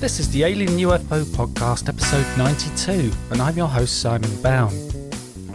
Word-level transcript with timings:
This 0.00 0.18
is 0.18 0.30
the 0.30 0.44
Alien 0.44 0.78
UFO 0.78 1.24
Podcast, 1.24 1.90
episode 1.90 2.24
92, 2.38 3.12
and 3.32 3.42
I'm 3.42 3.54
your 3.54 3.68
host, 3.68 4.00
Simon 4.00 4.34
Bown. 4.40 4.72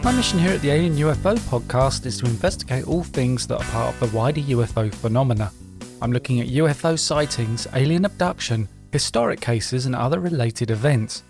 My 0.04 0.12
mission 0.12 0.38
here 0.38 0.52
at 0.52 0.62
the 0.62 0.70
Alien 0.70 0.94
UFO 0.98 1.36
Podcast 1.36 2.06
is 2.06 2.20
to 2.20 2.26
investigate 2.26 2.86
all 2.86 3.02
things 3.02 3.48
that 3.48 3.56
are 3.56 3.72
part 3.72 3.92
of 3.92 3.98
the 3.98 4.16
wider 4.16 4.40
UFO 4.42 4.94
phenomena. 4.94 5.50
I'm 6.00 6.12
looking 6.12 6.40
at 6.40 6.46
UFO 6.46 6.96
sightings, 6.96 7.66
alien 7.74 8.04
abduction, 8.04 8.68
historic 8.92 9.40
cases, 9.40 9.84
and 9.84 9.96
other 9.96 10.20
related 10.20 10.70
events. 10.70 11.24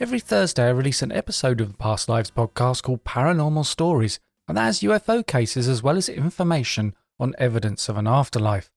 Every 0.00 0.18
Thursday, 0.18 0.66
I 0.66 0.70
release 0.70 1.02
an 1.02 1.12
episode 1.12 1.60
of 1.60 1.68
the 1.68 1.78
Past 1.78 2.08
Lives 2.08 2.32
podcast 2.32 2.82
called 2.82 3.04
Paranormal 3.04 3.64
Stories, 3.64 4.18
and 4.48 4.58
that 4.58 4.64
has 4.64 4.80
UFO 4.80 5.24
cases 5.24 5.68
as 5.68 5.84
well 5.84 5.96
as 5.96 6.08
information 6.08 6.96
on 7.20 7.36
evidence 7.38 7.88
of 7.88 7.96
an 7.96 8.08
afterlife. 8.08 8.72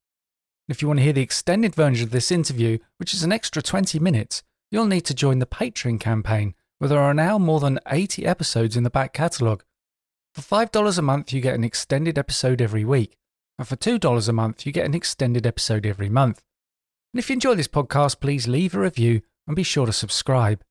If 0.68 0.82
you 0.82 0.88
want 0.90 1.00
to 1.00 1.04
hear 1.04 1.14
the 1.14 1.22
extended 1.22 1.74
version 1.76 2.04
of 2.04 2.12
this 2.12 2.30
interview, 2.30 2.80
which 2.98 3.14
is 3.14 3.24
an 3.24 3.32
extra 3.32 3.62
20 3.62 4.00
minutes, 4.00 4.44
you'll 4.70 4.86
need 4.86 5.06
to 5.06 5.14
join 5.14 5.40
the 5.40 5.46
Patreon 5.46 6.00
campaign, 6.00 6.56
where 6.78 6.90
there 6.90 7.00
are 7.00 7.14
now 7.14 7.38
more 7.38 7.62
than 7.62 7.80
80 7.88 8.26
episodes 8.26 8.76
in 8.76 8.84
the 8.84 8.90
back 8.90 9.14
catalogue. 9.14 9.64
For 10.34 10.42
$5 10.42 10.98
a 10.98 11.02
month, 11.02 11.32
you 11.32 11.40
get 11.40 11.56
an 11.56 11.64
extended 11.64 12.18
episode 12.18 12.62
every 12.62 12.84
week, 12.84 13.18
and 13.58 13.66
for 13.66 13.78
$2 13.78 14.30
a 14.30 14.34
month, 14.34 14.66
you 14.66 14.74
get 14.74 14.86
an 14.86 14.94
extended 14.94 15.48
episode 15.48 15.86
every 15.86 16.10
month. 16.10 16.42
And 17.14 17.20
if 17.20 17.30
you 17.30 17.36
enjoy 17.36 17.56
this 17.56 17.70
podcast, 17.70 18.20
please 18.20 18.48
leave 18.48 18.76
a 18.76 18.80
review 18.80 19.22
and 19.48 19.56
be 19.56 19.64
sure 19.64 19.86
to 19.86 19.94
subscribe. 19.94 20.62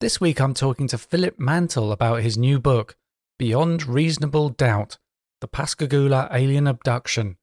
This 0.00 0.20
week, 0.20 0.40
I'm 0.40 0.54
talking 0.54 0.86
to 0.88 0.98
Philip 0.98 1.38
Mantle 1.38 1.90
about 1.90 2.22
his 2.22 2.38
new 2.38 2.60
book, 2.60 2.96
Beyond 3.40 3.86
Reasonable 3.88 4.50
Doubt 4.50 4.98
The 5.40 5.48
Pascagoula 5.48 6.28
Alien 6.30 6.68
Abduction. 6.68 7.38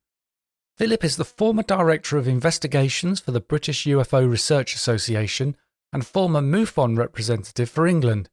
Philip 0.75 1.03
is 1.03 1.17
the 1.17 1.25
former 1.25 1.61
Director 1.61 2.17
of 2.17 2.27
Investigations 2.27 3.19
for 3.19 3.31
the 3.31 3.39
British 3.39 3.85
UFO 3.85 4.27
Research 4.27 4.73
Association 4.73 5.55
and 5.91 6.03
former 6.03 6.41
MUFON 6.41 6.97
representative 6.97 7.69
for 7.69 7.85
England. 7.85 8.27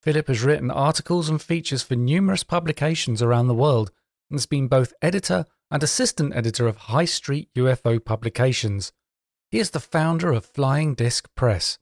Philip 0.00 0.28
has 0.28 0.42
written 0.42 0.70
articles 0.70 1.28
and 1.28 1.40
features 1.40 1.82
for 1.82 1.94
numerous 1.94 2.44
publications 2.44 3.20
around 3.20 3.48
the 3.48 3.54
world 3.54 3.90
and 4.30 4.38
has 4.38 4.46
been 4.46 4.68
both 4.68 4.94
editor 5.02 5.44
and 5.70 5.82
assistant 5.82 6.34
editor 6.34 6.66
of 6.66 6.76
High 6.76 7.04
Street 7.04 7.50
UFO 7.54 8.02
publications. 8.02 8.92
He 9.50 9.58
is 9.58 9.70
the 9.70 9.80
founder 9.80 10.32
of 10.32 10.46
Flying 10.46 10.94
Disc 10.94 11.28
Press. 11.34 11.78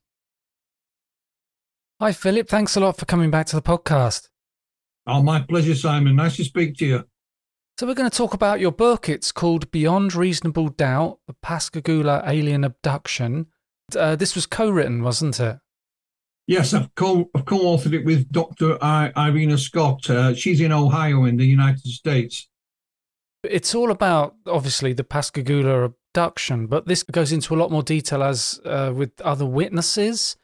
Hi, 2.00 2.10
Philip. 2.10 2.48
Thanks 2.48 2.74
a 2.74 2.80
lot 2.80 2.96
for 2.96 3.04
coming 3.04 3.30
back 3.30 3.46
to 3.46 3.56
the 3.56 3.62
podcast. 3.62 4.28
Oh, 5.06 5.22
my 5.22 5.38
pleasure, 5.38 5.76
Simon. 5.76 6.16
Nice 6.16 6.36
to 6.36 6.44
speak 6.44 6.76
to 6.78 6.86
you. 6.86 7.04
So, 7.76 7.88
we're 7.88 7.94
going 7.94 8.08
to 8.08 8.16
talk 8.16 8.34
about 8.34 8.60
your 8.60 8.70
book. 8.70 9.08
It's 9.08 9.32
called 9.32 9.68
Beyond 9.72 10.14
Reasonable 10.14 10.68
Doubt 10.68 11.18
The 11.26 11.34
Pascagoula 11.42 12.22
Alien 12.24 12.62
Abduction. 12.62 13.46
Uh, 13.96 14.14
this 14.14 14.36
was 14.36 14.46
co 14.46 14.70
written, 14.70 15.02
wasn't 15.02 15.40
it? 15.40 15.58
Yes, 16.46 16.72
I've 16.72 16.94
co 16.94 17.30
I've 17.34 17.46
co-authored 17.46 17.94
it 17.94 18.04
with 18.04 18.30
Dr. 18.30 18.78
I- 18.82 19.12
Irena 19.16 19.58
Scott. 19.58 20.08
Uh, 20.08 20.34
she's 20.34 20.60
in 20.60 20.70
Ohio 20.72 21.24
in 21.24 21.36
the 21.36 21.46
United 21.46 21.84
States. 21.86 22.48
It's 23.42 23.74
all 23.74 23.90
about 23.90 24.36
obviously 24.46 24.92
the 24.92 25.04
Pascagoula 25.04 25.82
abduction, 25.84 26.66
but 26.68 26.86
this 26.86 27.02
goes 27.02 27.32
into 27.32 27.54
a 27.54 27.58
lot 27.58 27.72
more 27.72 27.82
detail 27.82 28.22
as 28.22 28.60
uh, 28.64 28.92
with 28.94 29.20
other 29.22 29.46
witnesses 29.46 30.36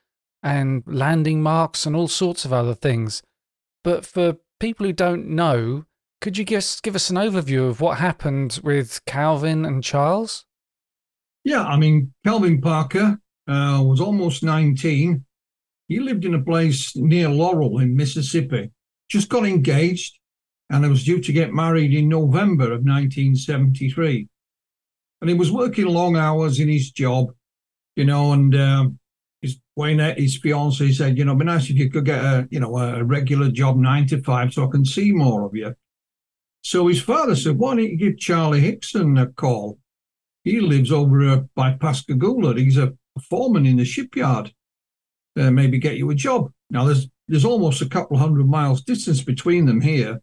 and 0.42 0.82
landing 0.86 1.42
marks 1.42 1.86
and 1.86 1.94
all 1.94 2.08
sorts 2.08 2.44
of 2.44 2.52
other 2.52 2.74
things. 2.74 3.22
But 3.84 4.04
for 4.04 4.38
people 4.58 4.84
who 4.84 4.92
don't 4.92 5.28
know, 5.28 5.84
could 6.20 6.36
you 6.36 6.44
just 6.44 6.82
give 6.82 6.94
us 6.94 7.10
an 7.10 7.16
overview 7.16 7.69
of 7.69 7.81
what 7.81 7.98
happened 7.98 8.60
with 8.62 9.04
Calvin 9.06 9.64
and 9.64 9.82
Charles? 9.82 10.44
Yeah, 11.44 11.64
I 11.64 11.78
mean, 11.78 12.12
Calvin 12.25 12.60
Parker 12.60 13.19
uh, 13.48 13.82
was 13.82 14.00
almost 14.00 14.42
19. 14.42 15.25
He 15.88 15.98
lived 15.98 16.25
in 16.25 16.34
a 16.34 16.42
place 16.42 16.94
near 16.94 17.28
Laurel 17.28 17.78
in 17.78 17.97
Mississippi, 17.97 18.70
just 19.09 19.28
got 19.28 19.47
engaged, 19.47 20.19
and 20.69 20.88
was 20.88 21.04
due 21.04 21.20
to 21.20 21.32
get 21.32 21.53
married 21.53 21.94
in 21.94 22.09
November 22.09 22.64
of 22.64 22.84
1973. 22.84 24.28
And 25.20 25.30
he 25.30 25.34
was 25.34 25.50
working 25.50 25.86
long 25.86 26.16
hours 26.16 26.60
in 26.60 26.69
his 26.69 26.91
job, 26.91 27.32
you 27.97 28.04
know, 28.04 28.32
and 28.32 28.54
um, 28.54 28.98
his 29.42 29.59
Wayne, 29.75 29.98
his 30.16 30.36
fiance, 30.36 30.92
said, 30.92 31.19
you 31.19 31.25
know, 31.25 31.32
it'd 31.32 31.41
be 31.41 31.44
nice 31.47 31.70
if 31.70 31.76
you 31.76 31.91
could 31.91 32.04
get 32.04 32.22
a, 32.22 32.47
you 32.50 32.60
know, 32.60 32.76
a 32.78 33.03
regular 33.03 33.50
job 33.50 33.76
nine 33.76 34.06
to 34.09 34.22
five 34.22 34.53
so 34.53 34.66
I 34.66 34.70
can 34.70 34.84
see 34.84 35.12
more 35.12 35.44
of 35.44 35.54
you. 35.54 35.75
So 36.62 36.87
his 36.87 37.00
father 37.00 37.34
said, 37.34 37.59
why 37.59 37.75
don't 37.75 37.84
you 37.84 37.97
give 37.97 38.19
Charlie 38.19 38.60
Hickson 38.60 39.16
a 39.16 39.26
call? 39.26 39.78
He 40.44 40.60
lives 40.60 40.93
over 40.93 41.28
uh, 41.28 41.41
by 41.54 41.75
Pascagoula. 41.75 42.54
He's 42.56 42.78
a 42.78 42.94
foreman 43.28 43.66
in 43.66 43.76
the 43.76 43.84
shipyard. 43.84 44.53
Uh, 45.38 45.50
maybe 45.50 45.78
get 45.78 45.97
you 45.97 46.10
a 46.10 46.15
job. 46.15 46.50
Now 46.71 46.84
there's 46.84 47.09
there's 47.28 47.44
almost 47.44 47.82
a 47.82 47.88
couple 47.88 48.19
hundred 48.19 48.48
miles 48.48 48.82
distance 48.82 49.22
between 49.22 49.66
them 49.66 49.81
here. 49.81 50.21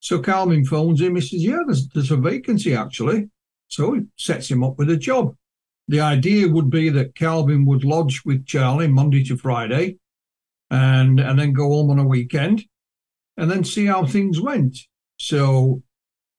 So 0.00 0.20
Calvin 0.20 0.64
phones 0.64 1.00
him. 1.00 1.16
He 1.16 1.20
says, 1.22 1.44
"Yeah, 1.44 1.60
there's 1.66 1.88
there's 1.88 2.10
a 2.10 2.16
vacancy 2.16 2.74
actually." 2.74 3.30
So 3.68 3.94
he 3.94 4.02
sets 4.16 4.50
him 4.50 4.62
up 4.62 4.78
with 4.78 4.90
a 4.90 4.96
job. 4.96 5.34
The 5.88 6.00
idea 6.00 6.48
would 6.48 6.70
be 6.70 6.88
that 6.90 7.14
Calvin 7.14 7.66
would 7.66 7.84
lodge 7.84 8.22
with 8.24 8.46
Charlie 8.46 8.88
Monday 8.88 9.24
to 9.24 9.36
Friday, 9.36 9.98
and 10.70 11.18
and 11.18 11.38
then 11.38 11.52
go 11.52 11.68
home 11.68 11.90
on 11.90 11.98
a 11.98 12.06
weekend, 12.06 12.64
and 13.36 13.50
then 13.50 13.64
see 13.64 13.86
how 13.86 14.06
things 14.06 14.40
went. 14.40 14.78
So 15.18 15.82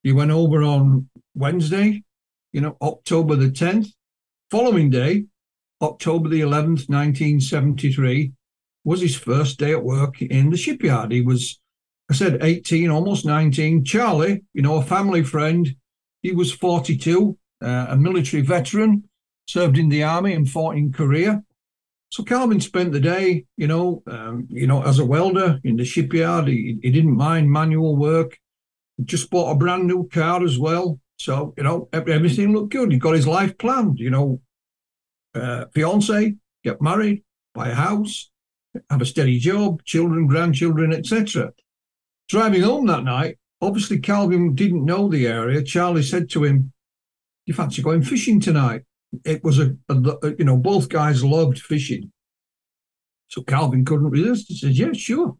he 0.03 0.12
went 0.12 0.31
over 0.31 0.63
on 0.63 1.09
Wednesday, 1.34 2.03
you 2.52 2.62
know, 2.62 2.78
October 2.81 3.36
the 3.36 3.50
10th. 3.50 3.90
Following 4.52 4.90
day, 4.90 5.25
October 5.81 6.30
the 6.30 6.41
11th, 6.41 6.88
1973, 6.90 8.31
was 8.84 9.02
his 9.02 9.16
first 9.16 9.58
day 9.58 9.72
at 9.72 9.84
work 9.84 10.22
in 10.22 10.52
the 10.52 10.58
shipyard. 10.58 11.12
He 11.12 11.22
was, 11.22 11.59
I 12.09 12.13
said, 12.13 12.44
18, 12.44 12.90
almost 12.90 13.25
19. 13.25 13.84
Charlie, 13.84 14.44
you 14.53 14.62
know, 14.62 14.75
a 14.75 14.84
family 14.84 15.24
friend, 15.24 15.75
he 16.22 16.31
was 16.31 16.53
42, 16.53 17.38
uh, 17.63 17.88
a 17.90 17.97
military 17.97 18.44
veteran, 18.44 19.09
served 19.47 19.78
in 19.78 19.90
the 19.90 20.03
army 20.03 20.34
and 20.34 20.50
fought 20.50 20.78
in 20.78 20.94
Korea. 20.94 21.44
So 22.09 22.24
Calvin 22.24 22.62
spent 22.62 22.94
the 22.94 23.00
day, 23.00 23.46
you 23.57 23.68
know, 23.68 24.03
um, 24.07 24.47
you 24.50 24.68
know, 24.68 24.84
as 24.84 25.00
a 25.00 25.06
welder 25.06 25.59
in 25.63 25.75
the 25.75 25.86
shipyard. 25.86 26.47
He, 26.47 26.80
he 26.81 26.92
didn't 26.92 27.18
mind 27.18 27.52
manual 27.52 27.96
work. 27.97 28.38
Just 29.03 29.29
bought 29.29 29.51
a 29.51 29.56
brand 29.56 29.88
new 29.88 30.07
car 30.07 30.44
as 30.44 30.57
well. 30.57 31.00
So, 31.17 31.53
you 31.57 31.63
know, 31.63 31.89
everything 31.94 32.53
looked 32.53 32.72
good. 32.72 32.91
He 32.91 32.97
got 32.97 33.16
his 33.16 33.28
life 33.28 33.57
planned, 33.57 34.00
you 34.00 34.09
know, 34.09 34.41
uh, 35.33 35.66
fiance, 35.73 36.35
get 36.63 36.81
married, 36.81 37.23
buy 37.53 37.69
a 37.69 37.75
house, 37.75 38.29
have 38.89 39.01
a 39.01 39.06
steady 39.06 39.39
job, 39.39 39.83
children, 39.83 40.27
grandchildren, 40.27 40.94
etc. 40.94 41.51
Driving 42.30 42.62
home 42.62 42.86
that 42.88 43.03
night, 43.03 43.38
obviously 43.62 44.00
Calvin 44.00 44.56
didn't 44.56 44.86
know 44.86 45.07
the 45.07 45.27
area. 45.27 45.63
Charlie 45.63 46.03
said 46.03 46.30
to 46.31 46.44
him, 46.44 46.74
"You 47.45 47.53
fancy 47.53 47.81
going 47.81 48.03
fishing 48.03 48.39
tonight?" 48.39 48.83
It 49.24 49.44
was 49.44 49.59
a, 49.59 49.75
a, 49.89 49.95
a 49.95 50.36
you 50.38 50.45
know 50.45 50.57
both 50.57 50.89
guys 50.89 51.24
loved 51.24 51.59
fishing, 51.59 52.12
so 53.27 53.44
Calvin 53.44 53.86
couldn't 53.86 54.09
resist. 54.09 54.48
He 54.50 54.57
said, 54.57 54.71
"Yeah, 54.71 54.94
sure." 54.94 55.38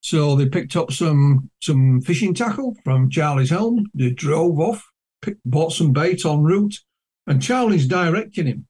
So 0.00 0.36
they 0.36 0.48
picked 0.48 0.76
up 0.76 0.92
some 0.92 1.50
some 1.60 2.00
fishing 2.00 2.34
tackle 2.34 2.76
from 2.84 3.10
Charlie's 3.10 3.50
home. 3.50 3.86
They 3.94 4.10
drove 4.10 4.58
off, 4.60 4.84
picked, 5.22 5.40
bought 5.44 5.72
some 5.72 5.92
bait 5.92 6.24
en 6.24 6.42
route, 6.42 6.78
and 7.26 7.42
Charlie's 7.42 7.86
directing 7.86 8.46
him. 8.46 8.66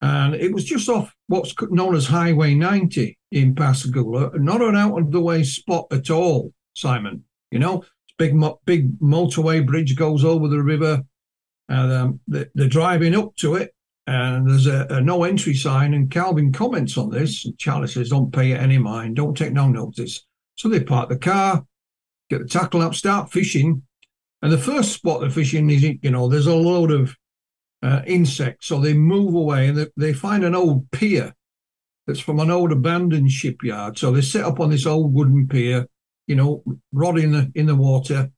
And 0.00 0.34
it 0.34 0.52
was 0.52 0.64
just 0.64 0.88
off 0.88 1.14
what's 1.28 1.54
known 1.70 1.94
as 1.94 2.06
Highway 2.06 2.54
90 2.54 3.16
in 3.30 3.54
Pascagoula, 3.54 4.32
not 4.34 4.60
an 4.60 4.76
out 4.76 4.98
of 4.98 5.12
the 5.12 5.20
way 5.20 5.42
spot 5.42 5.86
at 5.90 6.10
all, 6.10 6.52
Simon. 6.74 7.24
You 7.50 7.58
know, 7.58 7.84
big 8.18 8.34
big 8.64 8.98
motorway 9.00 9.64
bridge 9.64 9.96
goes 9.96 10.24
over 10.24 10.48
the 10.48 10.62
river, 10.62 11.02
and 11.68 11.92
um, 11.92 12.20
they're 12.26 12.68
driving 12.68 13.14
up 13.14 13.36
to 13.36 13.54
it. 13.54 13.74
and 14.06 14.48
there's 14.48 14.66
a, 14.66 14.86
a, 14.90 15.00
no 15.00 15.24
entry 15.24 15.54
sign. 15.54 15.94
And 15.94 16.10
Calvin 16.10 16.52
comments 16.52 16.98
on 16.98 17.10
this. 17.10 17.44
And 17.44 17.56
Charlie 17.58 17.88
says, 17.88 18.10
"Don't 18.10 18.32
pay 18.32 18.52
it 18.52 18.60
any 18.60 18.78
mind. 18.78 19.16
Don't 19.16 19.36
take 19.36 19.52
no 19.52 19.68
notice." 19.68 20.26
So 20.56 20.68
they 20.68 20.80
park 20.80 21.08
the 21.08 21.18
car, 21.18 21.66
get 22.30 22.40
the 22.40 22.48
tackle 22.48 22.82
up, 22.82 22.94
start 22.94 23.32
fishing. 23.32 23.82
And 24.42 24.52
the 24.52 24.58
first 24.58 24.92
spot 24.92 25.20
they're 25.20 25.30
fishing 25.30 25.70
is, 25.70 25.82
you 25.82 26.10
know, 26.10 26.28
there's 26.28 26.46
a 26.46 26.54
load 26.54 26.90
of 26.90 27.16
uh, 27.82 28.02
insects. 28.06 28.66
So 28.66 28.80
they 28.80 28.94
move 28.94 29.34
away 29.34 29.68
and 29.68 29.78
they, 29.78 29.86
they 29.96 30.12
find 30.12 30.44
an 30.44 30.54
old 30.54 30.90
pier 30.90 31.34
that's 32.06 32.20
from 32.20 32.40
an 32.40 32.50
old 32.50 32.72
abandoned 32.72 33.30
shipyard. 33.30 33.98
So 33.98 34.10
they 34.10 34.20
set 34.20 34.44
up 34.44 34.60
on 34.60 34.70
this 34.70 34.86
old 34.86 35.14
wooden 35.14 35.48
pier, 35.48 35.86
you 36.26 36.36
know, 36.36 36.62
rod 36.92 37.18
in 37.18 37.32
the 37.32 37.50
in 37.54 37.66
the 37.66 37.74
water. 37.74 38.30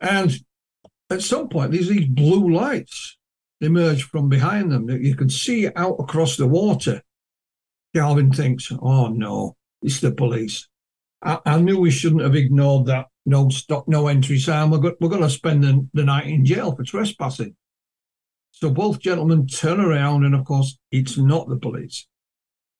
And 0.00 0.32
at 1.10 1.22
some 1.22 1.48
point, 1.48 1.72
there's 1.72 1.88
these 1.88 2.08
blue 2.08 2.52
lights 2.52 3.16
emerge 3.60 4.02
from 4.02 4.28
behind 4.28 4.70
them 4.70 4.86
that 4.86 5.00
you 5.00 5.14
can 5.14 5.30
see 5.30 5.68
out 5.74 5.96
across 5.98 6.36
the 6.36 6.46
water. 6.46 7.02
Calvin 7.94 8.32
thinks, 8.32 8.72
"Oh 8.80 9.08
no, 9.08 9.56
it's 9.82 10.00
the 10.00 10.10
police." 10.12 10.68
I, 11.24 11.38
I 11.46 11.60
knew 11.60 11.78
we 11.78 11.90
shouldn't 11.90 12.22
have 12.22 12.36
ignored 12.36 12.86
that 12.86 13.06
no 13.26 13.48
stop, 13.48 13.88
no 13.88 14.08
entry 14.08 14.38
sign. 14.38 14.70
We're, 14.70 14.78
go, 14.78 14.94
we're 15.00 15.08
going 15.08 15.22
to 15.22 15.30
spend 15.30 15.64
the, 15.64 15.88
the 15.94 16.04
night 16.04 16.26
in 16.26 16.44
jail 16.44 16.74
for 16.74 16.84
trespassing. 16.84 17.56
So 18.50 18.70
both 18.70 19.00
gentlemen 19.00 19.46
turn 19.46 19.80
around, 19.80 20.24
and 20.24 20.34
of 20.34 20.44
course, 20.44 20.78
it's 20.92 21.18
not 21.18 21.48
the 21.48 21.56
police. 21.56 22.06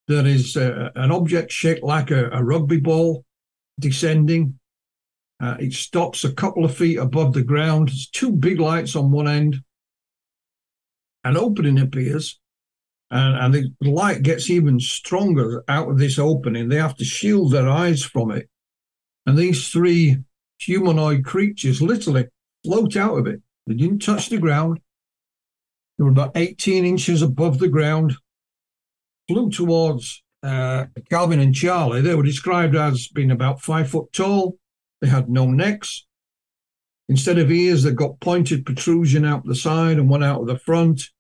There 0.06 0.26
is 0.26 0.56
uh, 0.56 0.91
an 0.94 1.11
object 1.11 1.50
shaped 1.50 1.82
like 1.82 2.11
a, 2.11 2.31
a 2.31 2.44
rugby 2.44 2.79
ball 2.79 3.25
descending. 3.81 4.58
Uh, 5.41 5.56
it 5.58 5.73
stops 5.73 6.23
a 6.25 6.32
couple 6.32 6.64
of 6.64 6.76
feet 6.76 6.99
above 6.99 7.32
the 7.32 7.43
ground. 7.43 7.88
There's 7.88 8.08
two 8.08 8.31
big 8.31 8.61
lights 8.61 8.94
on 8.94 9.11
one 9.11 9.26
end. 9.26 9.56
An 11.25 11.37
opening 11.37 11.81
appears, 11.81 12.38
and, 13.10 13.54
and 13.54 13.54
the 13.80 13.90
light 13.90 14.22
gets 14.22 14.50
even 14.50 14.80
stronger 14.80 15.62
out 15.68 15.90
of 15.90 15.98
this 15.98 16.18
opening. 16.18 16.68
They 16.68 16.76
have 16.76 16.96
to 16.96 17.04
shield 17.04 17.52
their 17.52 17.68
eyes 17.68 18.02
from 18.02 18.30
it. 18.30 18.48
And 19.26 19.38
these 19.38 19.68
three 19.68 20.18
humanoid 20.58 21.24
creatures 21.24 21.82
literally 21.82 22.26
float 22.64 22.96
out 22.96 23.18
of 23.18 23.26
it. 23.26 23.40
They 23.66 23.74
didn't 23.74 24.00
touch 24.00 24.28
the 24.28 24.38
ground. 24.38 24.80
They 25.98 26.04
were 26.04 26.10
about 26.10 26.32
18 26.34 26.84
inches 26.84 27.22
above 27.22 27.58
the 27.58 27.68
ground, 27.68 28.16
flew 29.28 29.50
towards 29.50 30.22
uh, 30.42 30.86
Calvin 31.08 31.40
and 31.40 31.54
Charlie. 31.54 32.00
They 32.00 32.14
were 32.14 32.22
described 32.22 32.74
as 32.74 33.08
being 33.08 33.30
about 33.30 33.62
five 33.62 33.90
foot 33.90 34.12
tall. 34.12 34.58
They 35.00 35.08
had 35.08 35.28
no 35.28 35.46
necks. 35.50 36.06
Instead 37.08 37.38
of 37.38 37.50
ears, 37.50 37.82
they 37.82 37.92
got 37.92 38.20
pointed 38.20 38.66
protrusion 38.66 39.24
out 39.24 39.44
the 39.44 39.54
side 39.54 39.98
and 39.98 40.08
one 40.08 40.22
out 40.22 40.40
of 40.40 40.46
the 40.46 40.58
front. 40.58 41.10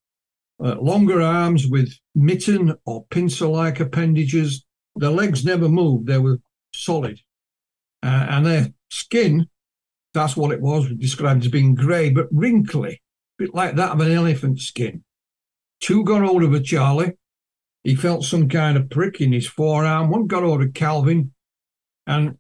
Uh, 0.62 0.76
longer 0.80 1.20
arms 1.20 1.66
with 1.66 1.92
mitten 2.14 2.74
or 2.84 3.04
pincer 3.10 3.46
like 3.46 3.80
appendages. 3.80 4.64
Their 4.96 5.10
legs 5.10 5.44
never 5.44 5.68
moved, 5.68 6.06
they 6.06 6.18
were 6.18 6.38
solid. 6.72 7.20
Uh, 8.02 8.26
and 8.28 8.46
their 8.46 8.72
skin, 8.90 9.48
that's 10.12 10.36
what 10.36 10.52
it 10.52 10.60
was, 10.60 10.88
described 10.92 11.44
as 11.44 11.50
being 11.50 11.74
grey 11.74 12.10
but 12.10 12.28
wrinkly, 12.30 13.00
a 13.38 13.42
bit 13.42 13.54
like 13.54 13.76
that 13.76 13.92
of 13.92 14.00
an 14.00 14.12
elephant 14.12 14.60
skin. 14.60 15.02
Two 15.80 16.04
got 16.04 16.22
hold 16.22 16.42
of 16.44 16.54
a 16.54 16.60
Charlie. 16.60 17.14
He 17.82 17.94
felt 17.94 18.24
some 18.24 18.48
kind 18.48 18.76
of 18.76 18.88
prick 18.88 19.20
in 19.20 19.32
his 19.32 19.46
forearm. 19.46 20.08
One 20.08 20.26
got 20.26 20.42
hold 20.42 20.62
of 20.62 20.72
Calvin, 20.72 21.32
and 22.06 22.38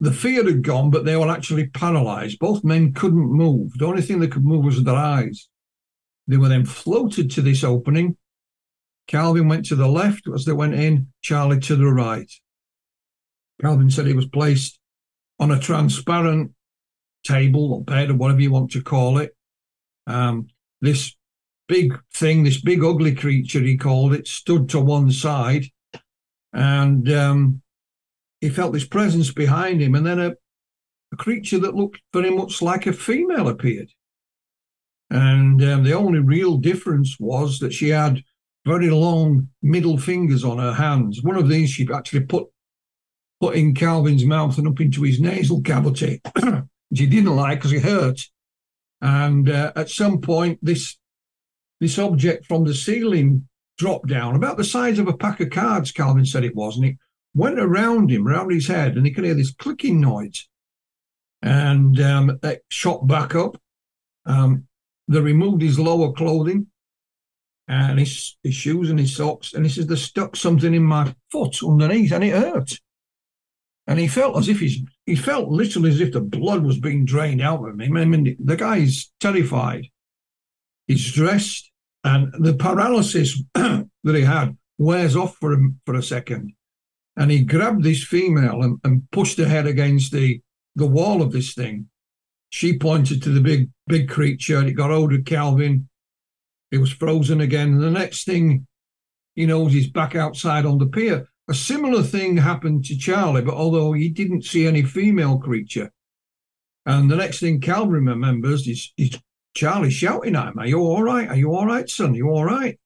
the 0.00 0.12
fear 0.12 0.44
had 0.44 0.62
gone, 0.62 0.90
but 0.90 1.04
they 1.04 1.16
were 1.16 1.28
actually 1.28 1.68
paralyzed. 1.68 2.38
Both 2.38 2.64
men 2.64 2.94
couldn't 2.94 3.32
move. 3.32 3.72
The 3.76 3.86
only 3.86 4.02
thing 4.02 4.20
they 4.20 4.28
could 4.28 4.44
move 4.44 4.64
was 4.64 4.82
their 4.82 4.94
eyes. 4.94 5.48
They 6.28 6.36
were 6.36 6.48
then 6.48 6.66
floated 6.66 7.30
to 7.32 7.42
this 7.42 7.64
opening. 7.64 8.16
Calvin 9.08 9.48
went 9.48 9.64
to 9.66 9.74
the 9.74 9.88
left 9.88 10.28
as 10.32 10.44
they 10.44 10.52
went 10.52 10.74
in, 10.74 11.08
Charlie 11.22 11.58
to 11.60 11.74
the 11.74 11.86
right. 11.86 12.30
Calvin 13.60 13.90
said 13.90 14.06
he 14.06 14.12
was 14.12 14.28
placed 14.28 14.78
on 15.40 15.50
a 15.50 15.58
transparent 15.58 16.52
table 17.24 17.72
or 17.72 17.82
bed 17.82 18.10
or 18.10 18.14
whatever 18.14 18.40
you 18.40 18.52
want 18.52 18.70
to 18.72 18.82
call 18.82 19.18
it. 19.18 19.34
Um, 20.06 20.48
this 20.80 21.16
big 21.66 21.98
thing, 22.14 22.44
this 22.44 22.60
big 22.60 22.84
ugly 22.84 23.14
creature, 23.14 23.60
he 23.60 23.76
called 23.76 24.14
it, 24.14 24.28
stood 24.28 24.68
to 24.70 24.80
one 24.80 25.10
side, 25.10 25.66
and 26.52 27.10
um, 27.10 27.62
he 28.40 28.48
felt 28.48 28.72
this 28.72 28.86
presence 28.86 29.32
behind 29.32 29.80
him. 29.80 29.94
And 29.94 30.06
then 30.06 30.20
a, 30.20 30.32
a, 31.12 31.16
creature 31.16 31.58
that 31.60 31.74
looked 31.74 32.00
very 32.12 32.30
much 32.30 32.62
like 32.62 32.86
a 32.86 32.92
female 32.92 33.48
appeared. 33.48 33.90
And 35.10 35.62
um, 35.62 35.84
the 35.84 35.94
only 35.94 36.18
real 36.18 36.58
difference 36.58 37.16
was 37.18 37.58
that 37.60 37.72
she 37.72 37.88
had 37.88 38.22
very 38.66 38.90
long 38.90 39.48
middle 39.62 39.96
fingers 39.96 40.44
on 40.44 40.58
her 40.58 40.74
hands. 40.74 41.22
One 41.22 41.36
of 41.36 41.48
these 41.48 41.70
she 41.70 41.88
actually 41.92 42.26
put 42.26 42.48
put 43.40 43.56
in 43.56 43.74
Calvin's 43.74 44.24
mouth 44.24 44.58
and 44.58 44.66
up 44.66 44.80
into 44.80 45.02
his 45.02 45.20
nasal 45.20 45.62
cavity, 45.62 46.20
which 46.34 47.00
he 47.00 47.06
didn't 47.06 47.36
like 47.36 47.58
because 47.58 47.72
it 47.72 47.82
hurt. 47.82 48.20
And 49.00 49.48
uh, 49.48 49.72
at 49.76 49.90
some 49.90 50.20
point, 50.20 50.58
this 50.60 50.96
this 51.80 51.98
object 51.98 52.46
from 52.46 52.64
the 52.64 52.74
ceiling 52.74 53.48
dropped 53.78 54.08
down 54.08 54.34
about 54.34 54.56
the 54.56 54.64
size 54.64 54.98
of 54.98 55.08
a 55.08 55.16
pack 55.16 55.40
of 55.40 55.50
cards. 55.50 55.92
Calvin 55.92 56.26
said 56.26 56.44
it 56.44 56.56
was, 56.56 56.76
and 56.76 56.84
it 56.84 56.96
went 57.34 57.58
around 57.58 58.10
him, 58.10 58.26
around 58.26 58.50
his 58.50 58.66
head, 58.66 58.96
and 58.96 59.06
he 59.06 59.12
could 59.12 59.24
hear 59.24 59.34
this 59.34 59.54
clicking 59.54 60.00
noise. 60.00 60.48
And 61.40 62.00
um, 62.00 62.38
it 62.42 62.64
shot 62.68 63.06
back 63.06 63.34
up. 63.34 63.60
Um, 64.26 64.67
they 65.08 65.20
removed 65.20 65.62
his 65.62 65.78
lower 65.78 66.12
clothing 66.12 66.68
and 67.66 67.98
his, 67.98 68.36
his 68.42 68.54
shoes 68.54 68.90
and 68.90 68.98
his 68.98 69.16
socks, 69.16 69.52
and 69.52 69.64
he 69.64 69.72
says 69.72 69.86
they 69.86 69.96
stuck 69.96 70.36
something 70.36 70.72
in 70.74 70.84
my 70.84 71.14
foot 71.30 71.56
underneath, 71.62 72.12
and 72.12 72.24
it 72.24 72.34
hurt 72.34 72.78
and 73.88 73.98
he 73.98 74.06
felt 74.06 74.36
as 74.36 74.48
if 74.48 74.60
he's 74.60 74.80
he 75.06 75.16
felt 75.16 75.48
literally 75.48 75.88
as 75.88 76.00
if 76.00 76.12
the 76.12 76.20
blood 76.20 76.62
was 76.62 76.78
being 76.78 77.06
drained 77.06 77.40
out 77.40 77.66
of 77.66 77.80
him. 77.80 77.96
I 77.96 78.04
mean, 78.04 78.36
the 78.38 78.56
guy's 78.56 79.10
terrified. 79.18 79.86
He's 80.86 81.10
dressed, 81.10 81.72
and 82.04 82.30
the 82.38 82.52
paralysis 82.52 83.42
that 83.54 83.88
he 84.04 84.20
had 84.20 84.58
wears 84.76 85.16
off 85.16 85.36
for 85.36 85.54
him 85.54 85.80
for 85.86 85.94
a 85.94 86.02
second. 86.02 86.52
And 87.16 87.30
he 87.30 87.40
grabbed 87.42 87.82
this 87.82 88.04
female 88.04 88.62
and, 88.62 88.78
and 88.84 89.10
pushed 89.10 89.38
her 89.38 89.48
head 89.48 89.66
against 89.66 90.12
the 90.12 90.42
the 90.76 90.86
wall 90.86 91.22
of 91.22 91.32
this 91.32 91.54
thing. 91.54 91.88
She 92.50 92.78
pointed 92.78 93.22
to 93.22 93.30
the 93.30 93.40
big 93.40 93.70
big 93.86 94.08
creature. 94.08 94.58
And 94.58 94.68
it 94.68 94.72
got 94.72 94.90
hold 94.90 95.12
of 95.12 95.24
Calvin. 95.24 95.88
It 96.70 96.78
was 96.78 96.92
frozen 96.92 97.40
again. 97.40 97.72
And 97.72 97.82
the 97.82 97.90
next 97.90 98.24
thing 98.24 98.66
he 99.34 99.46
knows, 99.46 99.72
he's 99.72 99.90
back 99.90 100.14
outside 100.14 100.66
on 100.66 100.78
the 100.78 100.86
pier. 100.86 101.28
A 101.48 101.54
similar 101.54 102.02
thing 102.02 102.36
happened 102.36 102.84
to 102.86 102.98
Charlie, 102.98 103.42
but 103.42 103.54
although 103.54 103.92
he 103.92 104.10
didn't 104.10 104.44
see 104.44 104.66
any 104.66 104.82
female 104.82 105.38
creature. 105.38 105.90
And 106.84 107.10
the 107.10 107.16
next 107.16 107.40
thing 107.40 107.60
Calvin 107.60 108.04
remembers 108.04 108.66
is, 108.66 108.92
is 108.96 109.18
Charlie 109.54 109.90
shouting 109.90 110.36
at 110.36 110.48
him, 110.48 110.58
Are 110.58 110.66
you 110.66 110.80
all 110.80 111.02
right? 111.02 111.28
Are 111.28 111.36
you 111.36 111.54
all 111.54 111.66
right, 111.66 111.88
son? 111.88 112.12
Are 112.12 112.16
you 112.16 112.28
all 112.28 112.44
right? 112.44 112.78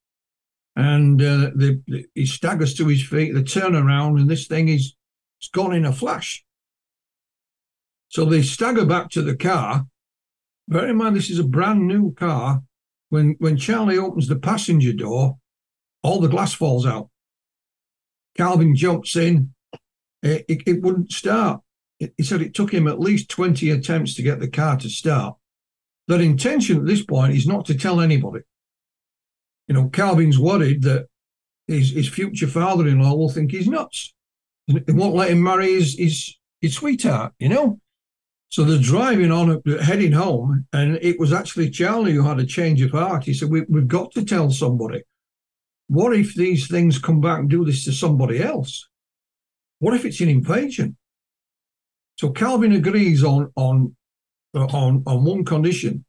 And 0.76 1.20
uh, 1.20 1.50
the, 1.54 1.82
the, 1.86 2.06
he 2.14 2.26
staggers 2.26 2.74
to 2.74 2.86
his 2.86 3.02
feet. 3.02 3.34
They 3.34 3.42
turn 3.42 3.74
around, 3.76 4.18
and 4.18 4.28
this 4.28 4.46
thing 4.46 4.68
is 4.68 4.94
it's 5.38 5.48
gone 5.48 5.74
in 5.74 5.84
a 5.84 5.92
flash. 5.92 6.44
So 8.12 8.26
they 8.26 8.42
stagger 8.42 8.84
back 8.84 9.08
to 9.10 9.22
the 9.22 9.34
car. 9.34 9.86
Bear 10.68 10.88
in 10.88 10.96
mind, 10.96 11.16
this 11.16 11.30
is 11.30 11.38
a 11.38 11.44
brand 11.44 11.88
new 11.88 12.12
car. 12.12 12.62
When 13.08 13.36
when 13.38 13.56
Charlie 13.56 13.96
opens 13.96 14.28
the 14.28 14.36
passenger 14.36 14.92
door, 14.92 15.38
all 16.02 16.20
the 16.20 16.28
glass 16.28 16.52
falls 16.52 16.84
out. 16.84 17.08
Calvin 18.36 18.76
jumps 18.76 19.16
in. 19.16 19.54
It, 20.22 20.44
it, 20.46 20.62
it 20.66 20.82
wouldn't 20.82 21.10
start. 21.10 21.62
He 21.98 22.22
said 22.22 22.42
it 22.42 22.52
took 22.52 22.72
him 22.72 22.86
at 22.86 23.00
least 23.00 23.30
20 23.30 23.70
attempts 23.70 24.14
to 24.14 24.22
get 24.22 24.40
the 24.40 24.48
car 24.48 24.76
to 24.76 24.90
start. 24.90 25.36
Their 26.06 26.20
intention 26.20 26.78
at 26.80 26.86
this 26.86 27.04
point 27.04 27.34
is 27.34 27.46
not 27.46 27.64
to 27.66 27.74
tell 27.74 28.00
anybody. 28.00 28.40
You 29.68 29.74
know, 29.74 29.88
Calvin's 29.88 30.38
worried 30.38 30.82
that 30.82 31.06
his, 31.66 31.92
his 31.92 32.08
future 32.08 32.46
father 32.46 32.86
in 32.86 33.00
law 33.00 33.14
will 33.14 33.30
think 33.30 33.52
he's 33.52 33.68
nuts. 33.68 34.12
He 34.66 34.80
won't 34.88 35.14
let 35.14 35.30
him 35.30 35.42
marry 35.42 35.74
his, 35.74 35.96
his, 35.96 36.36
his 36.60 36.74
sweetheart, 36.74 37.32
you 37.38 37.48
know? 37.48 37.80
So 38.52 38.64
they're 38.64 38.78
driving 38.78 39.32
on, 39.32 39.62
heading 39.80 40.12
home, 40.12 40.66
and 40.74 40.98
it 41.00 41.18
was 41.18 41.32
actually 41.32 41.70
Charlie 41.70 42.12
who 42.12 42.22
had 42.22 42.38
a 42.38 42.44
change 42.44 42.82
of 42.82 42.90
heart. 42.90 43.24
He 43.24 43.32
said, 43.32 43.48
we, 43.48 43.62
We've 43.62 43.88
got 43.88 44.12
to 44.12 44.24
tell 44.24 44.50
somebody 44.50 45.04
what 45.88 46.14
if 46.14 46.34
these 46.34 46.68
things 46.68 46.98
come 46.98 47.20
back 47.20 47.40
and 47.40 47.50
do 47.50 47.64
this 47.64 47.84
to 47.84 47.92
somebody 47.92 48.42
else? 48.42 48.88
What 49.78 49.94
if 49.94 50.04
it's 50.04 50.20
an 50.20 50.28
invasion? 50.28 50.96
So 52.18 52.30
Calvin 52.30 52.72
agrees 52.72 53.24
on 53.24 53.50
on 53.56 53.96
on 54.54 55.02
on 55.06 55.24
one 55.24 55.44
condition. 55.44 56.04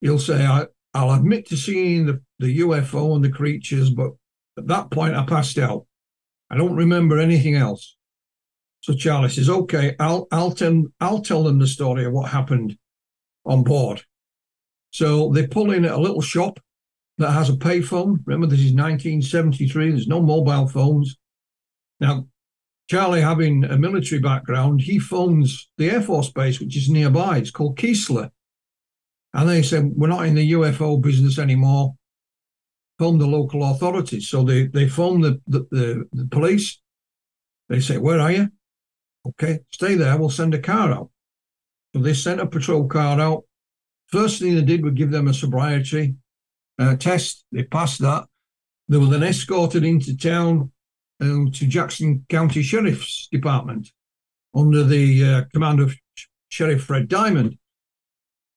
He'll 0.00 0.18
say, 0.18 0.46
I, 0.46 0.66
"I'll 0.94 1.12
admit 1.12 1.46
to 1.48 1.56
seeing 1.56 2.06
the, 2.06 2.22
the 2.38 2.60
UFO 2.60 3.14
and 3.14 3.24
the 3.24 3.30
creatures, 3.30 3.90
but 3.90 4.12
at 4.58 4.66
that 4.66 4.90
point 4.90 5.14
I 5.14 5.24
passed 5.24 5.58
out. 5.58 5.86
I 6.50 6.56
don't 6.56 6.74
remember 6.74 7.18
anything 7.18 7.54
else." 7.54 7.96
So 8.82 8.94
Charlie 8.94 9.30
says, 9.30 9.48
"Okay, 9.48 9.94
I'll 9.98 10.26
I'll 10.30 10.50
tell 10.50 10.84
I'll 11.00 11.22
tell 11.22 11.44
them 11.44 11.58
the 11.58 11.66
story 11.66 12.04
of 12.04 12.12
what 12.12 12.30
happened 12.30 12.76
on 13.46 13.62
board." 13.62 14.02
So 14.90 15.30
they 15.32 15.46
pull 15.46 15.70
in 15.70 15.84
at 15.84 15.92
a 15.92 16.00
little 16.00 16.20
shop 16.20 16.60
that 17.18 17.30
has 17.30 17.48
a 17.48 17.54
payphone. 17.54 18.18
Remember, 18.26 18.46
this 18.46 18.60
is 18.60 18.74
1973. 18.74 19.90
There's 19.90 20.08
no 20.08 20.20
mobile 20.20 20.66
phones. 20.66 21.16
Now, 22.00 22.26
Charlie, 22.90 23.20
having 23.20 23.64
a 23.64 23.78
military 23.78 24.20
background, 24.20 24.82
he 24.82 24.98
phones 24.98 25.70
the 25.78 25.88
Air 25.88 26.02
Force 26.02 26.30
Base, 26.30 26.60
which 26.60 26.76
is 26.76 26.90
nearby. 26.90 27.38
It's 27.38 27.52
called 27.52 27.78
Keesler. 27.78 28.30
And 29.32 29.48
they 29.48 29.62
said, 29.62 29.92
We're 29.94 30.08
not 30.08 30.26
in 30.26 30.34
the 30.34 30.52
UFO 30.52 31.00
business 31.00 31.38
anymore. 31.38 31.94
Phone 32.98 33.18
the 33.18 33.26
local 33.26 33.64
authorities. 33.64 34.28
So 34.28 34.42
they, 34.42 34.66
they 34.66 34.88
phone 34.88 35.20
the, 35.20 35.40
the, 35.46 35.66
the, 35.70 36.08
the 36.12 36.26
police. 36.26 36.80
They 37.68 37.80
say, 37.80 37.96
Where 37.96 38.20
are 38.20 38.32
you? 38.32 38.50
Okay, 39.26 39.60
stay 39.70 39.94
there. 39.94 40.16
We'll 40.16 40.30
send 40.30 40.54
a 40.54 40.58
car 40.58 40.92
out. 40.92 41.10
So 41.94 42.00
they 42.00 42.14
sent 42.14 42.40
a 42.40 42.46
patrol 42.46 42.86
car 42.88 43.20
out. 43.20 43.44
First 44.08 44.40
thing 44.40 44.54
they 44.54 44.62
did 44.62 44.84
was 44.84 44.94
give 44.94 45.10
them 45.10 45.28
a 45.28 45.34
sobriety 45.34 46.16
uh, 46.78 46.96
test. 46.96 47.44
They 47.52 47.62
passed 47.62 48.00
that. 48.00 48.24
They 48.88 48.98
were 48.98 49.06
then 49.06 49.22
escorted 49.22 49.84
into 49.84 50.16
town 50.16 50.72
uh, 51.20 51.50
to 51.52 51.66
Jackson 51.66 52.26
County 52.28 52.62
Sheriff's 52.62 53.28
Department 53.30 53.90
under 54.54 54.82
the 54.82 55.24
uh, 55.24 55.44
command 55.52 55.80
of 55.80 55.94
Sheriff 56.48 56.84
Fred 56.84 57.08
Diamond. 57.08 57.58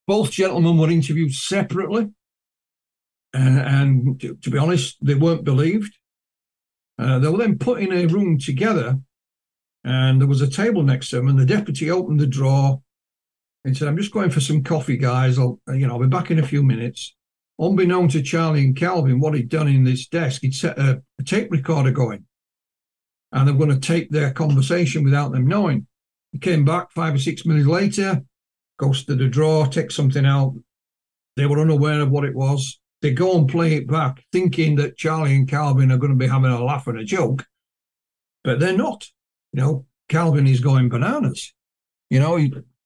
Both 0.07 0.31
gentlemen 0.31 0.77
were 0.77 0.89
interviewed 0.89 1.33
separately, 1.33 2.09
uh, 3.33 3.37
and 3.37 4.19
to, 4.19 4.35
to, 4.35 4.49
be 4.49 4.57
honest, 4.57 4.97
they 5.01 5.15
weren't 5.15 5.43
believed. 5.43 5.97
Uh, 6.99 7.19
they 7.19 7.27
were 7.27 7.37
then 7.37 7.57
put 7.57 7.81
in 7.81 7.91
a 7.91 8.05
room 8.05 8.37
together, 8.37 8.99
and 9.85 10.19
there 10.19 10.27
was 10.27 10.41
a 10.41 10.49
table 10.49 10.83
next 10.83 11.09
to 11.09 11.19
him, 11.19 11.29
and 11.29 11.39
the 11.39 11.45
deputy 11.45 11.89
opened 11.89 12.19
the 12.19 12.27
drawer 12.27 12.81
and 13.63 13.77
said, 13.77 13.87
"I'm 13.87 13.97
just 13.97 14.11
going 14.11 14.31
for 14.31 14.41
some 14.41 14.63
coffee, 14.63 14.97
guys. 14.97 15.39
I'll, 15.39 15.61
uh, 15.69 15.73
you 15.73 15.87
know, 15.87 15.93
I'll 15.93 16.01
be 16.01 16.07
back 16.07 16.29
in 16.29 16.39
a 16.39 16.47
few 16.47 16.61
minutes." 16.61 17.15
Unbeknown 17.57 18.09
to 18.09 18.21
Charlie 18.21 18.65
and 18.65 18.75
Calvin, 18.75 19.21
what 19.21 19.33
he'd 19.33 19.47
done 19.47 19.69
in 19.69 19.85
this 19.85 20.07
desk, 20.07 20.41
he'd 20.41 20.53
set 20.53 20.77
a, 20.77 21.01
a 21.17 21.23
tape 21.23 21.49
recorder 21.49 21.91
going 21.91 22.25
and 23.35 23.47
they're 23.47 23.55
going 23.55 23.69
to 23.69 23.79
tape 23.79 24.09
their 24.09 24.31
conversation 24.31 25.03
without 25.03 25.31
them 25.31 25.45
knowing. 25.45 25.85
He 26.31 26.39
came 26.39 26.63
back 26.63 26.91
five 26.91 27.13
or 27.15 27.19
six 27.19 27.45
minutes 27.45 27.67
later, 27.67 28.23
goes 28.79 29.03
to 29.05 29.15
the 29.15 29.27
drawer, 29.27 29.67
takes 29.67 29.93
something 29.93 30.25
out. 30.25 30.55
They 31.35 31.45
were 31.45 31.59
unaware 31.59 31.99
of 31.99 32.11
what 32.11 32.23
it 32.23 32.33
was. 32.33 32.79
They 33.01 33.11
go 33.11 33.37
and 33.37 33.47
play 33.47 33.75
it 33.75 33.87
back, 33.87 34.23
thinking 34.31 34.77
that 34.77 34.97
Charlie 34.97 35.35
and 35.35 35.49
Calvin 35.49 35.91
are 35.91 35.97
going 35.97 36.13
to 36.13 36.17
be 36.17 36.27
having 36.27 36.51
a 36.51 36.63
laugh 36.63 36.87
and 36.87 36.97
a 36.97 37.03
joke, 37.03 37.45
but 38.43 38.59
they're 38.59 38.75
not. 38.75 39.05
You 39.55 39.61
know, 39.61 39.85
Calvin 40.09 40.47
is 40.47 40.59
going 40.59 40.89
bananas. 40.89 41.53
You 42.09 42.19
know, 42.19 42.35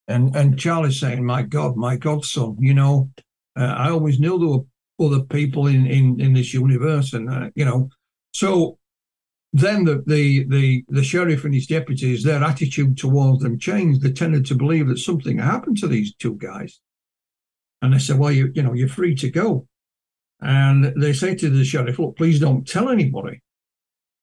and 0.07 0.35
and 0.35 0.59
Charlie's 0.59 0.99
saying, 0.99 1.25
"My 1.25 1.41
God, 1.41 1.75
my 1.75 1.95
godson, 1.97 2.57
you 2.59 2.75
know, 2.75 3.09
uh, 3.57 3.73
I 3.75 3.89
always 3.89 4.19
knew 4.19 4.37
there 4.37 4.47
were 4.47 5.07
other 5.07 5.23
people 5.25 5.65
in 5.65 5.87
in 5.87 6.21
in 6.21 6.33
this 6.33 6.53
universe, 6.53 7.13
and 7.13 7.27
uh, 7.27 7.49
you 7.55 7.65
know, 7.65 7.89
so 8.33 8.77
then 9.51 9.83
the, 9.83 10.03
the 10.05 10.43
the 10.43 10.85
the 10.89 11.03
sheriff 11.03 11.43
and 11.43 11.55
his 11.55 11.65
deputies, 11.65 12.23
their 12.23 12.43
attitude 12.43 12.97
towards 12.97 13.41
them 13.41 13.57
changed. 13.57 14.03
They 14.03 14.11
tended 14.11 14.45
to 14.45 14.55
believe 14.55 14.87
that 14.89 14.99
something 14.99 15.39
happened 15.39 15.77
to 15.77 15.87
these 15.87 16.13
two 16.13 16.35
guys, 16.35 16.79
and 17.81 17.93
they 17.93 17.99
said, 17.99 18.19
"Well, 18.19 18.31
you 18.31 18.51
you 18.53 18.61
know, 18.61 18.73
you're 18.73 18.87
free 18.87 19.15
to 19.15 19.31
go." 19.31 19.67
And 20.39 20.93
they 21.01 21.13
say 21.13 21.33
to 21.33 21.49
the 21.49 21.65
sheriff, 21.65 21.97
"Look, 21.97 22.15
please 22.15 22.39
don't 22.39 22.67
tell 22.67 22.89
anybody." 22.89 23.41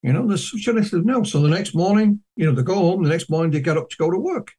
You 0.03 0.13
know, 0.13 0.27
the 0.27 0.39
sheriff 0.39 0.89
said 0.89 1.05
no. 1.05 1.25
So 1.25 1.41
the 1.41 1.49
next 1.49 1.75
morning, 1.75 2.21
you 2.37 2.47
know, 2.47 2.53
they 2.53 2.63
go 2.63 2.75
home. 2.75 3.03
The 3.03 3.09
next 3.09 3.29
morning, 3.29 3.51
they 3.51 3.61
get 3.61 3.77
up 3.77 3.89
to 3.91 3.97
go 3.97 4.11
to 4.11 4.19
work. 4.19 4.53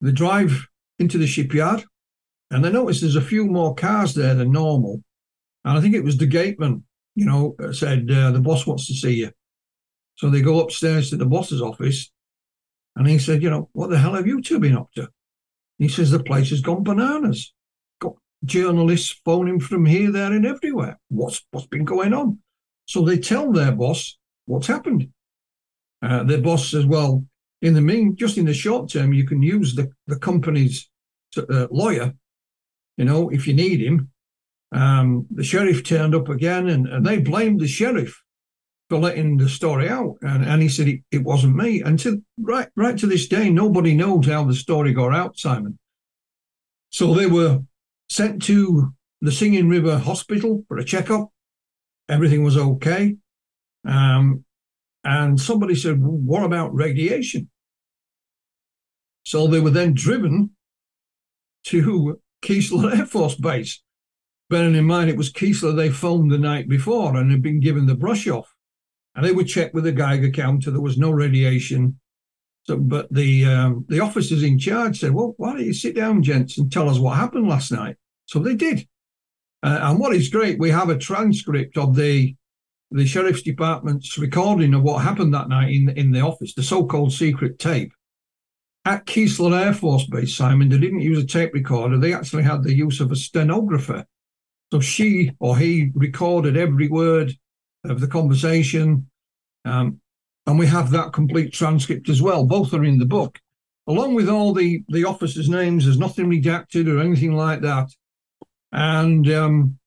They 0.00 0.12
drive 0.12 0.66
into 0.98 1.18
the 1.18 1.26
shipyard, 1.26 1.84
and 2.50 2.64
they 2.64 2.70
notice 2.70 3.00
there's 3.00 3.16
a 3.16 3.20
few 3.20 3.46
more 3.46 3.74
cars 3.74 4.14
there 4.14 4.34
than 4.34 4.52
normal. 4.52 5.02
And 5.64 5.76
I 5.76 5.80
think 5.80 5.94
it 5.94 6.04
was 6.04 6.18
the 6.18 6.26
gateman 6.26 6.84
you 7.14 7.24
know, 7.24 7.56
said, 7.72 8.10
uh, 8.10 8.30
the 8.32 8.40
boss 8.40 8.66
wants 8.66 8.86
to 8.86 8.94
see 8.94 9.14
you. 9.14 9.30
So 10.16 10.30
they 10.30 10.40
go 10.40 10.60
upstairs 10.60 11.10
to 11.10 11.16
the 11.16 11.26
boss's 11.26 11.62
office 11.62 12.10
and 12.96 13.06
he 13.06 13.18
said, 13.18 13.42
you 13.42 13.50
know, 13.50 13.68
what 13.72 13.90
the 13.90 13.98
hell 13.98 14.14
have 14.14 14.26
you 14.26 14.40
two 14.40 14.60
been 14.60 14.76
up 14.76 14.90
to? 14.94 15.08
He 15.78 15.88
says, 15.88 16.10
the 16.10 16.22
place 16.22 16.50
has 16.50 16.60
gone 16.60 16.84
bananas. 16.84 17.52
Got 18.00 18.14
journalists 18.44 19.20
phoning 19.24 19.58
from 19.58 19.86
here, 19.86 20.12
there, 20.12 20.32
and 20.32 20.46
everywhere. 20.46 20.98
What's 21.08 21.44
what's 21.50 21.66
been 21.66 21.84
going 21.84 22.12
on? 22.12 22.38
So 22.86 23.02
they 23.02 23.18
tell 23.18 23.52
their 23.52 23.72
boss 23.72 24.18
what's 24.46 24.66
happened. 24.66 25.08
Uh, 26.02 26.22
their 26.24 26.40
boss 26.40 26.70
says, 26.70 26.86
well, 26.86 27.24
in 27.62 27.74
the 27.74 27.80
mean, 27.80 28.14
just 28.16 28.36
in 28.36 28.44
the 28.44 28.54
short 28.54 28.90
term, 28.90 29.14
you 29.14 29.26
can 29.26 29.42
use 29.42 29.74
the, 29.74 29.90
the 30.06 30.18
company's 30.18 30.88
uh, 31.36 31.66
lawyer, 31.70 32.12
you 32.96 33.04
know, 33.04 33.30
if 33.30 33.46
you 33.46 33.54
need 33.54 33.80
him, 33.80 34.10
um, 34.72 35.26
the 35.30 35.44
sheriff 35.44 35.84
turned 35.84 36.14
up 36.14 36.28
again 36.28 36.68
and, 36.68 36.86
and, 36.86 37.06
they 37.06 37.18
blamed 37.18 37.60
the 37.60 37.68
sheriff 37.68 38.20
for 38.90 38.98
letting 38.98 39.36
the 39.36 39.48
story 39.48 39.88
out. 39.88 40.16
And, 40.20 40.44
and 40.44 40.62
he 40.62 40.68
said 40.68 40.88
it, 40.88 41.00
it, 41.10 41.22
wasn't 41.22 41.56
me. 41.56 41.80
And 41.80 41.98
to, 42.00 42.22
right, 42.38 42.68
right 42.76 42.98
to 42.98 43.06
this 43.06 43.28
day, 43.28 43.50
nobody 43.50 43.94
knows 43.94 44.26
how 44.26 44.44
the 44.44 44.54
story 44.54 44.92
got 44.92 45.14
out, 45.14 45.38
Simon. 45.38 45.78
So 46.90 47.14
they 47.14 47.26
were 47.26 47.60
sent 48.08 48.42
to 48.44 48.92
the 49.20 49.32
Singing 49.32 49.68
River 49.68 49.98
Hospital 49.98 50.64
for 50.68 50.78
a 50.78 50.84
checkup. 50.84 51.30
Everything 52.08 52.42
was 52.42 52.56
okay. 52.56 53.16
Um, 53.86 54.44
and 55.04 55.40
somebody 55.40 55.74
said, 55.74 56.00
What 56.00 56.44
about 56.44 56.74
radiation? 56.74 57.50
So 59.24 59.46
they 59.46 59.60
were 59.60 59.70
then 59.70 59.94
driven 59.94 60.50
to 61.64 62.20
Keesler 62.42 62.98
Air 62.98 63.06
Force 63.06 63.36
Base 63.36 63.82
bearing 64.50 64.74
in 64.74 64.84
mind 64.84 65.10
it 65.10 65.16
was 65.16 65.32
Keesler 65.32 65.74
they 65.74 65.90
phoned 65.90 66.30
the 66.30 66.38
night 66.38 66.68
before 66.68 67.16
and 67.16 67.30
had 67.30 67.42
been 67.42 67.60
given 67.60 67.86
the 67.86 67.94
brush 67.94 68.28
off. 68.28 68.54
And 69.14 69.24
they 69.24 69.32
would 69.32 69.46
check 69.46 69.72
with 69.72 69.84
the 69.84 69.92
Geiger 69.92 70.30
counter, 70.30 70.70
there 70.70 70.80
was 70.80 70.98
no 70.98 71.10
radiation. 71.10 72.00
So, 72.64 72.76
but 72.76 73.12
the 73.12 73.44
um, 73.44 73.84
the 73.88 74.00
officers 74.00 74.42
in 74.42 74.58
charge 74.58 74.98
said, 74.98 75.12
"Well, 75.12 75.34
why 75.36 75.52
don't 75.52 75.66
you 75.66 75.74
sit 75.74 75.94
down, 75.94 76.22
gents, 76.22 76.56
and 76.56 76.72
tell 76.72 76.88
us 76.88 76.98
what 76.98 77.16
happened 77.16 77.46
last 77.46 77.70
night?" 77.70 77.96
So 78.24 78.38
they 78.38 78.54
did. 78.54 78.88
Uh, 79.64 79.80
and 79.82 79.98
what 79.98 80.14
is 80.14 80.28
great, 80.28 80.58
we 80.60 80.70
have 80.70 80.90
a 80.90 80.98
transcript 80.98 81.76
of 81.76 81.96
the 81.96 82.36
the 82.90 83.06
sheriff's 83.06 83.42
department's 83.42 84.16
recording 84.18 84.72
of 84.72 84.82
what 84.82 85.02
happened 85.02 85.34
that 85.34 85.48
night 85.48 85.72
in 85.72 85.88
in 85.90 86.12
the 86.12 86.20
office, 86.20 86.54
the 86.54 86.62
so-called 86.62 87.12
secret 87.12 87.58
tape. 87.58 87.92
At 88.84 89.06
Keesler 89.06 89.58
Air 89.58 89.72
Force 89.72 90.06
Base, 90.06 90.36
Simon, 90.36 90.68
they 90.68 90.78
didn't 90.78 91.00
use 91.00 91.18
a 91.18 91.26
tape 91.26 91.54
recorder. 91.54 91.98
They 91.98 92.12
actually 92.12 92.42
had 92.42 92.62
the 92.62 92.74
use 92.74 93.00
of 93.00 93.10
a 93.10 93.16
stenographer 93.16 94.04
so 94.74 94.80
she 94.80 95.30
or 95.38 95.56
he 95.56 95.92
recorded 95.94 96.56
every 96.56 96.88
word 96.88 97.32
of 97.84 98.00
the 98.00 98.08
conversation. 98.08 99.08
Um, 99.64 100.00
and 100.48 100.58
we 100.58 100.66
have 100.66 100.90
that 100.90 101.12
complete 101.12 101.52
transcript 101.52 102.08
as 102.08 102.20
well. 102.20 102.44
Both 102.44 102.74
are 102.74 102.84
in 102.84 102.98
the 102.98 103.06
book, 103.06 103.38
along 103.86 104.14
with 104.14 104.28
all 104.28 104.52
the, 104.52 104.82
the 104.88 105.04
officers' 105.04 105.48
names. 105.48 105.84
There's 105.84 105.96
nothing 105.96 106.26
redacted 106.26 106.88
or 106.88 106.98
anything 106.98 107.34
like 107.34 107.60
that. 107.60 107.88
And 108.74 109.30
um, 109.30 109.78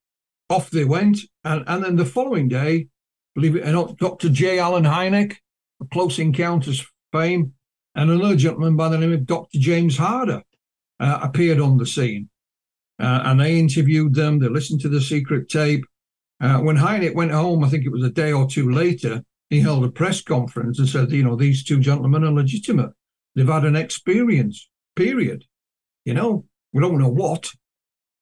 off 0.49 0.69
they 0.69 0.85
went. 0.85 1.19
And, 1.43 1.63
and 1.67 1.83
then 1.83 1.95
the 1.97 2.05
following 2.05 2.47
day, 2.47 2.87
believe 3.35 3.55
it 3.55 3.67
or 3.67 3.71
not, 3.71 3.97
Dr. 3.97 4.29
J. 4.29 4.59
Allen 4.59 4.85
Hynek, 4.85 5.35
of 5.79 5.89
Close 5.91 6.17
Encounters 6.17 6.87
fame, 7.11 7.53
and 7.93 8.09
another 8.09 8.35
gentleman 8.35 8.75
by 8.75 8.89
the 8.89 8.97
name 8.97 9.13
of 9.13 9.25
Dr. 9.25 9.59
James 9.59 9.97
Harder 9.97 10.41
uh, 10.99 11.19
appeared 11.21 11.59
on 11.59 11.77
the 11.77 11.85
scene. 11.85 12.29
Uh, 12.99 13.21
and 13.25 13.39
they 13.39 13.59
interviewed 13.59 14.15
them. 14.15 14.39
They 14.39 14.47
listened 14.47 14.81
to 14.81 14.89
the 14.89 15.01
secret 15.01 15.49
tape. 15.49 15.85
Uh, 16.39 16.59
when 16.59 16.77
Hynek 16.77 17.13
went 17.13 17.31
home, 17.31 17.63
I 17.63 17.69
think 17.69 17.85
it 17.85 17.91
was 17.91 18.03
a 18.03 18.09
day 18.09 18.31
or 18.31 18.47
two 18.47 18.71
later, 18.71 19.23
he 19.49 19.59
held 19.61 19.83
a 19.83 19.89
press 19.89 20.21
conference 20.21 20.79
and 20.79 20.89
said, 20.89 21.11
you 21.11 21.23
know, 21.23 21.35
these 21.35 21.63
two 21.63 21.79
gentlemen 21.79 22.23
are 22.23 22.31
legitimate. 22.31 22.91
They've 23.35 23.47
had 23.47 23.65
an 23.65 23.75
experience, 23.75 24.67
period. 24.95 25.45
You 26.05 26.15
know, 26.15 26.45
we 26.73 26.81
don't 26.81 26.99
know 26.99 27.09
what. 27.09 27.51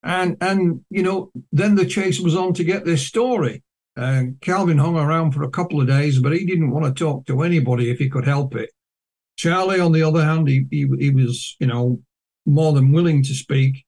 And, 0.05 0.37
and 0.39 0.85
you 0.89 1.03
know, 1.03 1.31
then 1.51 1.75
the 1.75 1.85
chase 1.85 2.19
was 2.19 2.35
on 2.35 2.53
to 2.53 2.63
get 2.63 2.85
this 2.85 3.05
story. 3.05 3.63
Uh, 3.97 4.23
Calvin 4.41 4.77
hung 4.77 4.97
around 4.97 5.31
for 5.31 5.43
a 5.43 5.49
couple 5.49 5.81
of 5.81 5.87
days, 5.87 6.19
but 6.19 6.33
he 6.33 6.45
didn't 6.45 6.71
want 6.71 6.85
to 6.85 7.03
talk 7.03 7.25
to 7.25 7.41
anybody 7.41 7.89
if 7.89 7.97
he 7.97 8.09
could 8.09 8.25
help 8.25 8.55
it. 8.55 8.69
Charlie, 9.37 9.79
on 9.79 9.91
the 9.91 10.03
other 10.03 10.23
hand, 10.23 10.47
he, 10.47 10.65
he, 10.69 10.87
he 10.99 11.09
was, 11.09 11.57
you 11.59 11.67
know, 11.67 11.99
more 12.45 12.71
than 12.71 12.91
willing 12.91 13.23
to 13.23 13.33
speak 13.33 13.85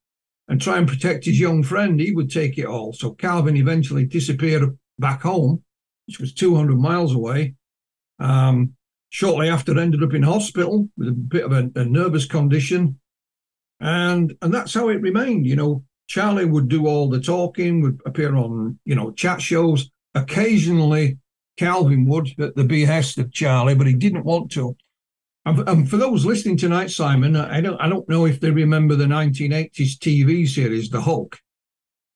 and 0.47 0.61
try 0.61 0.77
and 0.77 0.87
protect 0.87 1.25
his 1.25 1.39
young 1.39 1.61
friend, 1.61 1.99
he 1.99 2.11
would 2.11 2.31
take 2.31 2.57
it 2.57 2.65
all. 2.65 2.93
So 2.93 3.11
Calvin 3.11 3.57
eventually 3.57 4.05
disappeared 4.05 4.77
back 4.97 5.21
home, 5.21 5.63
which 6.07 6.19
was 6.19 6.33
200 6.33 6.77
miles 6.77 7.13
away. 7.13 7.55
Um, 8.19 8.73
shortly 9.09 9.49
after, 9.49 9.77
ended 9.77 10.03
up 10.03 10.13
in 10.13 10.23
hospital 10.23 10.87
with 10.97 11.09
a 11.09 11.11
bit 11.11 11.43
of 11.43 11.51
a, 11.51 11.69
a 11.75 11.85
nervous 11.85 12.25
condition, 12.25 12.99
and 13.79 14.35
and 14.41 14.53
that's 14.53 14.73
how 14.73 14.89
it 14.89 15.01
remained. 15.01 15.45
You 15.45 15.55
know, 15.55 15.83
Charlie 16.07 16.45
would 16.45 16.69
do 16.69 16.87
all 16.87 17.09
the 17.09 17.19
talking, 17.19 17.81
would 17.81 18.01
appear 18.05 18.35
on 18.35 18.79
you 18.85 18.95
know 18.95 19.11
chat 19.11 19.41
shows. 19.41 19.89
Occasionally, 20.15 21.17
Calvin 21.57 22.05
would 22.07 22.39
at 22.39 22.55
the 22.55 22.63
behest 22.63 23.17
of 23.17 23.31
Charlie, 23.31 23.75
but 23.75 23.87
he 23.87 23.93
didn't 23.93 24.25
want 24.25 24.51
to. 24.51 24.75
And 25.45 25.89
for 25.89 25.95
those 25.95 26.25
listening 26.25 26.57
tonight, 26.57 26.91
Simon, 26.91 27.37
I 27.37 27.61
don't 27.61 27.79
I 27.79 27.87
don't 27.87 28.09
know 28.09 28.25
if 28.25 28.41
they 28.41 28.51
remember 28.51 28.95
the 28.95 29.05
1980s 29.05 29.97
TV 29.97 30.45
series, 30.47 30.89
The 30.89 30.99
Hulk. 30.99 31.39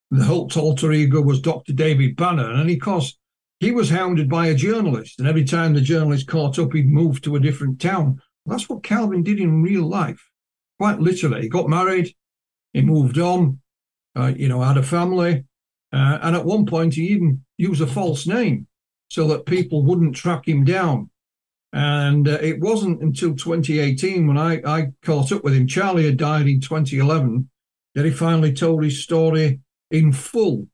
the 0.10 0.26
Hulk's 0.26 0.58
alter 0.58 0.92
ego 0.92 1.22
was 1.22 1.40
Dr. 1.40 1.72
David 1.72 2.18
Banner. 2.18 2.52
And 2.52 2.70
of 2.70 2.80
course, 2.80 3.18
he 3.62 3.72
was 3.72 3.90
hounded 3.90 4.28
by 4.30 4.48
a 4.48 4.54
journalist. 4.54 5.18
And 5.20 5.30
every 5.30 5.46
time 5.46 5.74
the 5.74 5.80
journalist 5.80 6.28
caught 6.28 6.60
up, 6.60 6.74
he'd 6.74 6.90
move 6.90 7.22
to 7.22 7.38
a 7.38 7.40
different 7.40 7.80
town. 7.80 8.22
Well, 8.44 8.58
that's 8.58 8.68
what 8.68 8.84
Calvin 8.84 9.24
did 9.24 9.40
in 9.40 9.64
real 9.64 9.88
life, 9.88 10.30
quite 10.78 11.00
literally. 11.00 11.44
He 11.44 11.48
got 11.48 11.70
married, 11.70 12.14
he 12.74 12.82
moved 12.82 13.18
on, 13.18 13.61
uh, 14.18 14.34
you 14.36 14.48
know, 14.48 14.62
had 14.62 14.78
a 14.78 14.84
family. 14.84 15.46
Uh, 15.94 16.20
and 16.22 16.36
at 16.36 16.46
one 16.46 16.66
point, 16.66 16.94
he 16.94 17.08
even 17.08 17.44
used 17.58 17.82
a 17.82 17.88
false 17.88 18.26
name 18.26 18.68
so 19.10 19.28
that 19.28 19.46
people 19.46 19.84
wouldn't 19.84 20.16
track 20.16 20.48
him 20.48 20.64
down. 20.64 21.10
And 21.74 22.28
uh, 22.28 22.38
it 22.42 22.60
wasn't 22.60 23.02
until 23.02 23.36
2018 23.36 24.28
when 24.28 24.38
I, 24.38 24.62
I 24.66 24.88
caught 25.04 25.32
up 25.32 25.44
with 25.44 25.54
him. 25.54 25.68
Charlie 25.68 26.06
had 26.06 26.18
died 26.18 26.48
in 26.48 26.60
2011 26.60 27.50
that 27.96 28.06
he 28.06 28.12
finally 28.12 28.54
told 28.54 28.84
his 28.84 29.04
story 29.04 29.60
in 29.90 30.12
full 30.12 30.68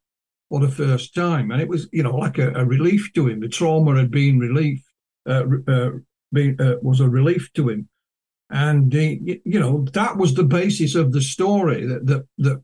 for 0.49 0.59
the 0.59 0.69
first 0.69 1.13
time. 1.13 1.51
And 1.51 1.61
it 1.61 1.67
was, 1.67 1.87
you 1.91 2.03
know, 2.03 2.15
like 2.15 2.37
a, 2.37 2.51
a 2.53 2.65
relief 2.65 3.11
to 3.13 3.27
him. 3.27 3.41
The 3.41 3.47
trauma 3.47 3.95
had 3.95 4.11
been 4.11 4.39
relief, 4.39 4.83
uh, 5.27 5.43
uh, 5.67 5.89
been, 6.31 6.57
uh, 6.59 6.75
was 6.81 6.99
a 6.99 7.09
relief 7.09 7.51
to 7.53 7.69
him. 7.69 7.89
And, 8.49 8.93
he, 8.93 9.41
you 9.45 9.59
know, 9.59 9.85
that 9.93 10.17
was 10.17 10.33
the 10.33 10.45
basis 10.45 10.95
of 10.95 11.11
the 11.11 11.21
story 11.21 11.85
that, 11.85 12.05
that, 12.07 12.27
that 12.37 12.61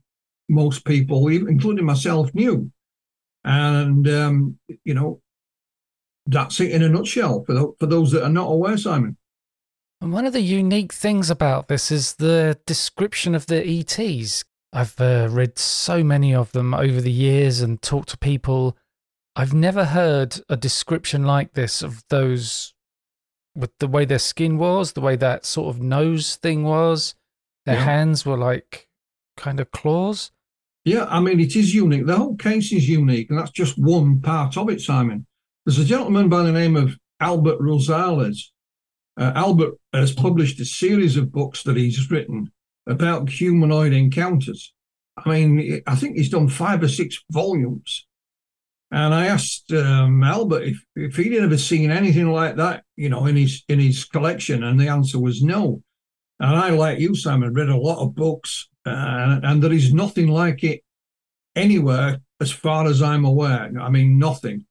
most 0.54 0.86
people, 0.86 1.28
including 1.28 1.86
myself, 1.86 2.34
knew. 2.34 2.72
And, 3.44 4.08
um, 4.08 4.60
you 4.86 4.94
know, 4.94 5.22
that's 6.26 6.60
it 6.60 6.72
in 6.72 6.84
a 6.84 6.90
nutshell 6.90 7.44
for, 7.46 7.54
the, 7.54 7.74
for 7.80 7.86
those 7.86 8.12
that 8.12 8.24
are 8.24 8.30
not 8.30 8.50
aware, 8.50 8.78
Simon. 8.78 9.18
And 10.02 10.12
one 10.12 10.26
of 10.26 10.34
the 10.34 10.42
unique 10.42 10.94
things 10.94 11.30
about 11.30 11.68
this 11.68 11.92
is 11.92 12.16
the 12.16 12.60
description 12.66 13.36
of 13.36 13.46
the 13.46 13.66
ETs. 13.66 14.44
I've 14.72 15.00
uh, 15.00 15.28
read 15.30 15.58
so 15.58 16.04
many 16.04 16.34
of 16.34 16.52
them 16.52 16.74
over 16.74 17.00
the 17.00 17.12
years 17.12 17.62
and 17.62 17.82
talked 17.82 18.10
to 18.10 18.18
people. 18.18 18.78
I've 19.36 19.54
never 19.54 19.86
heard 19.86 20.42
a 20.50 20.58
description 20.58 21.24
like 21.24 21.54
this 21.54 21.82
of 21.82 22.04
those 22.10 22.74
with 23.56 23.72
the 23.80 23.88
way 23.88 24.06
their 24.06 24.20
skin 24.20 24.58
was, 24.58 24.94
the 24.94 25.02
way 25.02 25.16
that 25.16 25.46
sort 25.46 25.74
of 25.74 25.82
nose 25.82 26.36
thing 26.36 26.64
was. 26.64 27.16
Their 27.66 27.76
yeah. 27.76 27.86
hands 27.86 28.26
were 28.26 28.38
like 28.38 28.90
kind 29.38 29.60
of 29.60 29.72
claws. 29.72 30.32
Yeah, 30.86 31.06
I 31.06 31.20
mean, 31.22 31.40
it 31.40 31.56
is 31.56 31.74
unique. 31.74 32.06
The 32.06 32.18
whole 32.18 32.36
case 32.36 32.74
is 32.74 32.90
unique, 32.90 33.30
and 33.30 33.40
that's 33.40 33.52
just 33.52 33.78
one 33.78 34.20
part 34.22 34.58
of 34.58 34.70
it, 34.70 34.82
Simon. 34.82 35.26
There's 35.66 35.80
a 35.80 35.86
gentleman 35.86 36.28
by 36.28 36.44
the 36.44 36.52
name 36.52 36.76
of 36.76 36.98
Albert 37.22 37.60
Rosales. 37.60 38.38
Uh, 39.16 39.32
Albert 39.36 39.76
has 39.94 40.12
published 40.12 40.60
a 40.60 40.66
series 40.66 41.16
of 41.16 41.32
books 41.32 41.64
that 41.64 41.78
he's 41.78 42.12
written 42.12 42.52
about 42.86 43.30
humanoid 43.30 43.94
encounters. 43.94 44.74
I 45.16 45.30
mean, 45.30 45.82
I 45.88 45.96
think 45.96 46.18
he's 46.18 46.30
done 46.30 46.50
five 46.50 46.84
or 46.84 46.90
six 46.90 47.24
volumes. 47.32 48.06
And 48.92 49.14
I 49.14 49.28
asked 49.28 49.72
um, 49.72 50.24
Albert 50.24 50.64
if, 50.64 50.84
if 50.96 51.16
he'd 51.16 51.38
ever 51.38 51.58
seen 51.58 51.92
anything 51.92 52.32
like 52.32 52.58
that, 52.58 52.84
you 52.96 53.10
know, 53.10 53.26
in 53.26 53.36
his 53.36 53.64
in 53.68 53.80
his 53.80 54.06
collection, 54.06 54.64
and 54.64 54.80
the 54.80 54.88
answer 54.88 55.20
was 55.20 55.42
no. 55.42 55.82
And 56.44 56.58
I, 56.58 56.72
like 56.72 57.00
you, 57.00 57.16
Simon, 57.16 57.54
read 57.54 57.70
a 57.70 57.78
lot 57.78 58.00
of 58.00 58.16
books, 58.16 58.68
uh, 58.86 59.40
and 59.44 59.64
there 59.64 59.72
is 59.72 59.94
nothing 59.94 60.28
like 60.28 60.62
it 60.66 60.82
anywhere 61.56 62.20
as 62.42 62.52
far 62.52 62.86
as 62.86 63.02
I'm 63.02 63.24
aware. 63.24 63.72
I 63.80 63.90
mean, 63.90 64.20
nothing. 64.20 64.66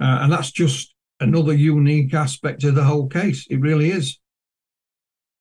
Uh, 0.00 0.18
and 0.22 0.32
that's 0.32 0.50
just 0.50 0.92
another 1.20 1.54
unique 1.54 2.12
aspect 2.12 2.64
of 2.64 2.74
the 2.74 2.82
whole 2.82 3.06
case. 3.06 3.46
It 3.48 3.60
really 3.60 3.92
is. 3.92 4.18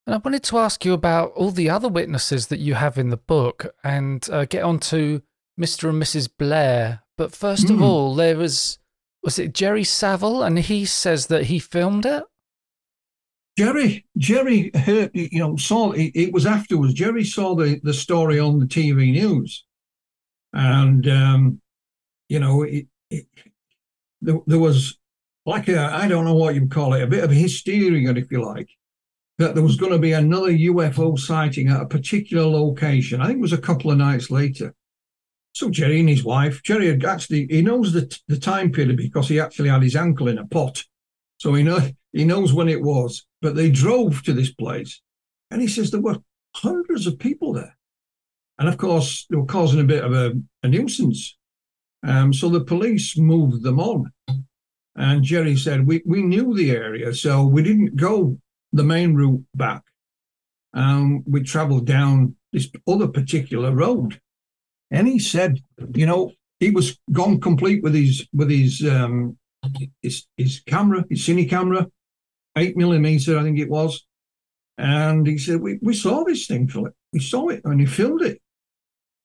And 0.06 0.14
I 0.14 0.20
wanted 0.20 0.44
to 0.44 0.60
ask 0.60 0.86
you 0.86 0.94
about 0.94 1.32
all 1.32 1.50
the 1.50 1.72
other 1.72 1.90
witnesses 1.90 2.48
that 2.48 2.60
you 2.60 2.76
have 2.76 3.00
in 3.00 3.10
the 3.10 3.18
book 3.18 3.74
and 3.84 4.28
uh, 4.30 4.46
get 4.46 4.64
on 4.64 4.80
to 4.82 5.24
Mr. 5.60 5.90
and 5.90 6.00
Mrs. 6.00 6.30
Blair. 6.38 7.02
But 7.18 7.34
first 7.34 7.66
mm. 7.66 7.72
of 7.72 7.78
hmm. 7.78 7.84
all, 7.84 8.14
there 8.14 8.38
was, 8.38 8.78
was 9.24 9.40
it 9.40 9.56
Jerry 9.56 9.84
Saville? 9.84 10.44
And 10.44 10.60
he 10.60 10.86
says 10.86 11.26
that 11.28 11.46
he 11.46 11.58
filmed 11.58 12.06
it? 12.06 12.24
Jerry, 13.58 14.06
Jerry 14.18 14.72
heard, 14.74 15.12
you 15.14 15.40
know, 15.40 15.58
saw 15.58 15.92
it, 15.92 16.12
it 16.16 16.34
was 16.34 16.46
afterwards. 16.46 16.94
Jerry 16.94 17.24
saw 17.24 17.56
the, 17.56 17.80
the 17.84 17.94
story 17.94 18.40
on 18.40 18.60
the 18.60 18.66
TV 18.66 19.12
news. 19.12 19.66
And, 20.54 21.08
um, 21.08 21.62
you 22.30 22.40
know, 22.40 22.64
it, 22.64 22.88
it, 23.10 23.26
there, 24.22 24.40
there 24.48 24.60
was 24.60 24.98
like 25.46 25.68
a, 25.68 25.80
I 25.80 26.08
don't 26.08 26.26
know 26.26 26.36
what 26.36 26.56
you 26.56 26.68
call 26.68 26.94
it, 26.94 27.04
a 27.04 27.08
bit 27.08 27.24
of 27.24 27.32
hysteria, 27.32 28.12
if 28.14 28.32
you 28.32 28.44
like, 28.46 28.70
that 29.38 29.56
there 29.56 29.64
was 29.64 29.76
going 29.76 29.92
to 29.92 30.00
be 30.00 30.14
another 30.14 30.52
UFO 30.52 31.18
sighting 31.20 31.68
at 31.68 31.82
a 31.82 31.88
particular 31.88 32.46
location. 32.46 33.22
I 33.22 33.28
think 33.28 33.40
it 33.40 33.42
was 33.42 33.54
a 33.54 33.58
couple 33.58 33.92
of 33.92 33.98
nights 33.98 34.32
later. 34.32 34.74
So 35.54 35.70
Jerry 35.70 36.00
and 36.00 36.08
his 36.08 36.24
wife, 36.24 36.64
Jerry 36.64 36.88
had 36.88 37.04
actually, 37.04 37.48
he 37.50 37.62
knows 37.62 37.92
the, 37.92 38.18
the 38.28 38.38
time 38.38 38.72
period 38.72 38.96
because 38.96 39.28
he 39.28 39.40
actually 39.40 39.70
had 39.70 39.84
his 39.84 39.98
ankle 39.98 40.30
in 40.30 40.38
a 40.38 40.46
pot. 40.46 40.84
So 41.38 41.54
he, 41.54 41.64
know, 41.64 41.90
he 42.14 42.26
knows 42.26 42.54
when 42.54 42.70
it 42.70 42.82
was. 42.82 43.26
But 43.42 43.56
they 43.56 43.70
drove 43.70 44.24
to 44.24 44.34
this 44.34 44.54
place 44.54 45.02
and 45.50 45.62
he 45.62 45.68
says 45.68 45.92
there 45.92 46.02
were 46.02 46.18
hundreds 46.56 47.08
of 47.08 47.20
people 47.20 47.54
there. 47.54 47.78
And 48.60 48.70
of 48.70 48.78
course, 48.78 49.26
they 49.30 49.38
were 49.38 49.46
causing 49.46 49.80
a 49.80 49.86
bit 49.86 50.04
of 50.04 50.14
a, 50.14 50.34
a 50.64 50.68
nuisance. 50.68 51.36
Um, 52.04 52.34
so 52.34 52.50
the 52.50 52.62
police 52.62 53.18
moved 53.18 53.64
them 53.64 53.80
on. 53.80 54.12
And 54.96 55.24
Jerry 55.24 55.56
said, 55.56 55.88
we, 55.88 56.02
we 56.06 56.22
knew 56.22 56.54
the 56.54 56.72
area, 56.72 57.14
so 57.14 57.46
we 57.46 57.64
didn't 57.64 57.96
go 57.96 58.38
the 58.74 58.84
main 58.84 59.16
route 59.16 59.44
back. 59.56 59.84
Um, 60.74 61.24
we 61.26 61.44
traveled 61.44 61.86
down 61.86 62.36
this 62.52 62.70
other 62.88 63.08
particular 63.08 63.72
road. 63.72 64.20
And 64.90 65.08
he 65.08 65.20
said, 65.20 65.60
you 65.96 66.06
know, 66.06 66.34
he 66.60 66.70
was 66.70 67.00
gone 67.12 67.40
complete 67.40 67.82
with 67.82 67.96
his 67.96 68.28
with 68.34 68.50
his 68.50 68.86
um 68.86 69.38
his, 70.02 70.28
his 70.38 70.62
camera, 70.66 71.06
his 71.10 71.22
cine 71.22 71.50
camera, 71.50 71.88
eight 72.58 72.78
millimeter, 72.78 73.38
I 73.38 73.44
think 73.44 73.60
it 73.60 73.70
was. 73.70 74.06
And 74.78 75.28
he 75.28 75.38
said, 75.38 75.62
We 75.62 75.80
we 75.82 75.94
saw 75.94 76.24
this 76.24 76.48
thing, 76.48 76.68
Philip. 76.68 76.94
We 77.14 77.20
saw 77.20 77.50
it 77.50 77.62
and 77.66 77.80
he 77.80 77.86
filmed 77.86 78.22
it. 78.22 78.42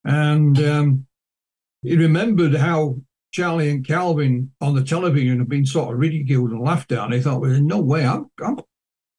And 0.04 0.58
um, 0.60 1.06
he 1.82 1.96
remembered 1.96 2.54
how 2.54 2.96
Charlie 3.32 3.70
and 3.70 3.86
Calvin 3.86 4.52
on 4.60 4.74
the 4.74 4.84
television 4.84 5.38
had 5.38 5.48
been 5.48 5.66
sort 5.66 5.92
of 5.92 5.98
ridiculed 5.98 6.50
and 6.50 6.62
laughed 6.62 6.92
at. 6.92 7.04
And 7.04 7.14
he 7.14 7.20
thought, 7.20 7.40
well, 7.40 7.50
there's 7.50 7.62
no 7.62 7.80
way 7.80 8.06
I'm, 8.06 8.30
I'm 8.42 8.58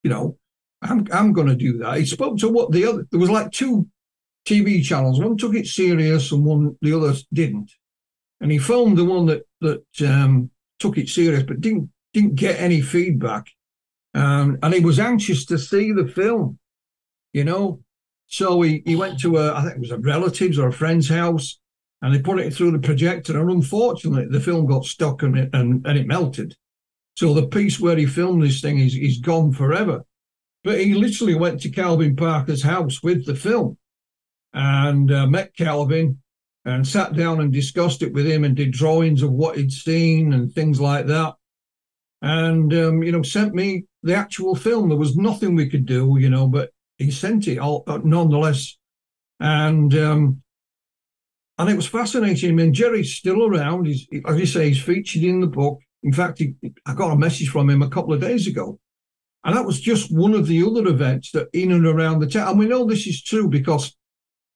you 0.03 0.09
know, 0.09 0.37
I'm, 0.81 1.07
I'm 1.11 1.33
going 1.33 1.47
to 1.47 1.55
do 1.55 1.77
that. 1.79 1.97
He 1.97 2.05
spoke 2.05 2.37
to 2.39 2.49
what 2.49 2.71
the 2.71 2.85
other, 2.85 3.05
there 3.11 3.19
was 3.19 3.29
like 3.29 3.51
two 3.51 3.87
TV 4.47 4.83
channels. 4.83 5.19
One 5.19 5.37
took 5.37 5.55
it 5.55 5.67
serious 5.67 6.31
and 6.31 6.45
one, 6.45 6.77
the 6.81 6.93
other 6.93 7.13
didn't. 7.33 7.71
And 8.39 8.51
he 8.51 8.57
filmed 8.59 8.97
the 8.97 9.05
one 9.05 9.25
that, 9.25 9.43
that 9.61 9.83
um, 10.07 10.51
took 10.79 10.97
it 10.97 11.09
serious, 11.09 11.43
but 11.43 11.61
didn't, 11.61 11.89
didn't 12.13 12.35
get 12.35 12.59
any 12.59 12.81
feedback. 12.81 13.47
Um, 14.17 14.57
and 14.63 14.73
he 14.73 14.79
was 14.79 14.99
anxious 14.99 15.45
to 15.45 15.59
see 15.59 15.91
the 15.91 16.07
film, 16.07 16.57
you 17.33 17.43
know. 17.43 17.81
So 18.25 18.61
he, 18.63 18.81
he 18.83 18.95
went 18.95 19.19
to 19.19 19.37
a, 19.37 19.53
I 19.53 19.61
think 19.61 19.75
it 19.75 19.79
was 19.79 19.91
a 19.91 19.99
relative's 19.99 20.57
or 20.57 20.67
a 20.67 20.73
friend's 20.73 21.07
house 21.07 21.59
and 22.01 22.13
they 22.13 22.19
put 22.19 22.39
it 22.39 22.51
through 22.51 22.71
the 22.71 22.79
projector. 22.79 23.39
And 23.39 23.49
unfortunately, 23.51 24.25
the 24.29 24.43
film 24.43 24.65
got 24.65 24.85
stuck 24.85 25.21
and 25.21 25.37
it, 25.37 25.49
and, 25.53 25.85
and 25.85 25.97
it 25.99 26.07
melted. 26.07 26.55
So 27.15 27.33
the 27.33 27.47
piece 27.47 27.79
where 27.79 27.95
he 27.95 28.07
filmed 28.07 28.41
this 28.41 28.59
thing 28.59 28.79
is, 28.79 28.95
is 28.95 29.19
gone 29.19 29.51
forever. 29.51 30.03
But 30.63 30.79
he 30.79 30.95
literally 30.95 31.35
went 31.35 31.61
to 31.61 31.69
Calvin 31.69 32.15
Parker's 32.15 32.63
house 32.63 33.03
with 33.03 33.25
the 33.25 33.35
film 33.35 33.77
and 34.53 35.11
uh, 35.11 35.27
met 35.27 35.55
Calvin 35.55 36.19
and 36.65 36.87
sat 36.87 37.13
down 37.13 37.39
and 37.39 37.53
discussed 37.53 38.01
it 38.01 38.13
with 38.13 38.25
him 38.25 38.43
and 38.43 38.55
did 38.55 38.71
drawings 38.71 39.21
of 39.21 39.31
what 39.31 39.57
he'd 39.57 39.71
seen 39.71 40.33
and 40.33 40.51
things 40.51 40.81
like 40.81 41.05
that. 41.05 41.35
And, 42.21 42.73
um, 42.73 43.03
you 43.03 43.11
know, 43.11 43.21
sent 43.21 43.53
me 43.53 43.85
the 44.03 44.15
actual 44.15 44.55
film. 44.55 44.89
There 44.89 44.97
was 44.97 45.15
nothing 45.15 45.55
we 45.55 45.69
could 45.69 45.85
do, 45.85 46.17
you 46.19 46.29
know, 46.29 46.47
but 46.47 46.71
he 46.97 47.11
sent 47.11 47.47
it 47.47 47.57
all, 47.57 47.83
uh, 47.87 47.99
nonetheless. 48.03 48.77
And 49.39 49.93
um, 49.95 50.41
and 51.57 51.69
it 51.69 51.75
was 51.75 51.87
fascinating. 51.87 52.51
I 52.51 52.53
mean, 52.53 52.73
Jerry's 52.73 53.13
still 53.13 53.45
around. 53.45 53.85
He's, 53.85 54.07
as 54.27 54.39
you 54.39 54.45
say, 54.45 54.69
he's 54.69 54.81
featured 54.81 55.23
in 55.23 55.41
the 55.41 55.47
book. 55.47 55.79
In 56.03 56.13
fact, 56.13 56.39
he, 56.39 56.55
I 56.85 56.93
got 56.93 57.11
a 57.11 57.17
message 57.17 57.49
from 57.49 57.69
him 57.69 57.81
a 57.81 57.89
couple 57.89 58.13
of 58.13 58.21
days 58.21 58.47
ago. 58.47 58.79
And 59.43 59.55
that 59.55 59.65
was 59.65 59.79
just 59.79 60.15
one 60.15 60.33
of 60.33 60.47
the 60.47 60.63
other 60.63 60.87
events 60.87 61.31
that 61.31 61.47
in 61.53 61.71
and 61.71 61.85
around 61.85 62.19
the 62.19 62.27
town. 62.27 62.49
And 62.49 62.59
we 62.59 62.67
know 62.67 62.85
this 62.85 63.07
is 63.07 63.23
true 63.23 63.47
because 63.47 63.95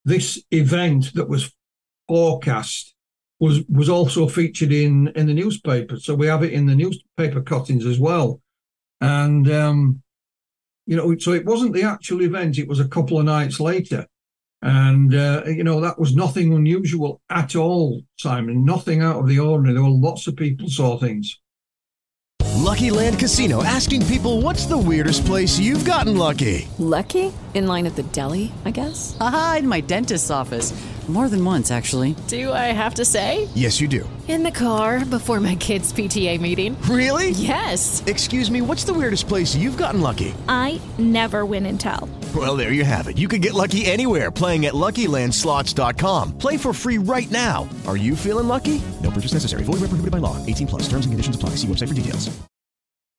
this 0.05 0.43
event 0.51 1.13
that 1.13 1.29
was 1.29 1.51
forecast 2.07 2.93
was 3.39 3.61
was 3.69 3.89
also 3.89 4.27
featured 4.27 4.71
in 4.71 5.07
in 5.15 5.27
the 5.27 5.33
newspaper. 5.33 5.97
So 5.97 6.13
we 6.13 6.27
have 6.27 6.43
it 6.43 6.53
in 6.53 6.65
the 6.65 6.75
newspaper 6.75 7.41
cuttings 7.41 7.85
as 7.85 7.99
well. 7.99 8.41
And 9.01 9.51
um, 9.51 10.01
you 10.85 10.95
know, 10.95 11.17
so 11.17 11.33
it 11.33 11.45
wasn't 11.45 11.73
the 11.73 11.83
actual 11.83 12.21
event; 12.21 12.57
it 12.57 12.67
was 12.67 12.79
a 12.79 12.87
couple 12.87 13.19
of 13.19 13.25
nights 13.25 13.59
later. 13.59 14.07
And, 14.63 15.15
uh, 15.15 15.43
you 15.47 15.63
know, 15.63 15.81
that 15.81 15.97
was 15.97 16.15
nothing 16.15 16.53
unusual 16.53 17.19
at 17.29 17.55
all, 17.55 18.03
Simon, 18.17 18.63
nothing 18.63 19.01
out 19.01 19.17
of 19.17 19.27
the 19.27 19.39
ordinary. 19.39 19.73
There 19.73 19.83
were 19.83 19.89
lots 19.89 20.27
of 20.27 20.35
people 20.35 20.69
saw 20.69 20.97
things. 20.97 21.39
Lucky 22.57 22.91
Land 22.91 23.17
Casino 23.17 23.63
asking 23.63 24.05
people 24.05 24.41
what's 24.41 24.67
the 24.67 24.77
weirdest 24.77 25.25
place 25.25 25.57
you've 25.57 25.83
gotten 25.83 26.15
lucky? 26.15 26.67
Lucky? 26.77 27.33
In 27.55 27.65
line 27.67 27.87
at 27.87 27.95
the 27.95 28.03
deli, 28.03 28.51
I 28.63 28.71
guess? 28.71 29.17
Aha, 29.19 29.57
in 29.59 29.67
my 29.67 29.81
dentist's 29.81 30.29
office. 30.29 30.71
More 31.11 31.27
than 31.27 31.43
once, 31.43 31.71
actually. 31.71 32.15
Do 32.29 32.53
I 32.53 32.71
have 32.71 32.93
to 32.93 33.03
say? 33.03 33.49
Yes, 33.53 33.81
you 33.81 33.89
do. 33.89 34.09
In 34.29 34.43
the 34.43 34.51
car 34.51 35.03
before 35.03 35.41
my 35.41 35.55
kids' 35.55 35.91
PTA 35.91 36.39
meeting. 36.39 36.81
Really? 36.83 37.31
Yes. 37.31 38.01
Excuse 38.05 38.49
me, 38.49 38.61
what's 38.61 38.85
the 38.85 38.93
weirdest 38.93 39.27
place 39.27 39.53
you've 39.53 39.75
gotten 39.75 39.99
lucky? 39.99 40.33
I 40.47 40.79
never 40.97 41.45
win 41.45 41.65
and 41.65 41.77
tell. 41.77 42.07
Well, 42.33 42.55
there 42.55 42.71
you 42.71 42.85
have 42.85 43.09
it. 43.09 43.17
You 43.17 43.27
can 43.27 43.41
get 43.41 43.53
lucky 43.53 43.85
anywhere 43.87 44.31
playing 44.31 44.67
at 44.67 44.73
LuckyLandSlots.com. 44.73 46.37
Play 46.37 46.55
for 46.55 46.71
free 46.71 46.97
right 46.97 47.29
now. 47.29 47.67
Are 47.85 47.97
you 47.97 48.15
feeling 48.15 48.47
lucky? 48.47 48.81
No 49.03 49.11
purchase 49.11 49.33
necessary. 49.33 49.63
Void 49.63 49.81
where 49.81 49.91
prohibited 49.91 50.11
by 50.11 50.19
law. 50.19 50.37
18 50.45 50.65
plus. 50.67 50.83
Terms 50.83 51.05
and 51.05 51.11
conditions 51.11 51.35
apply. 51.35 51.49
See 51.55 51.67
website 51.67 51.89
for 51.89 51.93
details. 51.93 52.29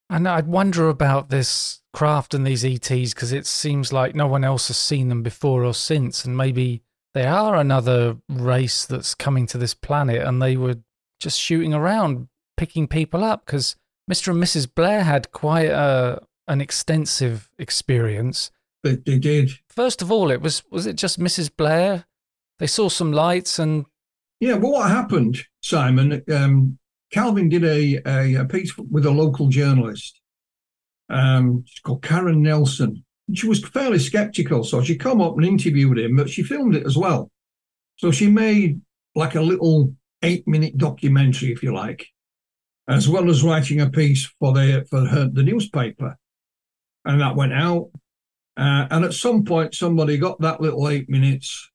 And 0.08 0.26
I'd 0.26 0.46
wonder 0.46 0.88
about 0.88 1.28
this 1.28 1.82
craft 1.92 2.32
and 2.32 2.46
these 2.46 2.64
ETs 2.64 3.12
because 3.12 3.32
it 3.32 3.46
seems 3.46 3.92
like 3.92 4.14
no 4.14 4.26
one 4.26 4.44
else 4.44 4.68
has 4.68 4.78
seen 4.78 5.08
them 5.08 5.22
before 5.22 5.62
or 5.62 5.74
since, 5.74 6.24
and 6.24 6.34
maybe 6.34 6.82
they 7.14 7.26
are 7.26 7.56
another 7.56 8.16
race 8.28 8.86
that's 8.86 9.14
coming 9.14 9.46
to 9.48 9.58
this 9.58 9.74
planet, 9.74 10.22
and 10.22 10.40
they 10.40 10.56
were 10.56 10.76
just 11.20 11.38
shooting 11.40 11.74
around, 11.74 12.28
picking 12.56 12.88
people 12.88 13.22
up. 13.22 13.44
Because 13.46 13.76
Mr. 14.10 14.28
and 14.28 14.42
Mrs. 14.42 14.72
Blair 14.72 15.04
had 15.04 15.32
quite 15.32 15.70
a 15.70 16.22
an 16.48 16.60
extensive 16.60 17.48
experience. 17.58 18.50
They, 18.82 18.96
they 18.96 19.18
did. 19.18 19.52
First 19.68 20.02
of 20.02 20.10
all, 20.10 20.30
it 20.30 20.40
was 20.40 20.62
was 20.70 20.86
it 20.86 20.96
just 20.96 21.20
Mrs. 21.20 21.50
Blair? 21.54 22.06
They 22.58 22.66
saw 22.66 22.88
some 22.88 23.12
lights 23.12 23.58
and 23.58 23.86
Yeah, 24.40 24.58
but 24.58 24.70
what 24.70 24.90
happened, 24.90 25.38
Simon? 25.62 26.22
Um, 26.32 26.78
Calvin 27.12 27.48
did 27.48 27.64
a, 27.64 28.00
a, 28.06 28.34
a 28.40 28.44
piece 28.44 28.76
with 28.78 29.04
a 29.04 29.10
local 29.10 29.48
journalist. 29.48 30.20
Um, 31.08 31.64
she's 31.66 31.80
called 31.80 32.02
Karen 32.02 32.42
Nelson. 32.42 33.04
She 33.34 33.46
was 33.46 33.64
fairly 33.64 33.98
skeptical, 33.98 34.64
so 34.64 34.82
she 34.82 34.96
come 34.96 35.20
up 35.20 35.36
and 35.36 35.46
interviewed 35.46 35.98
him, 35.98 36.16
but 36.16 36.30
she 36.30 36.42
filmed 36.42 36.76
it 36.76 36.86
as 36.86 36.96
well. 36.96 37.30
So 37.96 38.10
she 38.10 38.28
made 38.28 38.80
like 39.14 39.34
a 39.34 39.40
little 39.40 39.94
eight-minute 40.22 40.76
documentary, 40.76 41.52
if 41.52 41.62
you 41.62 41.74
like, 41.74 42.06
as 42.88 43.08
well 43.08 43.30
as 43.30 43.42
writing 43.42 43.80
a 43.80 43.90
piece 43.90 44.30
for 44.38 44.52
the 44.52 44.86
for 44.90 45.04
her 45.06 45.28
the 45.32 45.42
newspaper, 45.42 46.16
and 47.04 47.20
that 47.20 47.36
went 47.36 47.52
out. 47.52 47.90
Uh, 48.56 48.86
and 48.90 49.04
at 49.04 49.14
some 49.14 49.44
point, 49.44 49.74
somebody 49.74 50.18
got 50.18 50.40
that 50.40 50.60
little 50.60 50.88
eight 50.88 51.08
minutes 51.08 51.70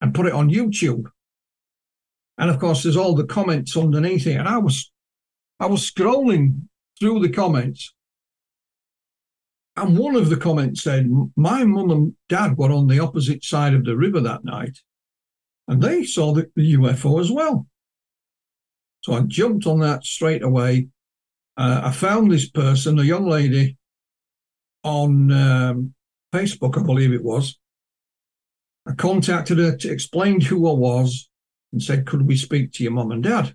and 0.00 0.14
put 0.14 0.26
it 0.26 0.32
on 0.32 0.50
YouTube. 0.50 1.04
And 2.38 2.50
of 2.50 2.58
course, 2.58 2.82
there's 2.82 2.96
all 2.96 3.14
the 3.14 3.26
comments 3.26 3.76
underneath 3.76 4.26
it. 4.26 4.36
And 4.36 4.48
I 4.48 4.56
was, 4.56 4.90
I 5.60 5.66
was 5.66 5.90
scrolling 5.90 6.68
through 6.98 7.20
the 7.20 7.28
comments, 7.28 7.94
and 9.76 9.98
one 9.98 10.16
of 10.16 10.28
the 10.28 10.36
comments 10.36 10.82
said, 10.82 11.10
"My 11.36 11.64
mum 11.64 11.90
and 11.90 12.14
dad 12.28 12.58
were 12.58 12.70
on 12.70 12.88
the 12.88 12.98
opposite 12.98 13.44
side 13.44 13.74
of 13.74 13.84
the 13.84 13.96
river 13.96 14.20
that 14.20 14.44
night, 14.44 14.78
and 15.68 15.82
they 15.82 16.04
saw 16.04 16.32
the, 16.32 16.50
the 16.56 16.74
UFO 16.74 17.20
as 17.20 17.30
well." 17.30 17.66
So 19.02 19.14
I 19.14 19.20
jumped 19.22 19.66
on 19.66 19.80
that 19.80 20.04
straight 20.04 20.42
away. 20.42 20.88
Uh, 21.56 21.82
I 21.84 21.92
found 21.92 22.30
this 22.30 22.48
person, 22.48 22.98
a 22.98 23.02
young 23.02 23.26
lady, 23.26 23.76
on 24.84 25.30
um, 25.30 25.94
Facebook, 26.32 26.78
I 26.78 26.82
believe 26.84 27.12
it 27.12 27.22
was. 27.22 27.58
I 28.86 28.94
contacted 28.94 29.58
her 29.58 29.76
to 29.76 29.90
explain 29.90 30.40
who 30.40 30.68
I 30.68 30.72
was 30.72 31.28
and 31.72 31.82
said, 31.82 32.06
Could 32.06 32.26
we 32.26 32.36
speak 32.36 32.72
to 32.72 32.82
your 32.82 32.92
mum 32.92 33.12
and 33.12 33.22
dad? 33.22 33.54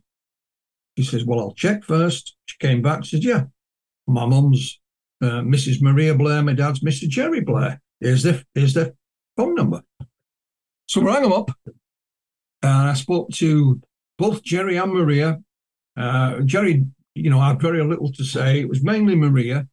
She 0.98 1.04
says, 1.04 1.26
Well, 1.26 1.40
I'll 1.40 1.54
check 1.54 1.84
first. 1.84 2.36
She 2.46 2.58
came 2.60 2.82
back, 2.82 3.06
said, 3.06 3.24
Yeah, 3.24 3.46
my 4.08 4.26
mum's 4.26 4.80
uh, 5.22 5.42
Mrs. 5.42 5.82
Maria 5.82 6.16
Blair, 6.16 6.44
my 6.44 6.54
dad's 6.54 6.82
Mr. 6.82 7.08
Jerry 7.08 7.42
Blair. 7.42 7.82
Here's 8.00 8.24
their, 8.24 8.44
here's 8.54 8.74
their 8.74 8.94
phone 9.36 9.56
number. 9.56 9.82
So 10.88 11.02
rang 11.02 11.24
them 11.24 11.34
up 11.34 11.52
and 12.62 12.90
I 12.90 12.94
spoke 12.94 13.30
to 13.34 13.82
both 14.18 14.44
Jerry 14.44 14.78
and 14.78 14.94
Maria. 14.94 15.40
Uh, 15.96 16.42
Jerry, 16.42 16.86
you 17.16 17.30
know, 17.30 17.40
had 17.40 17.62
very 17.62 17.84
little 17.84 18.12
to 18.14 18.24
say. 18.24 18.60
It 18.60 18.70
was 18.70 18.84
mainly 18.84 19.16
Maria. 19.16 19.68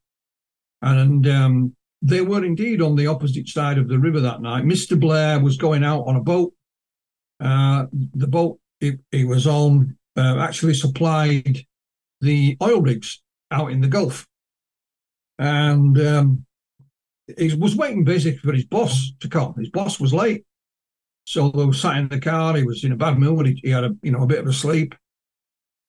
And 0.82 1.26
um, 1.26 1.76
they 2.02 2.20
were 2.20 2.44
indeed 2.44 2.82
on 2.82 2.96
the 2.96 3.06
opposite 3.06 3.48
side 3.48 3.78
of 3.78 3.88
the 3.88 3.98
river 3.98 4.20
that 4.20 4.42
night. 4.42 4.64
Mr. 4.64 4.98
Blair 4.98 5.40
was 5.40 5.56
going 5.56 5.82
out 5.82 6.02
on 6.02 6.16
a 6.16 6.20
boat. 6.20 6.52
Uh, 7.40 7.86
the 7.92 8.26
boat 8.26 8.58
he, 8.80 8.92
he 9.10 9.24
was 9.24 9.46
on 9.46 9.96
uh, 10.16 10.38
actually 10.38 10.74
supplied 10.74 11.64
the 12.20 12.56
oil 12.62 12.80
rigs 12.80 13.22
out 13.50 13.72
in 13.72 13.80
the 13.80 13.88
Gulf. 13.88 14.26
And 15.38 16.00
um, 16.00 16.46
he 17.38 17.54
was 17.54 17.76
waiting 17.76 18.04
basically 18.04 18.38
for 18.38 18.52
his 18.52 18.64
boss 18.64 19.12
to 19.20 19.28
come. 19.28 19.54
His 19.58 19.70
boss 19.70 19.98
was 19.98 20.14
late. 20.14 20.44
So 21.24 21.48
they 21.50 21.64
were 21.64 21.72
sat 21.72 21.96
in 21.96 22.08
the 22.08 22.20
car. 22.20 22.54
He 22.54 22.64
was 22.64 22.84
in 22.84 22.92
a 22.92 22.96
bad 22.96 23.18
mood. 23.18 23.46
He, 23.46 23.60
he 23.62 23.70
had 23.70 23.84
a 23.84 23.96
you 24.02 24.12
know 24.12 24.22
a 24.22 24.26
bit 24.26 24.40
of 24.40 24.46
a 24.46 24.52
sleep. 24.52 24.94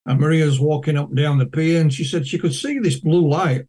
And 0.05 0.19
Maria's 0.19 0.59
walking 0.59 0.97
up 0.97 1.09
and 1.09 1.17
down 1.17 1.39
the 1.39 1.47
pier, 1.47 1.81
and 1.81 1.91
she 1.91 2.03
said 2.03 2.27
she 2.27 2.37
could 2.37 2.53
see 2.53 2.79
this 2.79 2.99
blue 2.99 3.27
light 3.27 3.65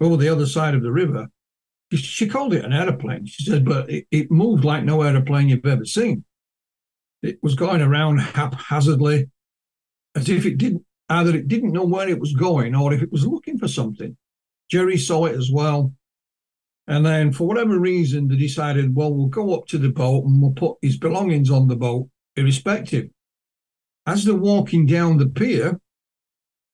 over 0.00 0.16
the 0.16 0.28
other 0.28 0.46
side 0.46 0.74
of 0.74 0.82
the 0.82 0.92
river. 0.92 1.28
She, 1.90 1.98
she 1.98 2.28
called 2.28 2.54
it 2.54 2.64
an 2.64 2.72
aeroplane. 2.72 3.26
She 3.26 3.44
said, 3.44 3.64
but 3.64 3.90
it, 3.90 4.06
it 4.10 4.30
moved 4.30 4.64
like 4.64 4.84
no 4.84 5.02
aeroplane 5.02 5.48
you've 5.48 5.66
ever 5.66 5.84
seen. 5.84 6.24
It 7.22 7.38
was 7.42 7.54
going 7.54 7.82
around 7.82 8.18
haphazardly, 8.18 9.30
as 10.14 10.28
if 10.28 10.46
it 10.46 10.58
didn't 10.58 10.84
either 11.08 11.36
it 11.36 11.48
didn't 11.48 11.72
know 11.72 11.84
where 11.84 12.08
it 12.08 12.20
was 12.20 12.32
going 12.32 12.74
or 12.74 12.92
if 12.92 13.02
it 13.02 13.12
was 13.12 13.26
looking 13.26 13.58
for 13.58 13.68
something. 13.68 14.16
Jerry 14.70 14.96
saw 14.96 15.26
it 15.26 15.36
as 15.36 15.50
well. 15.50 15.92
And 16.86 17.04
then, 17.04 17.32
for 17.32 17.46
whatever 17.46 17.78
reason, 17.78 18.28
they 18.28 18.36
decided, 18.36 18.94
well, 18.94 19.12
we'll 19.12 19.28
go 19.28 19.54
up 19.54 19.66
to 19.68 19.78
the 19.78 19.88
boat 19.88 20.24
and 20.24 20.40
we'll 20.40 20.52
put 20.52 20.76
his 20.82 20.98
belongings 20.98 21.50
on 21.50 21.66
the 21.66 21.76
boat, 21.76 22.08
irrespective. 22.36 23.08
As 24.06 24.24
they're 24.24 24.34
walking 24.34 24.84
down 24.84 25.16
the 25.16 25.26
pier, 25.26 25.80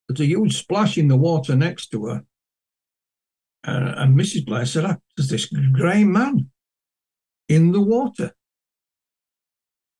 there's 0.08 0.20
a 0.20 0.26
huge 0.26 0.56
splash 0.56 0.98
in 0.98 1.06
the 1.06 1.16
water 1.16 1.54
next 1.54 1.88
to 1.88 2.06
her. 2.06 2.24
Uh, 3.62 3.94
and 3.98 4.18
Mrs. 4.18 4.46
Blair 4.46 4.66
said, 4.66 4.84
oh, 4.84 4.96
There's 5.16 5.28
this 5.28 5.46
grey 5.46 6.02
man 6.02 6.50
in 7.48 7.70
the 7.70 7.80
water. 7.80 8.32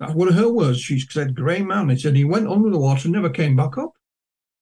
That's 0.00 0.14
one 0.14 0.28
of 0.28 0.34
her 0.34 0.48
words. 0.48 0.80
She 0.80 0.98
said, 0.98 1.36
Grey 1.36 1.62
man. 1.62 1.90
He 1.90 1.98
said 1.98 2.16
he 2.16 2.24
went 2.24 2.48
under 2.48 2.70
the 2.70 2.78
water 2.78 3.02
and 3.04 3.12
never 3.12 3.28
came 3.28 3.54
back 3.54 3.76
up. 3.76 3.92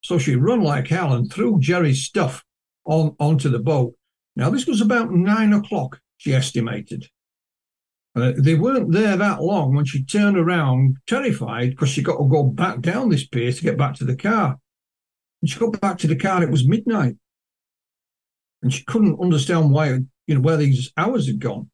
So 0.02 0.18
she 0.18 0.34
run 0.34 0.62
like 0.62 0.88
hell 0.88 1.12
and 1.12 1.32
threw 1.32 1.60
Jerry's 1.60 2.02
stuff 2.02 2.44
on 2.88 3.14
onto 3.20 3.48
the 3.48 3.58
boat. 3.58 3.94
Now, 4.34 4.50
this 4.50 4.66
was 4.66 4.80
about 4.80 5.12
nine 5.12 5.52
o'clock, 5.52 6.00
she 6.16 6.34
estimated. 6.34 7.08
Uh, 8.16 8.32
they 8.36 8.54
weren't 8.54 8.90
there 8.92 9.16
that 9.16 9.42
long 9.42 9.74
when 9.74 9.84
she 9.84 10.04
turned 10.04 10.38
around, 10.38 10.96
terrified, 11.06 11.70
because 11.70 11.90
she 11.90 12.02
got 12.02 12.16
to 12.16 12.28
go 12.28 12.44
back 12.44 12.80
down 12.80 13.10
this 13.10 13.26
pier 13.26 13.52
to 13.52 13.62
get 13.62 13.78
back 13.78 13.94
to 13.94 14.04
the 14.04 14.16
car. 14.16 14.58
And 15.40 15.48
she 15.48 15.58
got 15.58 15.80
back 15.80 15.98
to 15.98 16.08
the 16.08 16.16
car, 16.16 16.42
it 16.42 16.50
was 16.50 16.66
midnight. 16.66 17.16
And 18.62 18.72
she 18.72 18.84
couldn't 18.84 19.20
understand 19.20 19.70
why, 19.70 19.98
you 20.26 20.34
know, 20.34 20.40
where 20.40 20.56
these 20.56 20.90
hours 20.96 21.28
had 21.28 21.38
gone. 21.38 21.70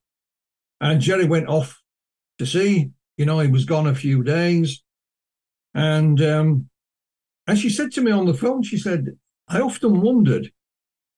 And 0.81 1.01
Jerry 1.01 1.25
went 1.25 1.49
off 1.49 1.81
to 2.39 2.45
see, 2.45 2.91
you 3.17 3.25
know, 3.25 3.39
he 3.41 3.49
was 3.49 3.65
gone 3.65 3.87
a 3.87 3.95
few 3.95 4.23
days. 4.23 4.83
And 5.73 6.21
um, 6.21 6.69
and 7.47 7.59
she 7.59 7.71
said 7.71 7.93
to 7.93 8.01
me 8.03 8.11
on 8.11 8.27
the 8.27 8.35
phone, 8.35 8.63
she 8.63 8.77
said, 8.77 9.17
I 9.49 9.61
often 9.61 10.01
wondered 10.01 10.51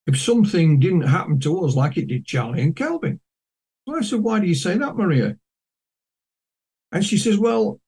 if 0.07 0.21
something 0.21 0.79
didn't 0.79 1.03
happen 1.03 1.41
to 1.41 1.65
us 1.65 1.75
like 1.75 1.97
it 1.97 2.07
did 2.09 2.27
Charlie 2.27 2.63
and 2.63 2.77
Calvin. 2.77 3.21
I 3.89 4.03
said, 4.03 4.21
Why 4.21 4.41
do 4.41 4.47
you 4.47 4.55
say 4.55 4.77
that, 4.79 4.97
Maria? 4.97 5.37
And 6.93 7.05
she 7.05 7.19
says, 7.19 7.39
Well, 7.39 7.81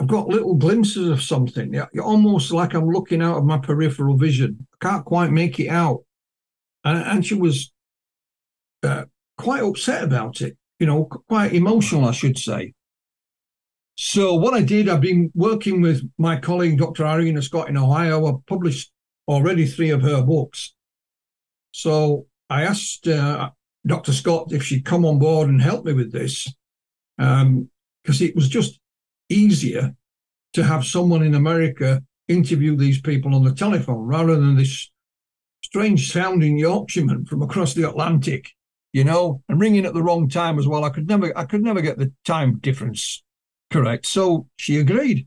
I've 0.00 0.06
got 0.06 0.28
little 0.28 0.54
glimpses 0.54 1.08
of 1.08 1.22
something. 1.22 1.72
You're 1.72 2.04
Almost 2.04 2.52
like 2.52 2.74
I'm 2.74 2.88
looking 2.88 3.22
out 3.22 3.38
of 3.38 3.44
my 3.44 3.58
peripheral 3.58 4.16
vision. 4.16 4.66
I 4.74 4.88
can't 4.88 5.04
quite 5.04 5.30
make 5.30 5.60
it 5.60 5.68
out. 5.68 6.04
And, 6.84 6.98
and 6.98 7.26
she 7.26 7.34
was 7.34 7.72
uh, 8.82 9.04
quite 9.36 9.62
upset 9.62 10.02
about 10.02 10.40
it, 10.40 10.56
you 10.78 10.86
know, 10.86 11.04
quite 11.04 11.52
emotional, 11.52 12.06
I 12.06 12.12
should 12.12 12.38
say. 12.38 12.72
So 13.94 14.34
what 14.34 14.54
I 14.54 14.62
did, 14.62 14.88
I've 14.88 15.00
been 15.00 15.30
working 15.34 15.80
with 15.82 16.02
my 16.18 16.36
colleague, 16.36 16.78
Dr. 16.78 17.06
Irena 17.06 17.42
Scott 17.42 17.68
in 17.68 17.76
Ohio. 17.76 18.26
I've 18.26 18.44
published 18.46 18.90
already 19.28 19.66
three 19.66 19.90
of 19.90 20.02
her 20.02 20.22
books. 20.22 20.74
So 21.72 22.26
I 22.48 22.62
asked 22.62 23.08
uh, 23.08 23.50
Dr. 23.86 24.12
Scott 24.12 24.52
if 24.52 24.62
she'd 24.62 24.84
come 24.84 25.04
on 25.04 25.18
board 25.18 25.48
and 25.48 25.60
help 25.60 25.84
me 25.84 25.92
with 25.92 26.12
this, 26.12 26.52
because 27.16 27.42
um, 27.42 27.68
it 28.06 28.34
was 28.34 28.48
just 28.48 28.78
easier 29.28 29.94
to 30.52 30.62
have 30.62 30.86
someone 30.86 31.22
in 31.22 31.34
America 31.34 32.02
interview 32.28 32.76
these 32.76 33.00
people 33.00 33.34
on 33.34 33.44
the 33.44 33.54
telephone 33.54 34.06
rather 34.06 34.36
than 34.36 34.56
this 34.56 34.90
strange 35.64 36.12
sounding 36.12 36.58
Yorkshireman 36.58 37.24
from 37.24 37.42
across 37.42 37.74
the 37.74 37.88
Atlantic, 37.88 38.50
you 38.92 39.04
know, 39.04 39.42
and 39.48 39.60
ringing 39.60 39.86
at 39.86 39.94
the 39.94 40.02
wrong 40.02 40.28
time 40.28 40.58
as 40.58 40.66
well. 40.66 40.84
I 40.84 40.90
could 40.90 41.08
never, 41.08 41.36
I 41.36 41.44
could 41.44 41.62
never 41.62 41.80
get 41.80 41.98
the 41.98 42.12
time 42.24 42.58
difference 42.58 43.22
correct. 43.70 44.06
So 44.06 44.48
she 44.56 44.78
agreed. 44.78 45.26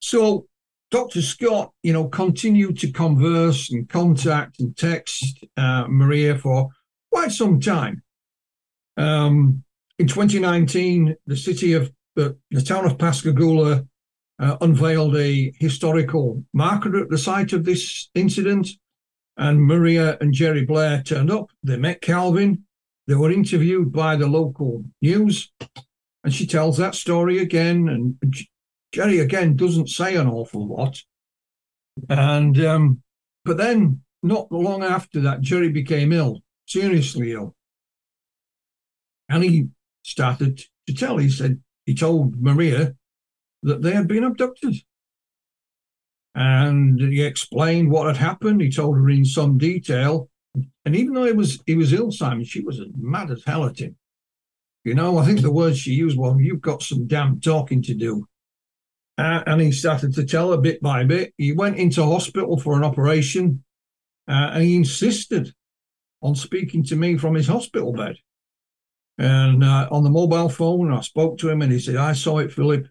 So 0.00 0.46
Dr. 0.94 1.22
Scott, 1.22 1.72
you 1.82 1.92
know, 1.92 2.06
continued 2.06 2.78
to 2.78 2.92
converse 2.92 3.68
and 3.68 3.88
contact 3.88 4.60
and 4.60 4.76
text 4.76 5.44
uh, 5.56 5.86
Maria 5.88 6.38
for 6.38 6.68
quite 7.10 7.32
some 7.32 7.58
time. 7.58 8.04
Um, 8.96 9.64
in 9.98 10.06
2019, 10.06 11.16
the 11.26 11.36
city 11.36 11.72
of 11.72 11.90
the, 12.14 12.36
town 12.64 12.86
of 12.86 12.96
Pascagoula 12.96 13.84
uh, 14.38 14.56
unveiled 14.60 15.16
a 15.16 15.52
historical 15.58 16.44
marker 16.52 16.96
at 17.02 17.10
the 17.10 17.18
site 17.18 17.52
of 17.52 17.64
this 17.64 18.08
incident, 18.14 18.68
and 19.36 19.64
Maria 19.64 20.16
and 20.20 20.32
Jerry 20.32 20.64
Blair 20.64 21.02
turned 21.02 21.28
up. 21.28 21.50
They 21.64 21.76
met 21.76 22.02
Calvin. 22.02 22.66
They 23.08 23.16
were 23.16 23.32
interviewed 23.32 23.92
by 23.92 24.14
the 24.14 24.28
local 24.28 24.84
news, 25.02 25.50
and 26.22 26.32
she 26.32 26.46
tells 26.46 26.76
that 26.76 26.94
story 26.94 27.38
again. 27.38 27.88
And 27.88 28.16
Jerry 28.94 29.18
again 29.18 29.56
doesn't 29.56 29.88
say 29.88 30.14
an 30.14 30.28
awful 30.28 30.68
lot. 30.68 31.02
And 32.08 32.64
um, 32.64 33.02
but 33.44 33.56
then 33.56 34.02
not 34.22 34.52
long 34.52 34.84
after 34.84 35.20
that, 35.22 35.40
Jerry 35.40 35.68
became 35.68 36.12
ill, 36.12 36.42
seriously 36.68 37.32
ill. 37.32 37.56
And 39.28 39.42
he 39.42 39.70
started 40.04 40.62
to 40.86 40.94
tell. 40.94 41.16
He 41.16 41.28
said 41.28 41.60
he 41.86 41.94
told 41.96 42.40
Maria 42.40 42.94
that 43.64 43.82
they 43.82 43.90
had 43.90 44.06
been 44.06 44.22
abducted. 44.22 44.76
And 46.36 47.00
he 47.00 47.20
explained 47.20 47.90
what 47.90 48.06
had 48.06 48.18
happened. 48.18 48.60
He 48.60 48.70
told 48.70 48.96
her 48.96 49.10
in 49.10 49.24
some 49.24 49.58
detail. 49.58 50.30
And 50.84 50.94
even 50.94 51.14
though 51.14 51.24
he 51.24 51.32
was 51.32 51.60
he 51.66 51.74
was 51.74 51.92
ill, 51.92 52.12
Simon, 52.12 52.44
she 52.44 52.60
was 52.60 52.78
as 52.78 52.86
mad 52.96 53.32
as 53.32 53.42
hell 53.44 53.64
at 53.64 53.80
him. 53.80 53.96
You 54.84 54.94
know, 54.94 55.18
I 55.18 55.24
think 55.26 55.40
the 55.40 55.50
words 55.50 55.78
she 55.78 55.94
used 55.94 56.16
were, 56.16 56.40
"You've 56.40 56.60
got 56.60 56.80
some 56.80 57.08
damn 57.08 57.40
talking 57.40 57.82
to 57.82 57.94
do." 57.94 58.28
Uh, 59.16 59.42
and 59.46 59.60
he 59.60 59.70
started 59.70 60.12
to 60.14 60.24
tell 60.24 60.50
her 60.50 60.56
bit 60.56 60.82
by 60.82 61.04
bit. 61.04 61.32
He 61.38 61.52
went 61.52 61.76
into 61.76 62.02
hospital 62.04 62.58
for 62.58 62.76
an 62.76 62.84
operation, 62.84 63.62
uh, 64.28 64.50
and 64.52 64.64
he 64.64 64.76
insisted 64.76 65.54
on 66.20 66.34
speaking 66.34 66.82
to 66.84 66.96
me 66.96 67.16
from 67.16 67.34
his 67.34 67.46
hospital 67.46 67.92
bed. 67.92 68.16
And 69.18 69.62
uh, 69.62 69.88
on 69.92 70.02
the 70.02 70.10
mobile 70.10 70.48
phone, 70.48 70.92
I 70.92 71.00
spoke 71.02 71.38
to 71.38 71.48
him, 71.48 71.62
and 71.62 71.70
he 71.70 71.78
said, 71.78 71.96
"I 71.96 72.12
saw 72.12 72.38
it, 72.38 72.52
Philip, 72.52 72.86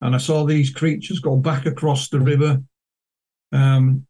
and 0.00 0.14
I 0.14 0.18
saw 0.18 0.44
these 0.44 0.70
creatures 0.70 1.18
go 1.18 1.36
back 1.36 1.66
across 1.66 2.08
the 2.08 2.20
river." 2.20 2.62
Um, 3.52 4.06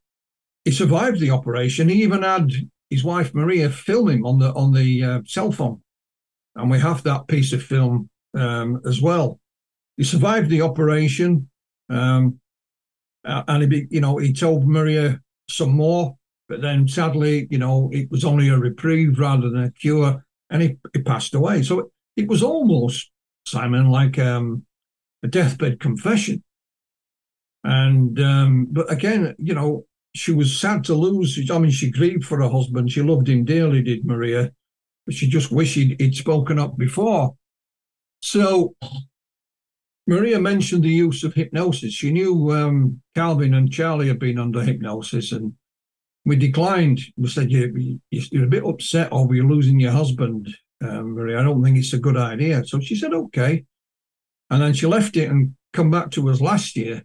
he 0.64 0.70
survived 0.70 1.18
the 1.18 1.30
operation. 1.30 1.88
He 1.88 2.02
even 2.02 2.22
had 2.22 2.52
his 2.90 3.02
wife 3.02 3.34
Maria 3.34 3.70
film 3.70 4.08
him 4.08 4.24
on 4.24 4.38
the 4.38 4.52
on 4.52 4.72
the 4.72 5.02
uh, 5.02 5.20
cell 5.26 5.50
phone, 5.50 5.82
and 6.54 6.70
we 6.70 6.78
have 6.78 7.02
that 7.02 7.26
piece 7.26 7.52
of 7.52 7.62
film 7.62 8.08
um, 8.34 8.80
as 8.86 9.02
well. 9.02 9.40
He 9.96 10.04
survived 10.04 10.50
the 10.50 10.62
operation. 10.62 11.50
Um, 11.88 12.40
and 13.24 13.72
he, 13.72 13.86
you 13.90 14.00
know, 14.00 14.18
he 14.18 14.32
told 14.32 14.66
Maria 14.66 15.20
some 15.48 15.72
more, 15.72 16.16
but 16.48 16.62
then 16.62 16.86
sadly, 16.88 17.46
you 17.50 17.58
know, 17.58 17.90
it 17.92 18.10
was 18.10 18.24
only 18.24 18.48
a 18.48 18.58
reprieve 18.58 19.18
rather 19.18 19.50
than 19.50 19.64
a 19.64 19.72
cure, 19.72 20.24
and 20.50 20.62
he, 20.62 20.76
he 20.92 21.02
passed 21.02 21.34
away. 21.34 21.62
So 21.62 21.90
it 22.16 22.28
was 22.28 22.42
almost 22.42 23.10
Simon 23.46 23.90
like 23.90 24.18
um, 24.18 24.64
a 25.22 25.28
deathbed 25.28 25.80
confession. 25.80 26.42
And 27.64 28.20
um, 28.20 28.68
but 28.70 28.90
again, 28.90 29.34
you 29.38 29.54
know, 29.54 29.86
she 30.14 30.32
was 30.32 30.58
sad 30.58 30.84
to 30.84 30.94
lose. 30.94 31.38
I 31.50 31.58
mean, 31.58 31.72
she 31.72 31.90
grieved 31.90 32.24
for 32.24 32.40
her 32.40 32.48
husband. 32.48 32.92
She 32.92 33.02
loved 33.02 33.28
him 33.28 33.44
dearly, 33.44 33.82
did 33.82 34.06
Maria, 34.06 34.52
but 35.04 35.14
she 35.14 35.28
just 35.28 35.50
wished 35.50 35.74
he'd, 35.74 36.00
he'd 36.00 36.14
spoken 36.14 36.58
up 36.58 36.78
before. 36.78 37.34
So 38.20 38.76
Maria 40.06 40.38
mentioned 40.38 40.84
the 40.84 40.88
use 40.88 41.24
of 41.24 41.34
hypnosis. 41.34 41.92
She 41.92 42.12
knew 42.12 42.52
um, 42.52 43.00
Calvin 43.14 43.54
and 43.54 43.72
Charlie 43.72 44.08
had 44.08 44.20
been 44.20 44.38
under 44.38 44.62
hypnosis, 44.62 45.32
and 45.32 45.54
we 46.24 46.36
declined. 46.36 47.00
We 47.16 47.28
said, 47.28 47.50
you, 47.50 48.00
are 48.34 48.44
a 48.44 48.48
bit 48.48 48.64
upset 48.64 49.12
over 49.12 49.34
you 49.34 49.48
losing 49.48 49.80
your 49.80 49.92
husband, 49.92 50.48
um, 50.82 51.14
Maria. 51.14 51.40
I 51.40 51.42
don't 51.42 51.62
think 51.62 51.76
it's 51.76 51.92
a 51.92 51.98
good 51.98 52.16
idea. 52.16 52.64
So 52.64 52.78
she 52.78 52.94
said, 52.94 53.12
okay. 53.12 53.64
And 54.50 54.62
then 54.62 54.74
she 54.74 54.86
left 54.86 55.16
it 55.16 55.28
and 55.28 55.56
come 55.72 55.90
back 55.90 56.12
to 56.12 56.28
us 56.30 56.40
last 56.40 56.76
year. 56.76 57.02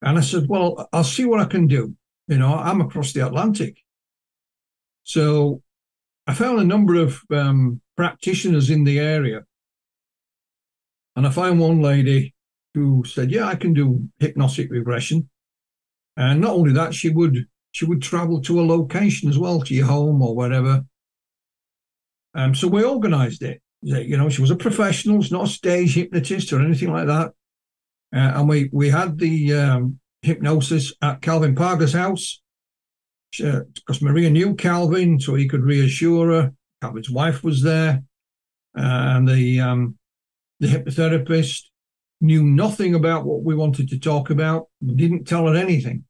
And 0.00 0.18
I 0.18 0.20
said, 0.20 0.48
well, 0.48 0.88
I'll 0.92 1.02
see 1.02 1.24
what 1.24 1.40
I 1.40 1.46
can 1.46 1.66
do. 1.66 1.94
You 2.28 2.38
know, 2.38 2.54
I'm 2.54 2.80
across 2.80 3.12
the 3.12 3.26
Atlantic. 3.26 3.78
So 5.02 5.62
I 6.26 6.34
found 6.34 6.60
a 6.60 6.64
number 6.64 6.94
of 6.94 7.20
um, 7.32 7.80
practitioners 7.96 8.70
in 8.70 8.84
the 8.84 8.98
area 9.00 9.44
and 11.16 11.26
I 11.26 11.30
found 11.30 11.60
one 11.60 11.80
lady 11.80 12.34
who 12.74 13.04
said, 13.06 13.30
"Yeah, 13.30 13.46
I 13.46 13.54
can 13.54 13.72
do 13.72 14.08
hypnotic 14.18 14.70
regression." 14.70 15.28
And 16.16 16.40
not 16.40 16.52
only 16.52 16.72
that, 16.72 16.94
she 16.94 17.10
would 17.10 17.46
she 17.72 17.84
would 17.84 18.02
travel 18.02 18.40
to 18.42 18.60
a 18.60 18.62
location 18.62 19.28
as 19.28 19.38
well, 19.38 19.60
to 19.60 19.74
your 19.74 19.86
home 19.86 20.22
or 20.22 20.34
wherever. 20.34 20.84
Um, 22.34 22.54
so 22.54 22.68
we 22.68 22.84
organised 22.84 23.42
it. 23.42 23.60
You 23.82 24.16
know, 24.16 24.28
she 24.28 24.40
was 24.40 24.50
a 24.50 24.56
professional, 24.56 25.20
she's 25.20 25.32
not 25.32 25.44
a 25.44 25.50
stage 25.50 25.94
hypnotist 25.94 26.52
or 26.52 26.60
anything 26.60 26.90
like 26.90 27.06
that. 27.06 27.32
Uh, 28.14 28.38
and 28.38 28.48
we 28.48 28.70
we 28.72 28.88
had 28.88 29.18
the 29.18 29.54
um, 29.54 29.98
hypnosis 30.22 30.92
at 31.02 31.20
Calvin 31.20 31.54
Parker's 31.54 31.92
house 31.92 32.40
because 33.36 34.02
uh, 34.02 34.04
Maria 34.04 34.30
knew 34.30 34.54
Calvin, 34.54 35.18
so 35.18 35.34
he 35.34 35.48
could 35.48 35.64
reassure 35.64 36.30
her. 36.30 36.52
Calvin's 36.80 37.10
wife 37.10 37.42
was 37.42 37.62
there, 37.62 38.02
uh, 38.78 38.80
and 39.16 39.28
the 39.28 39.60
um, 39.60 39.98
the 40.60 40.68
hypnotherapist 40.68 41.62
knew 42.20 42.42
nothing 42.42 42.94
about 42.94 43.24
what 43.24 43.42
we 43.42 43.54
wanted 43.54 43.88
to 43.88 43.98
talk 43.98 44.30
about, 44.30 44.68
we 44.80 44.94
didn't 44.94 45.24
tell 45.24 45.46
her 45.46 45.54
anything. 45.54 46.04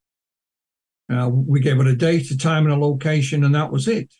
Uh, 1.12 1.28
we 1.28 1.60
gave 1.60 1.76
her 1.76 1.88
a 1.88 1.96
date, 1.96 2.30
a 2.30 2.36
time, 2.36 2.64
and 2.64 2.72
a 2.72 2.78
location, 2.78 3.44
and 3.44 3.54
that 3.54 3.70
was 3.70 3.88
it. 3.88 4.12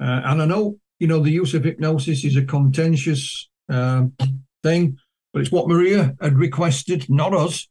Uh, 0.00 0.22
and 0.24 0.42
I 0.42 0.46
know, 0.46 0.78
you 0.98 1.06
know, 1.06 1.20
the 1.20 1.30
use 1.30 1.54
of 1.54 1.64
hypnosis 1.64 2.24
is 2.24 2.36
a 2.36 2.44
contentious 2.44 3.48
uh, 3.68 4.04
thing, 4.62 4.96
but 5.32 5.42
it's 5.42 5.52
what 5.52 5.68
Maria 5.68 6.14
had 6.20 6.38
requested, 6.38 7.08
not 7.08 7.34
us. 7.34 7.68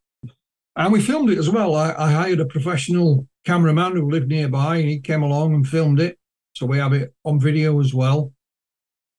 And 0.76 0.94
we 0.94 1.02
filmed 1.02 1.30
it 1.30 1.38
as 1.38 1.50
well. 1.50 1.76
I, 1.76 1.94
I 1.98 2.12
hired 2.12 2.40
a 2.40 2.46
professional 2.46 3.28
cameraman 3.46 3.96
who 3.96 4.10
lived 4.10 4.28
nearby, 4.28 4.78
and 4.78 4.90
he 4.90 5.00
came 5.00 5.24
along 5.24 5.54
and 5.54 5.68
filmed 5.68 6.00
it. 6.00 6.18
So 6.54 6.66
we 6.66 6.78
have 6.78 6.94
it 6.94 7.14
on 7.24 7.40
video 7.40 7.80
as 7.80 7.94
well. 7.94 8.32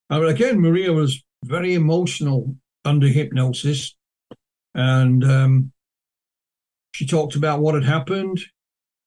And 0.08 0.24
again, 0.24 0.60
Maria 0.60 0.92
was 0.92 1.22
very 1.44 1.74
emotional 1.74 2.56
under 2.86 3.08
hypnosis. 3.08 3.94
And 4.74 5.24
um, 5.24 5.72
she 6.92 7.06
talked 7.06 7.34
about 7.34 7.60
what 7.60 7.74
had 7.74 7.84
happened. 7.84 8.40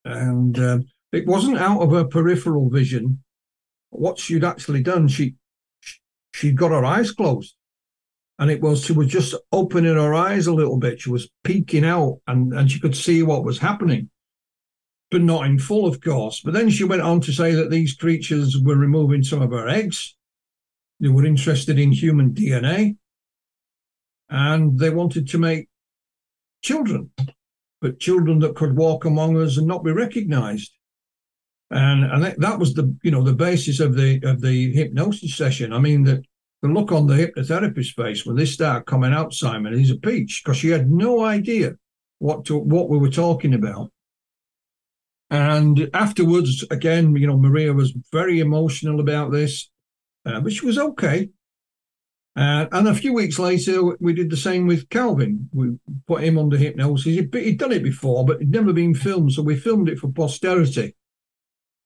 And 0.06 0.60
uh, 0.60 0.80
it 1.12 1.26
wasn't 1.26 1.58
out 1.58 1.82
of 1.82 1.92
her 1.92 2.06
peripheral 2.06 2.70
vision. 2.70 3.24
What 3.90 4.20
she'd 4.20 4.44
actually 4.44 4.84
done, 4.84 5.08
she 5.08 5.36
she'd 6.36 6.56
got 6.56 6.72
her 6.72 6.86
eyes 6.86 7.12
closed. 7.12 7.56
And 8.38 8.52
it 8.52 8.62
was 8.62 8.86
she 8.86 8.94
was 8.94 9.08
just 9.08 9.36
opening 9.52 9.96
her 9.96 10.14
eyes 10.14 10.46
a 10.46 10.54
little 10.54 10.78
bit. 10.78 11.02
She 11.02 11.10
was 11.10 11.30
peeking 11.44 11.84
out 11.84 12.20
and, 12.28 12.54
and 12.54 12.72
she 12.72 12.80
could 12.80 12.96
see 12.96 13.24
what 13.24 13.44
was 13.44 13.58
happening, 13.58 14.10
but 15.12 15.22
not 15.22 15.46
in 15.46 15.60
full, 15.60 15.88
of 15.88 16.00
course. 16.00 16.42
But 16.42 16.54
then 16.54 16.70
she 16.70 16.84
went 16.84 17.02
on 17.02 17.22
to 17.22 17.34
say 17.34 17.54
that 17.56 17.72
these 17.72 17.96
creatures 17.96 18.58
were 18.58 18.78
removing 18.78 19.24
some 19.24 19.42
of 19.42 19.52
her 19.52 19.68
eggs. 19.68 20.16
They 21.00 21.10
were 21.10 21.26
interested 21.26 21.80
in 21.80 21.92
human 21.92 22.34
DNA 22.34 22.98
and 24.30 24.78
they 24.78 24.90
wanted 24.90 25.28
to 25.30 25.38
make 25.38 25.70
children, 26.62 27.12
but 27.82 28.00
children 28.00 28.40
that 28.40 28.56
could 28.56 28.76
walk 28.76 29.06
among 29.06 29.38
us 29.42 29.58
and 29.58 29.68
not 29.68 29.84
be 29.84 29.92
recognized. 29.92 30.72
And 31.72 32.04
and 32.04 32.42
that, 32.42 32.60
was 32.60 32.74
the 32.74 32.96
you 33.04 33.12
know 33.12 33.24
the 33.24 33.34
basis 33.34 33.80
of 33.80 33.96
the 33.96 34.20
of 34.24 34.42
the 34.42 34.74
hypnosis 34.74 35.36
session. 35.36 35.72
I 35.72 35.80
mean 35.80 36.04
that 36.06 36.24
the 36.62 36.68
look 36.68 36.92
on 36.92 37.08
the 37.08 37.16
hypnotherapist's 37.16 37.92
face 37.92 38.26
when 38.26 38.36
they 38.36 38.46
start 38.46 38.86
coming 38.86 39.14
out, 39.14 39.34
Simon, 39.34 39.74
is 39.74 39.92
a 39.92 39.96
peach 39.96 40.42
because 40.44 40.58
she 40.58 40.70
had 40.70 40.90
no 40.90 41.24
idea 41.24 41.76
what 42.18 42.46
to, 42.46 42.58
what 42.58 42.90
we 42.90 42.98
were 42.98 43.10
talking 43.10 43.54
about. 43.54 43.92
And 45.30 45.90
afterwards, 45.94 46.66
again, 46.72 47.16
you 47.16 47.28
know, 47.28 47.38
Maria 47.38 47.72
was 47.72 47.94
very 48.12 48.40
emotional 48.40 49.00
about 49.00 49.32
this, 49.32 49.70
uh, 50.26 50.42
but 50.42 50.52
she 50.52 50.66
was 50.66 50.78
okay. 50.78 51.30
Uh, 52.40 52.68
and 52.72 52.88
a 52.88 52.96
few 52.96 53.12
weeks 53.12 53.38
later, 53.38 53.98
we 54.00 54.14
did 54.14 54.30
the 54.30 54.38
same 54.38 54.66
with 54.66 54.88
Calvin. 54.88 55.50
We 55.54 55.78
put 56.08 56.24
him 56.24 56.38
under 56.38 56.56
hypnosis. 56.56 57.04
He'd, 57.04 57.36
he'd 57.36 57.60
done 57.60 57.74
it 57.74 57.84
before, 57.84 58.24
but 58.24 58.38
it'd 58.38 58.50
never 58.50 58.72
been 58.72 58.96
filmed, 58.96 59.34
so 59.34 59.42
we 59.42 59.58
filmed 59.58 59.90
it 59.90 60.00
for 60.00 60.10
posterity. 60.10 60.96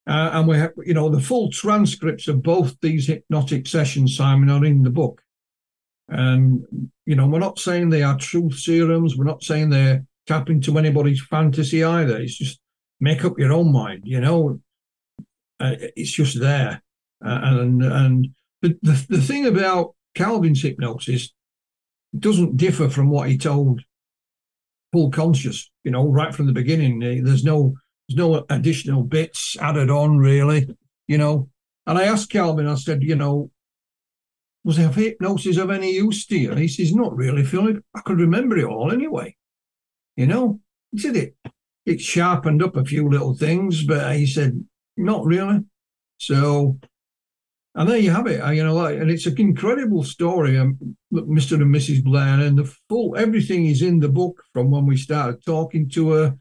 Uh, 0.05 0.29
and 0.33 0.47
we 0.47 0.57
have, 0.57 0.73
you 0.85 0.93
know, 0.93 1.09
the 1.09 1.19
full 1.19 1.49
transcripts 1.49 2.27
of 2.27 2.43
both 2.43 2.79
these 2.81 3.07
hypnotic 3.07 3.65
sessions, 3.65 4.15
Simon, 4.15 4.51
are 4.51 4.63
in 4.63 4.83
the 4.83 4.91
book. 4.91 5.23
And, 6.07 6.91
you 7.07 7.15
know, 7.15 7.25
we're 7.25 7.39
not 7.39 7.57
saying 7.57 7.89
they 7.89 8.03
are 8.03 8.17
truth 8.19 8.59
serums. 8.59 9.17
We're 9.17 9.25
not 9.25 9.41
saying 9.41 9.71
they're 9.71 10.05
tapping 10.27 10.61
to 10.61 10.77
anybody's 10.77 11.23
fantasy 11.23 11.83
either. 11.83 12.19
It's 12.19 12.37
just 12.37 12.59
make 12.99 13.25
up 13.25 13.39
your 13.39 13.53
own 13.53 13.71
mind, 13.71 14.03
you 14.05 14.21
know. 14.21 14.59
Uh, 15.59 15.77
it's 15.95 16.11
just 16.11 16.39
there. 16.39 16.83
Uh, 17.25 17.39
and 17.41 17.83
and 17.83 18.27
the, 18.61 18.77
the, 18.83 19.05
the 19.09 19.21
thing 19.21 19.47
about 19.47 19.95
Calvin's 20.15 20.61
hypnosis 20.61 21.33
doesn't 22.17 22.57
differ 22.57 22.89
from 22.89 23.09
what 23.09 23.29
he 23.29 23.37
told 23.37 23.81
full 24.91 25.09
conscious, 25.09 25.71
you 25.83 25.91
know, 25.91 26.07
right 26.07 26.33
from 26.33 26.45
the 26.45 26.53
beginning. 26.53 27.01
Eh, 27.03 27.21
there's 27.23 27.43
no 27.43 27.73
there's 28.07 28.17
no 28.17 28.45
additional 28.49 29.03
bits 29.03 29.57
added 29.59 29.89
on 29.89 30.17
really, 30.17 30.67
you 31.07 31.17
know. 31.17 31.49
And 31.85 31.97
I 31.97 32.03
asked 32.03 32.29
Calvin, 32.29 32.67
I 32.67 32.75
said, 32.75 33.03
you 33.03 33.15
know, 33.15 33.51
was 34.63 34.77
hypnosis 34.77 35.57
of 35.57 35.69
any 35.69 35.93
use 35.93 36.25
to 36.27 36.37
you? 36.37 36.51
And 36.51 36.59
he 36.59 36.67
says, 36.67 36.95
not 36.95 37.15
really, 37.15 37.43
Philip. 37.43 37.83
I 37.93 38.01
could 38.01 38.19
remember 38.19 38.57
it 38.57 38.65
all 38.65 38.91
anyway. 38.91 39.35
You 40.15 40.27
know, 40.27 40.61
he 40.91 40.99
said 40.99 41.17
it. 41.17 41.35
It 41.85 41.99
sharpened 41.99 42.63
up 42.63 42.77
a 42.77 42.85
few 42.85 43.09
little 43.09 43.35
things, 43.35 43.83
but 43.83 44.15
he 44.15 44.25
said, 44.25 44.63
not 44.95 45.25
really. 45.25 45.65
So, 46.17 46.79
and 47.75 47.89
there 47.89 47.97
you 47.97 48.11
have 48.11 48.27
it. 48.27 48.41
You 48.55 48.63
know, 48.63 48.85
and 48.85 49.09
it's 49.09 49.25
an 49.25 49.39
incredible 49.39 50.03
story, 50.03 50.57
um, 50.57 50.77
Mr. 51.11 51.53
and 51.53 51.73
Mrs. 51.73 52.03
Blair, 52.03 52.39
and 52.39 52.57
the 52.57 52.71
full 52.89 53.15
everything 53.17 53.65
is 53.65 53.81
in 53.81 53.99
the 53.99 54.09
book 54.09 54.43
from 54.53 54.71
when 54.71 54.85
we 54.85 54.97
started 54.97 55.43
talking 55.45 55.89
to 55.91 56.11
her, 56.11 56.37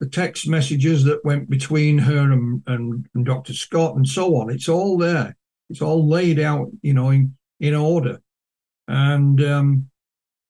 the 0.00 0.08
text 0.08 0.46
messages 0.48 1.04
that 1.04 1.24
went 1.24 1.48
between 1.48 1.98
her 1.98 2.32
and, 2.32 2.62
and, 2.66 3.06
and 3.14 3.26
Dr. 3.26 3.54
Scott, 3.54 3.96
and 3.96 4.06
so 4.06 4.36
on. 4.36 4.50
It's 4.50 4.68
all 4.68 4.98
there. 4.98 5.36
It's 5.70 5.82
all 5.82 6.08
laid 6.08 6.38
out, 6.38 6.68
you 6.82 6.94
know, 6.94 7.10
in 7.10 7.34
in 7.60 7.74
order. 7.74 8.20
And 8.86 9.42
um, 9.42 9.90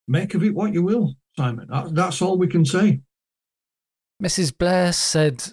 make 0.07 0.35
of 0.35 0.45
it 0.45 0.55
what 0.55 0.73
you 0.73 0.83
will, 0.83 1.15
Simon. 1.37 1.69
That's 1.91 2.23
all 2.23 2.39
we 2.39 2.47
can 2.47 2.65
say. 2.65 3.01
Mrs. 4.23 4.57
Blair 4.57 4.93
said, 4.93 5.45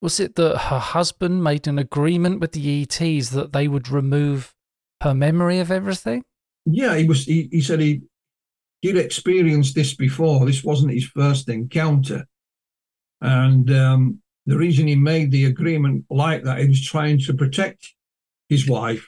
was 0.00 0.20
it 0.20 0.34
that 0.36 0.58
her 0.58 0.78
husband 0.78 1.42
made 1.42 1.66
an 1.66 1.78
agreement 1.78 2.40
with 2.40 2.52
the 2.52 2.82
ETs 2.82 3.30
that 3.30 3.52
they 3.52 3.68
would 3.68 3.88
remove 3.88 4.54
her 5.02 5.14
memory 5.14 5.58
of 5.58 5.70
everything? 5.70 6.22
Yeah, 6.66 6.96
he 6.96 7.04
was. 7.04 7.24
He, 7.24 7.48
he 7.50 7.60
said 7.60 7.80
he 7.80 8.02
he'd 8.80 8.96
experienced 8.96 9.74
this 9.74 9.94
before. 9.94 10.44
This 10.46 10.64
wasn't 10.64 10.92
his 10.92 11.06
first 11.06 11.48
encounter, 11.48 12.26
and 13.20 13.70
um, 13.70 14.22
the 14.46 14.56
reason 14.56 14.86
he 14.86 14.96
made 14.96 15.30
the 15.30 15.44
agreement 15.46 16.04
like 16.10 16.44
that, 16.44 16.58
he 16.58 16.68
was 16.68 16.84
trying 16.84 17.18
to 17.20 17.34
protect 17.34 17.94
his 18.48 18.68
wife 18.68 19.06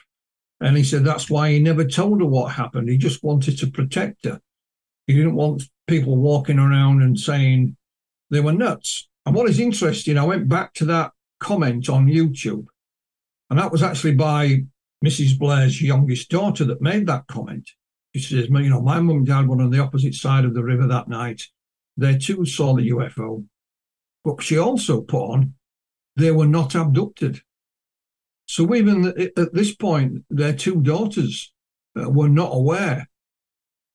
and 0.59 0.75
he 0.75 0.83
said 0.83 1.03
that's 1.03 1.29
why 1.29 1.51
he 1.51 1.59
never 1.59 1.85
told 1.85 2.19
her 2.21 2.25
what 2.25 2.53
happened. 2.53 2.89
He 2.89 2.97
just 2.97 3.23
wanted 3.23 3.57
to 3.59 3.67
protect 3.67 4.25
her. 4.25 4.41
He 5.05 5.13
didn't 5.13 5.35
want 5.35 5.63
people 5.87 6.17
walking 6.17 6.59
around 6.59 7.01
and 7.01 7.17
saying 7.17 7.77
they 8.29 8.39
were 8.39 8.53
nuts. 8.53 9.07
And 9.27 9.35
what 9.35 9.49
is 9.49 9.59
interesting, 9.59 10.17
I 10.17 10.23
went 10.23 10.47
back 10.47 10.73
to 10.75 10.85
that 10.85 11.11
comment 11.41 11.89
on 11.89 12.07
YouTube, 12.07 12.67
and 13.49 13.59
that 13.59 13.73
was 13.73 13.83
actually 13.83 14.15
by 14.15 14.63
Mrs. 15.03 15.37
Blair's 15.37 15.81
youngest 15.81 16.29
daughter 16.29 16.63
that 16.63 16.81
made 16.81 17.07
that 17.07 17.27
comment. 17.27 17.69
She 18.15 18.21
says, 18.21 18.47
you 18.47 18.69
know, 18.69 18.81
my 18.81 19.01
mum 19.01 19.17
and 19.17 19.27
dad 19.27 19.49
were 19.49 19.61
on 19.61 19.69
the 19.69 19.81
opposite 19.81 20.13
side 20.13 20.45
of 20.45 20.53
the 20.53 20.63
river 20.63 20.87
that 20.87 21.09
night. 21.09 21.41
They 21.97 22.17
too 22.17 22.45
saw 22.45 22.73
the 22.73 22.89
UFO. 22.91 23.45
But 24.23 24.41
she 24.41 24.57
also 24.57 25.01
put 25.01 25.21
on, 25.21 25.55
they 26.15 26.31
were 26.31 26.47
not 26.47 26.73
abducted. 26.73 27.41
So 28.45 28.73
even 28.73 29.07
at 29.07 29.53
this 29.53 29.75
point, 29.75 30.23
their 30.29 30.53
two 30.53 30.79
daughters 30.79 31.51
uh, 32.01 32.09
were 32.09 32.29
not 32.29 32.51
aware 32.53 33.09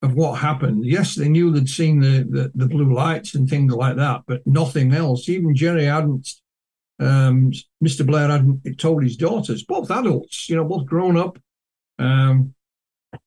of 0.03 0.15
what 0.15 0.35
happened. 0.35 0.85
Yes, 0.85 1.15
they 1.15 1.29
knew 1.29 1.51
they'd 1.51 1.69
seen 1.69 2.01
the, 2.01 2.27
the, 2.29 2.53
the 2.55 2.67
blue 2.67 2.93
lights 2.93 3.35
and 3.35 3.49
things 3.49 3.73
like 3.73 3.97
that, 3.97 4.23
but 4.27 4.47
nothing 4.47 4.93
else. 4.93 5.29
Even 5.29 5.55
Jerry 5.55 5.85
hadn't, 5.85 6.29
um, 6.99 7.53
Mr. 7.83 8.05
Blair 8.05 8.29
hadn't 8.29 8.79
told 8.79 9.03
his 9.03 9.17
daughters, 9.17 9.65
both 9.65 9.91
adults, 9.91 10.49
you 10.49 10.57
know, 10.57 10.65
both 10.65 10.87
grown 10.87 11.17
up. 11.17 11.39
Um, 11.99 12.55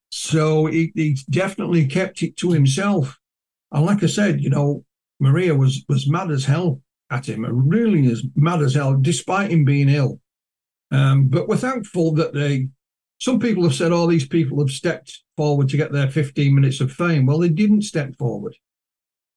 so 0.10 0.66
he, 0.66 0.92
he 0.96 1.18
definitely 1.30 1.88
kept 1.88 2.22
it 2.24 2.38
to 2.38 2.52
himself. 2.52 3.18
And 3.72 3.86
like 3.86 4.04
I 4.04 4.08
said, 4.08 4.42
you 4.42 4.50
know, 4.50 4.86
Maria 5.20 5.56
was 5.56 5.84
was 5.88 6.10
mad 6.10 6.32
as 6.32 6.46
hell 6.46 6.82
at 7.10 7.28
him, 7.28 7.46
really 7.70 8.08
as 8.08 8.24
mad 8.36 8.62
as 8.62 8.76
hell, 8.76 8.98
despite 9.00 9.52
him 9.52 9.66
being 9.66 9.90
ill. 9.90 10.20
Um, 10.92 11.28
but 11.28 11.48
we're 11.48 11.58
thankful 11.58 12.14
that 12.16 12.34
they, 12.34 12.70
some 13.20 13.40
people 13.40 13.64
have 13.64 13.74
said, 13.74 13.92
oh, 13.92 14.08
these 14.08 14.28
people 14.28 14.60
have 14.60 14.70
stepped 14.70 15.24
forward 15.38 15.70
to 15.70 15.78
get 15.78 15.92
their 15.92 16.10
15 16.10 16.54
minutes 16.54 16.82
of 16.82 16.92
fame. 16.92 17.26
Well, 17.26 17.40
they 17.40 17.50
didn't 17.50 17.84
step 17.84 18.16
forward. 18.18 18.56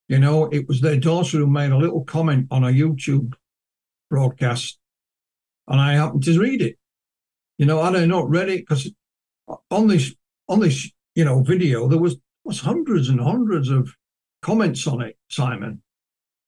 You 0.07 0.19
know, 0.19 0.45
it 0.45 0.67
was 0.67 0.81
their 0.81 0.97
daughter 0.97 1.37
who 1.37 1.47
made 1.47 1.71
a 1.71 1.77
little 1.77 2.03
comment 2.03 2.47
on 2.51 2.63
a 2.63 2.67
YouTube 2.67 3.33
broadcast, 4.09 4.79
and 5.67 5.79
I 5.79 5.93
happened 5.93 6.23
to 6.23 6.39
read 6.39 6.61
it. 6.61 6.77
You 7.57 7.67
know, 7.67 7.83
had 7.83 7.95
I 7.95 8.05
not 8.05 8.29
read 8.29 8.49
it, 8.49 8.67
because 8.67 8.91
on 9.69 9.87
this 9.87 10.15
on 10.47 10.59
this 10.59 10.89
you 11.15 11.25
know 11.25 11.41
video 11.41 11.87
there 11.87 11.99
was 11.99 12.17
was 12.43 12.59
hundreds 12.59 13.09
and 13.09 13.19
hundreds 13.19 13.69
of 13.69 13.93
comments 14.41 14.87
on 14.87 15.01
it, 15.01 15.15
Simon, 15.29 15.83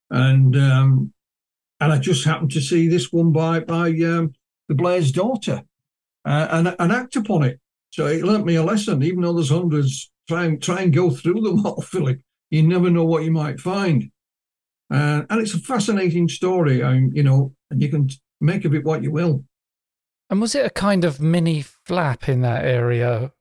and 0.09 0.55
um, 0.57 1.13
and 1.79 1.93
I 1.93 1.99
just 1.99 2.25
happened 2.25 2.51
to 2.51 2.61
see 2.61 2.87
this 2.87 3.11
one 3.11 3.31
by 3.31 3.59
by 3.59 3.89
um, 3.89 4.33
the 4.69 4.75
Blair's 4.75 5.11
daughter 5.11 5.63
uh, 6.25 6.47
and, 6.51 6.75
and 6.79 6.91
act 6.91 7.15
upon 7.15 7.43
it. 7.43 7.59
So 7.91 8.05
it 8.07 8.23
learnt 8.23 8.45
me 8.45 8.55
a 8.55 8.63
lesson, 8.63 9.03
even 9.03 9.21
though 9.21 9.33
there's 9.33 9.49
hundreds, 9.49 10.11
try 10.27 10.45
and, 10.45 10.61
try 10.61 10.81
and 10.81 10.93
go 10.93 11.09
through 11.09 11.41
them 11.41 11.65
all, 11.65 11.81
Philip. 11.81 12.19
You 12.49 12.63
never 12.63 12.89
know 12.89 13.05
what 13.05 13.23
you 13.23 13.31
might 13.31 13.59
find. 13.59 14.11
Uh, 14.89 15.23
and 15.29 15.41
it's 15.41 15.53
a 15.53 15.59
fascinating 15.59 16.27
story, 16.27 16.83
um, 16.83 17.11
you 17.13 17.23
know, 17.23 17.53
and 17.69 17.81
you 17.81 17.89
can 17.89 18.09
make 18.41 18.65
of 18.65 18.75
it 18.75 18.83
what 18.83 19.03
you 19.03 19.11
will. 19.11 19.45
And 20.29 20.41
was 20.41 20.55
it 20.55 20.65
a 20.65 20.69
kind 20.69 21.05
of 21.05 21.21
mini 21.21 21.63
flap 21.85 22.27
in 22.27 22.41
that 22.41 22.65
area? 22.65 23.31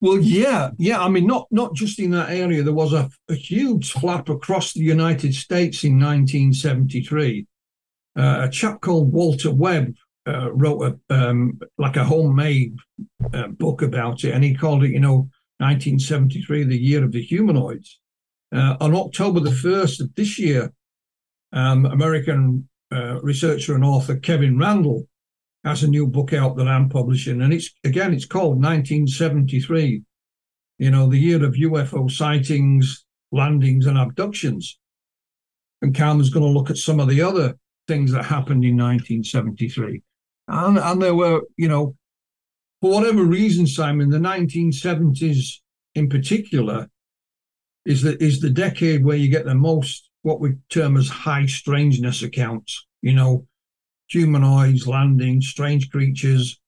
Well, 0.00 0.18
yeah, 0.18 0.70
yeah. 0.78 1.02
I 1.02 1.08
mean, 1.08 1.26
not 1.26 1.46
not 1.50 1.74
just 1.74 1.98
in 1.98 2.12
that 2.12 2.30
area. 2.30 2.62
There 2.62 2.72
was 2.72 2.92
a, 2.92 3.10
a 3.28 3.34
huge 3.34 3.92
flap 3.92 4.28
across 4.28 4.72
the 4.72 4.80
United 4.80 5.34
States 5.34 5.84
in 5.84 6.00
1973 6.00 7.46
uh, 8.16 8.42
a 8.42 8.50
chap 8.50 8.80
called 8.80 9.12
Walter 9.12 9.52
Webb 9.52 9.94
uh, 10.26 10.52
wrote 10.52 10.98
a 11.10 11.14
um, 11.14 11.58
like 11.78 11.96
a 11.96 12.04
homemade 12.04 12.76
uh, 13.32 13.48
book 13.48 13.82
about 13.82 14.24
it, 14.24 14.32
and 14.32 14.44
he 14.44 14.54
called 14.54 14.84
it, 14.84 14.90
you 14.90 15.00
know, 15.00 15.28
1973, 15.58 16.64
the 16.64 16.76
year 16.76 17.04
of 17.04 17.12
the 17.12 17.22
humanoids. 17.22 18.00
Uh, 18.52 18.76
on 18.80 18.94
October 18.94 19.40
the 19.40 19.52
first 19.52 20.00
of 20.00 20.14
this 20.14 20.38
year, 20.38 20.72
um, 21.52 21.86
American 21.86 22.68
uh, 22.92 23.20
researcher 23.22 23.74
and 23.74 23.84
author 23.84 24.16
Kevin 24.16 24.58
Randle 24.58 25.06
has 25.64 25.82
a 25.82 25.88
new 25.88 26.06
book 26.06 26.32
out 26.32 26.56
that 26.56 26.68
I'm 26.68 26.88
publishing, 26.88 27.42
and 27.42 27.52
it's 27.52 27.70
again, 27.84 28.12
it's 28.12 28.26
called 28.26 28.62
1973. 28.62 30.02
You 30.78 30.90
know, 30.90 31.08
the 31.08 31.18
year 31.18 31.44
of 31.44 31.54
UFO 31.54 32.10
sightings, 32.10 33.04
landings, 33.32 33.86
and 33.86 33.98
abductions. 33.98 34.78
And 35.82 35.94
Calvin's 35.94 36.30
going 36.30 36.44
to 36.44 36.58
look 36.58 36.70
at 36.70 36.76
some 36.76 37.00
of 37.00 37.08
the 37.08 37.22
other 37.22 37.56
things 37.88 38.12
that 38.12 38.24
happened 38.24 38.64
in 38.64 38.76
1973. 38.76 40.02
And, 40.48 40.78
and 40.78 41.02
there 41.02 41.14
were, 41.14 41.42
you 41.56 41.68
know, 41.68 41.96
for 42.80 42.90
whatever 42.90 43.24
reason, 43.24 43.66
Simon, 43.66 44.10
the 44.10 44.18
1970s 44.18 45.60
in 45.94 46.08
particular 46.08 46.88
is 47.84 48.02
the, 48.02 48.22
is 48.22 48.40
the 48.40 48.50
decade 48.50 49.04
where 49.04 49.16
you 49.16 49.28
get 49.28 49.44
the 49.44 49.54
most 49.54 50.08
what 50.22 50.40
we 50.40 50.54
term 50.68 50.96
as 50.96 51.08
high 51.08 51.46
strangeness 51.46 52.22
accounts, 52.22 52.86
you 53.00 53.14
know, 53.14 53.46
humanoids 54.08 54.86
landing, 54.86 55.40
strange 55.40 55.90
creatures. 55.90 56.60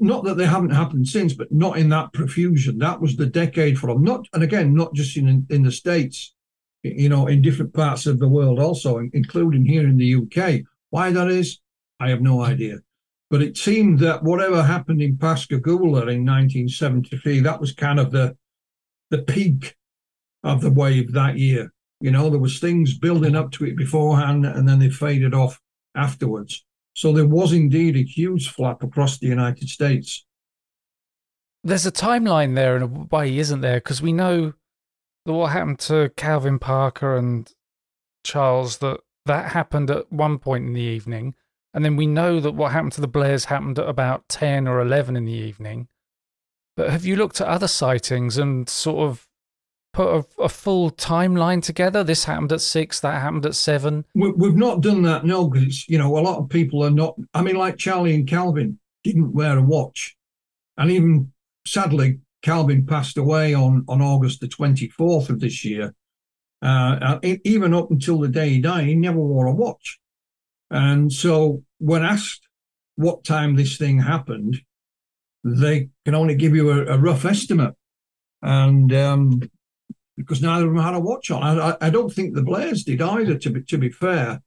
Not 0.00 0.24
that 0.24 0.36
they 0.36 0.46
haven't 0.46 0.70
happened 0.70 1.06
since, 1.06 1.32
but 1.32 1.52
not 1.52 1.78
in 1.78 1.90
that 1.90 2.12
profusion. 2.12 2.78
That 2.78 3.00
was 3.00 3.16
the 3.16 3.26
decade 3.26 3.78
for 3.78 3.86
them. 3.86 4.02
Not, 4.02 4.26
and 4.32 4.42
again, 4.42 4.74
not 4.74 4.94
just 4.94 5.16
in 5.16 5.46
in 5.48 5.62
the 5.62 5.70
states, 5.70 6.34
you 6.82 7.08
know, 7.08 7.28
in 7.28 7.42
different 7.42 7.72
parts 7.72 8.06
of 8.06 8.18
the 8.18 8.28
world 8.28 8.58
also, 8.58 8.98
including 9.12 9.64
here 9.64 9.86
in 9.86 9.96
the 9.96 10.14
UK. 10.16 10.62
Why 10.90 11.10
that 11.12 11.28
is, 11.30 11.60
I 12.00 12.10
have 12.10 12.20
no 12.20 12.42
idea. 12.42 12.78
But 13.30 13.42
it 13.42 13.56
seemed 13.56 13.98
that 14.00 14.22
whatever 14.22 14.62
happened 14.62 15.02
in 15.02 15.18
Pascagoula 15.18 16.02
in 16.02 16.24
1973, 16.24 17.40
that 17.40 17.60
was 17.60 17.72
kind 17.72 17.98
of 17.98 18.10
the 18.10 18.36
the 19.10 19.22
peak 19.22 19.76
of 20.42 20.60
the 20.60 20.70
wave 20.70 21.12
that 21.12 21.38
year. 21.38 21.72
You 22.00 22.10
know, 22.10 22.28
there 22.28 22.40
was 22.40 22.58
things 22.58 22.98
building 22.98 23.34
up 23.34 23.50
to 23.52 23.64
it 23.64 23.76
beforehand, 23.76 24.44
and 24.44 24.68
then 24.68 24.78
they 24.78 24.90
faded 24.90 25.34
off 25.34 25.60
afterwards. 25.94 26.64
So 26.94 27.12
there 27.12 27.26
was 27.26 27.52
indeed 27.52 27.96
a 27.96 28.02
huge 28.02 28.48
flap 28.48 28.82
across 28.82 29.18
the 29.18 29.26
United 29.26 29.68
States. 29.68 30.24
There's 31.64 31.86
a 31.86 31.92
timeline 31.92 32.54
there 32.54 32.76
in 32.76 32.82
a 32.82 32.86
way, 32.86 33.38
isn't 33.38 33.60
there? 33.60 33.78
Because 33.78 34.00
we 34.00 34.12
know 34.12 34.52
that 35.24 35.32
what 35.32 35.52
happened 35.52 35.80
to 35.80 36.10
Calvin 36.16 36.58
Parker 36.58 37.16
and 37.16 37.52
Charles 38.24 38.78
that 38.78 39.00
that 39.26 39.52
happened 39.52 39.90
at 39.90 40.10
one 40.12 40.38
point 40.38 40.66
in 40.66 40.72
the 40.72 40.80
evening, 40.80 41.34
and 41.76 41.84
then 41.84 41.94
we 41.94 42.06
know 42.06 42.40
that 42.40 42.52
what 42.52 42.72
happened 42.72 42.92
to 42.92 43.02
the 43.02 43.06
Blairs 43.06 43.44
happened 43.44 43.78
at 43.78 43.86
about 43.86 44.30
ten 44.30 44.66
or 44.66 44.80
eleven 44.80 45.14
in 45.14 45.26
the 45.26 45.32
evening. 45.32 45.88
But 46.74 46.88
have 46.88 47.04
you 47.04 47.16
looked 47.16 47.38
at 47.38 47.48
other 47.48 47.68
sightings 47.68 48.38
and 48.38 48.66
sort 48.66 49.06
of 49.06 49.28
put 49.92 50.08
a, 50.08 50.42
a 50.42 50.48
full 50.48 50.90
timeline 50.90 51.62
together? 51.62 52.02
This 52.02 52.24
happened 52.24 52.50
at 52.52 52.62
six, 52.62 52.98
that 53.00 53.20
happened 53.20 53.44
at 53.44 53.54
seven. 53.54 54.06
We, 54.14 54.32
we've 54.32 54.56
not 54.56 54.80
done 54.80 55.02
that, 55.02 55.26
no, 55.26 55.48
because 55.48 55.86
you 55.86 55.98
know 55.98 56.16
a 56.16 56.20
lot 56.20 56.38
of 56.38 56.48
people 56.48 56.82
are 56.82 56.90
not. 56.90 57.14
I 57.34 57.42
mean, 57.42 57.56
like 57.56 57.76
Charlie 57.76 58.14
and 58.14 58.26
Calvin 58.26 58.78
didn't 59.04 59.34
wear 59.34 59.58
a 59.58 59.62
watch, 59.62 60.16
and 60.78 60.90
even 60.90 61.30
sadly, 61.66 62.20
Calvin 62.40 62.86
passed 62.86 63.18
away 63.18 63.52
on, 63.52 63.84
on 63.86 64.00
August 64.00 64.40
the 64.40 64.48
24th 64.48 65.28
of 65.28 65.40
this 65.40 65.62
year. 65.62 65.94
Uh, 66.62 67.18
even 67.44 67.74
up 67.74 67.90
until 67.90 68.18
the 68.18 68.28
day 68.28 68.48
he 68.48 68.60
died, 68.62 68.86
he 68.86 68.94
never 68.94 69.18
wore 69.18 69.46
a 69.46 69.54
watch. 69.54 70.00
And 70.70 71.12
so, 71.12 71.62
when 71.78 72.02
asked 72.02 72.46
what 72.96 73.24
time 73.24 73.56
this 73.56 73.76
thing 73.76 74.00
happened, 74.00 74.60
they 75.44 75.88
can 76.04 76.14
only 76.14 76.34
give 76.34 76.54
you 76.54 76.70
a, 76.70 76.94
a 76.94 76.98
rough 76.98 77.24
estimate. 77.24 77.74
And 78.42 78.92
um, 78.92 79.40
because 80.16 80.42
neither 80.42 80.66
of 80.66 80.74
them 80.74 80.82
had 80.82 80.94
a 80.94 81.00
watch 81.00 81.30
on, 81.30 81.42
I, 81.42 81.76
I, 81.80 81.90
don't 81.90 82.12
think 82.12 82.34
the 82.34 82.42
Blairs 82.42 82.84
did 82.84 83.00
either. 83.00 83.36
To 83.38 83.50
be 83.50 83.62
to 83.62 83.78
be 83.78 83.90
fair, 83.90 84.42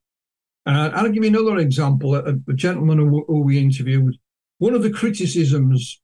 uh, 0.66 0.90
I'll 0.94 1.10
give 1.10 1.24
you 1.24 1.30
another 1.30 1.58
example. 1.58 2.16
A, 2.16 2.36
a 2.48 2.54
gentleman 2.54 2.98
who, 2.98 3.24
who 3.28 3.42
we 3.42 3.60
interviewed, 3.60 4.16
one 4.58 4.74
of 4.74 4.84
the 4.84 4.92
criticisms 4.92 6.02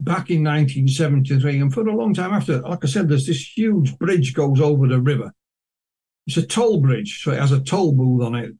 back 0.00 0.30
in 0.30 0.42
1973 0.42 1.60
and 1.60 1.72
for 1.72 1.86
a 1.86 1.94
long 1.94 2.14
time 2.14 2.32
after, 2.32 2.60
like 2.60 2.84
I 2.84 2.88
said, 2.88 3.08
there's 3.08 3.26
this 3.26 3.56
huge 3.56 3.98
bridge 3.98 4.34
goes 4.34 4.60
over 4.60 4.88
the 4.88 5.00
river. 5.00 5.32
It's 6.26 6.36
a 6.36 6.46
toll 6.46 6.80
bridge, 6.80 7.22
so 7.22 7.32
it 7.32 7.40
has 7.40 7.52
a 7.52 7.60
toll 7.60 7.92
booth 7.92 8.24
on 8.24 8.34
it. 8.34 8.52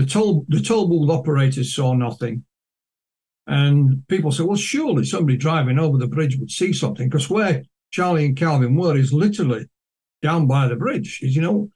The 0.00 0.06
toll 0.06 0.46
the 0.48 0.62
toll 0.62 0.88
booth 0.88 1.10
operators 1.10 1.74
saw 1.74 1.92
nothing. 1.92 2.44
And 3.46 4.02
people 4.08 4.32
say, 4.32 4.44
well, 4.44 4.56
surely 4.56 5.04
somebody 5.04 5.36
driving 5.36 5.78
over 5.78 5.98
the 5.98 6.06
bridge 6.06 6.38
would 6.38 6.50
see 6.50 6.72
something 6.72 7.06
because 7.06 7.28
where 7.28 7.64
Charlie 7.90 8.24
and 8.24 8.34
Calvin 8.34 8.76
were 8.76 8.96
is 8.96 9.12
literally 9.12 9.66
down 10.22 10.46
by 10.46 10.68
the 10.68 10.76
bridge, 10.76 11.20
is 11.20 11.36
you 11.36 11.42
know. 11.42 11.70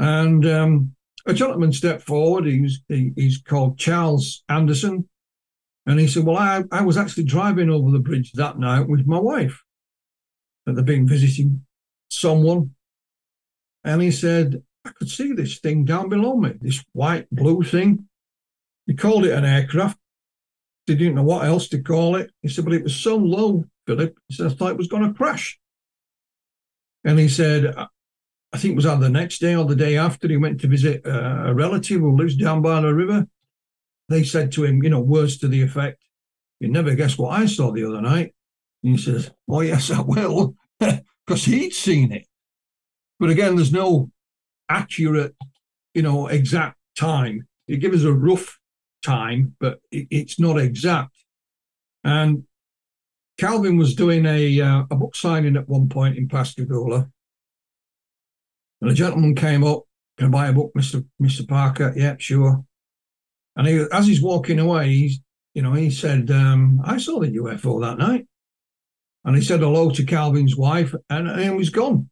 And 0.00 0.44
um, 0.44 0.96
a 1.26 1.32
gentleman 1.32 1.72
stepped 1.72 2.02
forward. 2.02 2.46
He's 2.46 2.82
he, 2.88 3.12
he's 3.14 3.40
called 3.40 3.78
Charles 3.78 4.42
Anderson, 4.48 5.08
and 5.86 6.00
he 6.00 6.08
said, 6.08 6.24
"Well, 6.24 6.36
I, 6.36 6.64
I 6.72 6.82
was 6.82 6.96
actually 6.96 7.24
driving 7.24 7.70
over 7.70 7.92
the 7.92 8.00
bridge 8.00 8.32
that 8.32 8.58
night 8.58 8.88
with 8.88 9.06
my 9.06 9.20
wife. 9.20 9.62
That 10.66 10.72
they've 10.72 10.84
been 10.84 11.06
visiting 11.06 11.64
someone, 12.08 12.74
and 13.84 14.02
he 14.02 14.10
said 14.10 14.64
I 14.84 14.90
could 14.90 15.10
see 15.10 15.32
this 15.32 15.58
thing 15.58 15.84
down 15.84 16.08
below 16.08 16.36
me, 16.36 16.54
this 16.60 16.84
white 16.92 17.26
blue 17.30 17.62
thing. 17.62 18.08
He 18.86 18.94
called 18.94 19.24
it 19.24 19.32
an 19.32 19.44
aircraft. 19.44 19.98
They 20.86 20.94
didn't 20.94 21.14
know 21.14 21.22
what 21.22 21.46
else 21.46 21.68
to 21.68 21.82
call 21.82 22.16
it. 22.16 22.30
He 22.42 22.48
said, 22.48 22.64
but 22.64 22.74
it 22.74 22.82
was 22.82 22.94
so 22.94 23.16
low, 23.16 23.64
Philip. 23.86 24.18
He 24.28 24.34
said, 24.34 24.46
I 24.46 24.50
thought 24.50 24.72
it 24.72 24.76
was 24.76 24.88
going 24.88 25.06
to 25.06 25.14
crash. 25.16 25.58
And 27.04 27.18
he 27.18 27.28
said, 27.28 27.74
I 28.54 28.58
think 28.58 28.72
it 28.72 28.76
was 28.76 28.86
either 28.86 29.00
the 29.00 29.10
next 29.10 29.40
day 29.40 29.54
or 29.54 29.64
the 29.64 29.76
day 29.76 29.96
after 29.96 30.28
he 30.28 30.36
went 30.36 30.60
to 30.60 30.68
visit 30.68 31.02
a 31.04 31.52
relative 31.54 32.00
who 32.00 32.16
lives 32.16 32.36
down 32.36 32.62
by 32.62 32.80
the 32.80 32.94
river. 32.94 33.26
They 34.08 34.22
said 34.22 34.52
to 34.52 34.64
him, 34.64 34.82
you 34.82 34.90
know, 34.90 35.00
words 35.00 35.38
to 35.38 35.48
the 35.48 35.62
effect, 35.62 36.02
you 36.60 36.68
never 36.68 36.94
guess 36.94 37.18
what 37.18 37.38
I 37.38 37.46
saw 37.46 37.72
the 37.72 37.84
other 37.84 38.00
night. 38.00 38.34
And 38.82 38.96
he 38.96 39.02
says, 39.02 39.30
Oh, 39.48 39.62
yes, 39.62 39.90
I 39.90 40.02
will, 40.02 40.54
because 40.78 41.44
he'd 41.44 41.72
seen 41.72 42.12
it. 42.12 42.26
But 43.18 43.30
again, 43.30 43.56
there's 43.56 43.72
no 43.72 44.10
accurate, 44.68 45.34
you 45.94 46.02
know, 46.02 46.26
exact 46.26 46.78
time. 46.96 47.46
It 47.66 47.78
gives 47.78 48.04
us 48.04 48.08
a 48.08 48.12
rough 48.12 48.58
time, 49.04 49.56
but 49.60 49.80
it, 49.90 50.06
it's 50.10 50.38
not 50.40 50.58
exact. 50.58 51.14
And 52.02 52.44
Calvin 53.38 53.76
was 53.76 53.94
doing 53.94 54.26
a 54.26 54.60
uh, 54.60 54.84
a 54.90 54.96
book 54.96 55.16
signing 55.16 55.56
at 55.56 55.68
one 55.68 55.88
point 55.88 56.16
in 56.16 56.28
Pascagoula, 56.28 57.10
and 58.80 58.90
a 58.90 58.94
gentleman 58.94 59.34
came 59.34 59.64
up, 59.64 59.82
"Can 60.18 60.28
I 60.28 60.30
buy 60.30 60.48
a 60.48 60.52
book, 60.52 60.72
Mister 60.74 61.02
Mister 61.18 61.44
Parker?" 61.44 61.92
Yeah, 61.96 62.16
sure. 62.18 62.64
And 63.56 63.66
he, 63.66 63.84
as 63.92 64.06
he's 64.06 64.22
walking 64.22 64.58
away, 64.58 64.88
he's 64.88 65.20
you 65.54 65.62
know 65.62 65.72
he 65.72 65.90
said, 65.90 66.30
um, 66.30 66.80
"I 66.84 66.98
saw 66.98 67.20
the 67.20 67.30
UFO 67.36 67.80
that 67.80 67.98
night," 67.98 68.26
and 69.24 69.34
he 69.34 69.42
said 69.42 69.60
hello 69.60 69.90
to 69.90 70.04
Calvin's 70.04 70.56
wife, 70.56 70.94
and, 71.10 71.28
and 71.28 71.40
he 71.40 71.50
was 71.50 71.70
gone. 71.70 72.10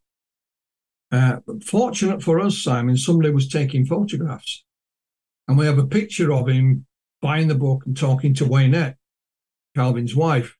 Uh, 1.13 1.37
fortunate 1.63 2.23
for 2.23 2.39
us, 2.39 2.57
Simon, 2.57 2.97
somebody 2.97 3.29
was 3.29 3.47
taking 3.47 3.85
photographs. 3.85 4.65
And 5.47 5.59
we 5.59 5.67
have 5.67 5.77
a 5.77 5.85
picture 5.85 6.33
of 6.33 6.49
him 6.49 6.87
buying 7.21 7.47
the 7.47 7.55
book 7.55 7.83
and 7.85 7.95
talking 7.95 8.33
to 8.33 8.45
Waynette, 8.45 8.95
Calvin's 9.75 10.15
wife. 10.15 10.57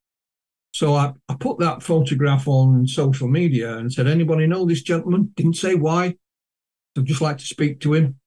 So 0.72 0.94
I, 0.94 1.14
I 1.28 1.36
put 1.40 1.58
that 1.60 1.82
photograph 1.82 2.48
on 2.48 2.86
social 2.86 3.28
media 3.28 3.78
and 3.78 3.92
said, 3.92 4.06
anybody 4.06 4.46
know 4.46 4.64
this 4.64 4.84
gentleman? 4.84 5.34
Didn't 5.36 5.56
say 5.56 5.74
why. 5.74 6.18
I'd 6.96 7.06
just 7.06 7.22
like 7.22 7.40
to 7.40 7.46
speak 7.46 7.80
to 7.82 7.96
him. 7.96 8.20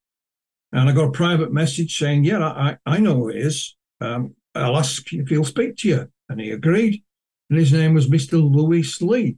And 0.72 0.88
I 0.88 0.92
got 0.92 1.08
a 1.08 1.12
private 1.12 1.52
message 1.52 1.96
saying, 1.96 2.24
yeah, 2.24 2.44
I, 2.44 2.76
I 2.84 2.98
know 2.98 3.14
who 3.14 3.28
it 3.28 3.36
is. 3.36 3.76
Um, 4.00 4.34
I'll 4.52 4.76
ask 4.76 5.12
if 5.12 5.28
he'll 5.28 5.44
speak 5.44 5.76
to 5.78 5.88
you. 5.88 6.08
And 6.28 6.40
he 6.40 6.50
agreed. 6.50 7.04
And 7.50 7.58
his 7.58 7.72
name 7.72 7.94
was 7.94 8.08
Mr. 8.08 8.32
Louis 8.32 9.00
Lee. 9.00 9.36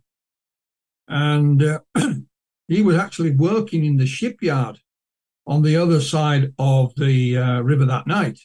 And 1.06 1.62
uh, 1.62 1.80
he 2.68 2.82
was 2.82 2.96
actually 2.96 3.30
working 3.30 3.84
in 3.84 3.96
the 3.96 4.06
shipyard 4.06 4.78
on 5.46 5.62
the 5.62 5.76
other 5.76 6.00
side 6.00 6.52
of 6.58 6.94
the 6.96 7.36
uh, 7.36 7.60
river 7.60 7.86
that 7.86 8.06
night. 8.06 8.38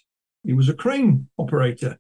He 0.44 0.54
was 0.54 0.70
a 0.70 0.74
crane 0.74 1.28
operator. 1.38 2.00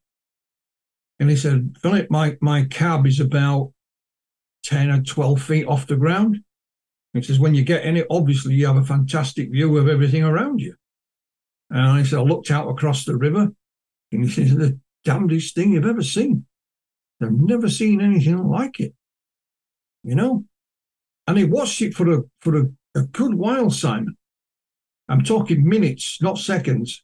And 1.19 1.29
he 1.29 1.35
said, 1.35 1.75
Philip, 1.81 2.09
my, 2.09 2.37
my 2.41 2.63
cab 2.65 3.05
is 3.05 3.19
about 3.19 3.73
10 4.63 4.89
or 4.89 5.01
12 5.01 5.41
feet 5.41 5.67
off 5.67 5.87
the 5.87 5.97
ground. 5.97 6.39
He 7.13 7.21
says, 7.21 7.39
when 7.39 7.53
you 7.53 7.63
get 7.63 7.83
in 7.83 7.97
it, 7.97 8.07
obviously 8.09 8.55
you 8.55 8.65
have 8.65 8.77
a 8.77 8.83
fantastic 8.83 9.51
view 9.51 9.77
of 9.77 9.87
everything 9.87 10.23
around 10.23 10.61
you. 10.61 10.75
And 11.69 11.99
he 11.99 12.05
said, 12.05 12.19
I 12.19 12.23
looked 12.23 12.49
out 12.49 12.69
across 12.69 13.05
the 13.05 13.15
river 13.15 13.49
and 14.11 14.23
he 14.23 14.29
says, 14.29 14.55
the 14.55 14.79
damnedest 15.03 15.53
thing 15.53 15.73
you've 15.73 15.85
ever 15.85 16.03
seen. 16.03 16.45
I've 17.21 17.31
never 17.31 17.69
seen 17.69 18.01
anything 18.01 18.47
like 18.47 18.79
it. 18.79 18.93
You 20.03 20.15
know? 20.15 20.45
And 21.27 21.37
he 21.37 21.45
watched 21.45 21.81
it 21.81 21.93
for 21.93 22.11
a 22.11 22.21
for 22.41 22.57
a, 22.57 22.65
a 22.95 23.03
good 23.03 23.35
while, 23.35 23.69
Simon. 23.69 24.17
I'm 25.09 25.23
talking 25.23 25.67
minutes, 25.67 26.21
not 26.21 26.37
seconds. 26.37 27.03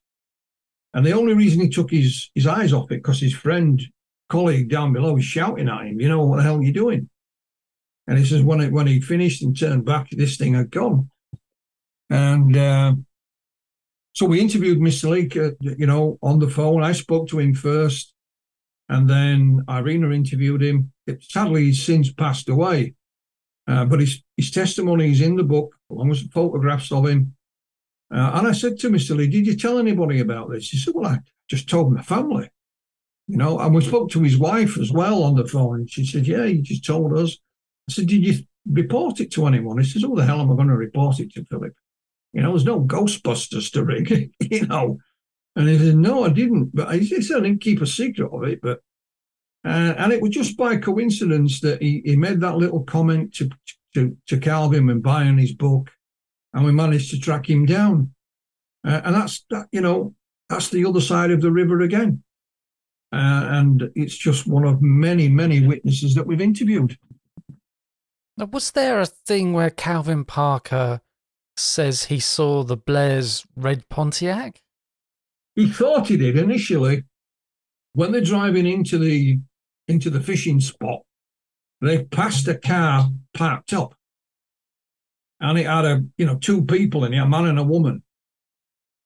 And 0.93 1.05
the 1.05 1.11
only 1.13 1.33
reason 1.33 1.61
he 1.61 1.69
took 1.69 1.91
his, 1.91 2.31
his 2.33 2.47
eyes 2.47 2.73
off 2.73 2.91
it 2.91 3.03
because 3.03 3.19
his 3.19 3.33
friend, 3.33 3.81
colleague 4.29 4.69
down 4.69 4.93
below 4.93 5.13
was 5.13 5.25
shouting 5.25 5.67
at 5.67 5.87
him, 5.87 5.99
you 5.99 6.07
know, 6.07 6.25
what 6.25 6.37
the 6.37 6.43
hell 6.43 6.57
are 6.57 6.63
you 6.63 6.71
doing? 6.71 7.09
And 8.07 8.17
he 8.17 8.25
says 8.25 8.41
when 8.41 8.61
it, 8.61 8.71
when 8.71 8.87
he 8.87 9.01
finished 9.01 9.43
and 9.43 9.57
turned 9.57 9.85
back, 9.85 10.07
this 10.11 10.37
thing 10.37 10.53
had 10.53 10.71
gone. 10.71 11.09
And 12.09 12.55
uh, 12.55 12.93
so 14.13 14.25
we 14.25 14.39
interviewed 14.39 14.79
Mr. 14.79 15.09
Leake, 15.09 15.37
uh, 15.37 15.51
you 15.61 15.85
know, 15.85 16.17
on 16.23 16.39
the 16.39 16.49
phone. 16.49 16.83
I 16.83 16.93
spoke 16.93 17.27
to 17.29 17.39
him 17.39 17.53
first, 17.53 18.13
and 18.87 19.07
then 19.07 19.63
Irena 19.69 20.09
interviewed 20.11 20.63
him. 20.63 20.91
It, 21.05 21.23
sadly, 21.23 21.65
he's 21.65 21.83
since 21.83 22.11
passed 22.11 22.49
away. 22.49 22.95
Uh, 23.69 23.85
but 23.85 23.99
his, 23.99 24.23
his 24.35 24.49
testimony 24.49 25.11
is 25.11 25.21
in 25.21 25.35
the 25.35 25.43
book, 25.43 25.75
along 25.91 26.09
with 26.09 26.31
photographs 26.31 26.91
of 26.91 27.07
him. 27.07 27.35
Uh, 28.11 28.31
and 28.33 28.47
I 28.47 28.51
said 28.51 28.79
to 28.79 28.89
Mr. 28.89 29.15
Lee, 29.15 29.27
Did 29.27 29.45
you 29.45 29.55
tell 29.55 29.77
anybody 29.77 30.19
about 30.19 30.49
this? 30.49 30.69
He 30.69 30.77
said, 30.77 30.95
Well, 30.95 31.05
I 31.05 31.19
just 31.47 31.69
told 31.69 31.93
my 31.93 32.01
family. 32.01 32.49
You 33.27 33.37
know, 33.37 33.59
and 33.59 33.75
we 33.75 33.81
spoke 33.81 34.09
to 34.11 34.23
his 34.23 34.39
wife 34.39 34.79
as 34.79 34.91
well 34.91 35.21
on 35.21 35.35
the 35.35 35.47
phone. 35.47 35.85
She 35.85 36.03
said, 36.03 36.25
Yeah, 36.25 36.45
he 36.45 36.61
just 36.61 36.83
told 36.83 37.15
us. 37.15 37.37
I 37.87 37.93
said, 37.93 38.07
Did 38.07 38.25
you 38.25 38.43
report 38.67 39.19
it 39.19 39.31
to 39.33 39.45
anyone? 39.45 39.77
He 39.77 39.83
says, 39.83 40.03
Oh, 40.03 40.15
the 40.15 40.25
hell 40.25 40.41
am 40.41 40.51
I 40.51 40.55
going 40.55 40.69
to 40.69 40.75
report 40.75 41.19
it 41.19 41.31
to, 41.33 41.45
Philip? 41.45 41.73
You 42.33 42.41
know, 42.41 42.51
there's 42.51 42.65
no 42.65 42.81
Ghostbusters 42.81 43.71
to 43.73 43.83
ring, 43.83 44.31
you 44.39 44.65
know. 44.65 44.97
And 45.55 45.69
he 45.69 45.77
said, 45.77 45.95
No, 45.95 46.23
I 46.23 46.29
didn't. 46.29 46.75
But 46.75 46.95
he 46.95 47.21
said, 47.21 47.37
I 47.37 47.41
didn't 47.41 47.61
keep 47.61 47.83
a 47.83 47.85
secret 47.85 48.31
of 48.33 48.43
it. 48.45 48.61
But 48.63 48.79
uh, 49.65 49.93
and 49.97 50.13
it 50.13 50.21
was 50.21 50.31
just 50.31 50.57
by 50.57 50.77
coincidence 50.77 51.59
that 51.61 51.81
he, 51.81 52.01
he 52.05 52.15
made 52.15 52.39
that 52.41 52.57
little 52.57 52.83
comment 52.83 53.33
to, 53.35 53.49
to, 53.93 54.15
to 54.27 54.37
Calvin 54.37 54.87
when 54.87 55.01
buying 55.01 55.37
his 55.37 55.53
book, 55.53 55.89
and 56.53 56.65
we 56.65 56.71
managed 56.71 57.11
to 57.11 57.19
track 57.19 57.49
him 57.49 57.65
down. 57.65 58.13
Uh, 58.87 59.01
and 59.03 59.15
that's 59.15 59.45
that, 59.49 59.67
you 59.71 59.81
know, 59.81 60.15
that's 60.49 60.69
the 60.69 60.85
other 60.85 61.01
side 61.01 61.31
of 61.31 61.41
the 61.41 61.51
river 61.51 61.81
again. 61.81 62.23
Uh, 63.11 63.47
and 63.51 63.89
it's 63.95 64.15
just 64.15 64.47
one 64.47 64.65
of 64.65 64.81
many, 64.81 65.27
many 65.27 65.65
witnesses 65.65 66.15
that 66.15 66.27
we've 66.27 66.41
interviewed. 66.41 66.97
Now, 68.37 68.45
was 68.45 68.71
there 68.71 69.01
a 69.01 69.05
thing 69.05 69.51
where 69.51 69.69
Calvin 69.69 70.23
Parker 70.23 71.01
says 71.57 72.05
he 72.05 72.19
saw 72.19 72.63
the 72.63 72.77
Blair's 72.77 73.45
red 73.55 73.89
Pontiac? 73.89 74.61
He 75.55 75.69
thought 75.69 76.07
he 76.07 76.15
did 76.15 76.37
initially. 76.37 77.03
When 77.93 78.11
they're 78.11 78.21
driving 78.21 78.65
into 78.65 78.97
the 78.97 79.39
into 79.89 80.09
the 80.09 80.21
fishing 80.21 80.61
spot, 80.61 81.01
they 81.81 82.03
passed 82.05 82.47
a 82.47 82.55
car 82.55 83.09
parked 83.33 83.73
up. 83.73 83.95
And 85.41 85.57
it 85.57 85.65
had 85.65 85.85
a, 85.85 86.03
you 86.17 86.25
know, 86.25 86.35
two 86.35 86.63
people 86.63 87.05
in 87.05 87.13
it, 87.13 87.17
a 87.17 87.27
man 87.27 87.45
and 87.45 87.59
a 87.59 87.63
woman. 87.63 88.03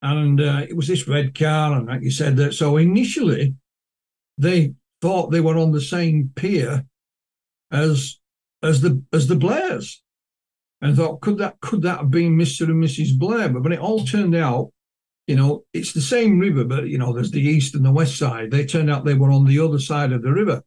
And 0.02 0.42
uh, 0.42 0.66
it 0.68 0.76
was 0.76 0.88
this 0.88 1.08
red 1.08 1.38
car. 1.38 1.74
And 1.74 1.88
like 1.88 2.02
you 2.02 2.12
said, 2.12 2.36
that 2.38 2.54
so 2.54 2.78
initially 2.78 3.56
they 4.38 4.74
thought 5.02 5.32
they 5.32 5.42
were 5.42 5.58
on 5.58 5.72
the 5.72 5.82
same 5.82 6.32
pier 6.36 6.86
as 7.72 8.20
as 8.62 8.82
the 8.82 9.02
as 9.14 9.28
the 9.28 9.36
Blairs. 9.36 10.02
And 10.82 10.98
thought, 10.98 11.22
could 11.22 11.38
that 11.38 11.62
could 11.62 11.84
that 11.84 12.00
have 12.00 12.12
been 12.12 12.36
Mr. 12.36 12.66
and 12.66 12.84
Mrs. 12.84 13.18
Blair? 13.18 13.48
But 13.48 13.64
when 13.64 13.72
it 13.72 13.80
all 13.80 14.04
turned 14.04 14.36
out, 14.36 14.72
you 15.28 15.36
know, 15.38 15.64
it's 15.72 15.94
the 15.94 16.02
same 16.02 16.40
river, 16.40 16.66
but 16.66 16.88
you 16.88 16.98
know, 16.98 17.14
there's 17.14 17.32
the 17.32 17.42
east 17.42 17.76
and 17.76 17.86
the 17.86 17.92
west 17.92 18.18
side. 18.18 18.52
They 18.52 18.66
turned 18.66 18.90
out 18.90 19.06
they 19.06 19.14
were 19.14 19.32
on 19.32 19.46
the 19.46 19.60
other 19.60 19.80
side 19.80 20.12
of 20.12 20.24
the 20.24 20.34
river 20.34 20.64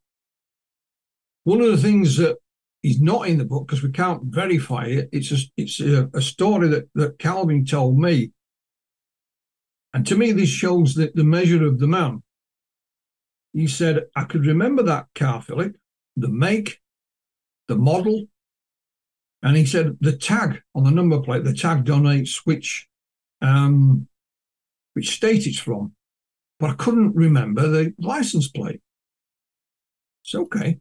one 1.46 1.60
of 1.60 1.70
the 1.70 1.76
things 1.76 2.16
that 2.16 2.38
is 2.82 3.00
not 3.00 3.28
in 3.28 3.38
the 3.38 3.44
book 3.44 3.68
because 3.68 3.80
we 3.80 3.92
can't 3.92 4.20
verify 4.24 4.86
it. 4.86 5.08
It's 5.12 5.30
a, 5.30 5.36
it's 5.56 5.78
a, 5.80 6.10
a 6.12 6.20
story 6.20 6.66
that, 6.66 6.88
that 6.96 7.20
Calvin 7.20 7.64
told 7.64 8.00
me. 8.00 8.32
And 9.94 10.04
to 10.08 10.16
me, 10.16 10.32
this 10.32 10.48
shows 10.48 10.96
that 10.96 11.14
the 11.14 11.22
measure 11.22 11.64
of 11.64 11.78
the 11.78 11.86
man. 11.86 12.24
He 13.52 13.68
said, 13.68 14.06
I 14.16 14.24
could 14.24 14.44
remember 14.44 14.82
that 14.82 15.06
car, 15.14 15.40
Philip, 15.40 15.76
the 16.16 16.28
make, 16.28 16.80
the 17.68 17.76
model. 17.76 18.26
And 19.40 19.56
he 19.56 19.66
said 19.66 19.98
the 20.00 20.16
tag 20.16 20.62
on 20.74 20.82
the 20.82 20.90
number 20.90 21.20
plate, 21.20 21.44
the 21.44 21.54
tag 21.54 21.84
donates 21.84 22.40
which 22.42 22.88
um, 23.40 24.08
which 24.94 25.10
state 25.10 25.46
it's 25.46 25.60
from. 25.60 25.92
But 26.58 26.70
I 26.70 26.74
couldn't 26.74 27.14
remember 27.14 27.68
the 27.68 27.94
license 28.00 28.48
plate. 28.48 28.80
It's 30.24 30.34
okay. 30.34 30.80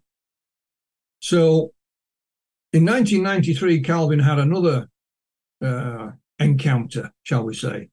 So 1.25 1.73
in 2.71 2.85
1993, 2.85 3.81
Calvin 3.81 4.19
had 4.19 4.37
another 4.37 4.87
uh, 5.59 6.11
encounter, 6.37 7.11
shall 7.23 7.43
we 7.43 7.55
say. 7.55 7.89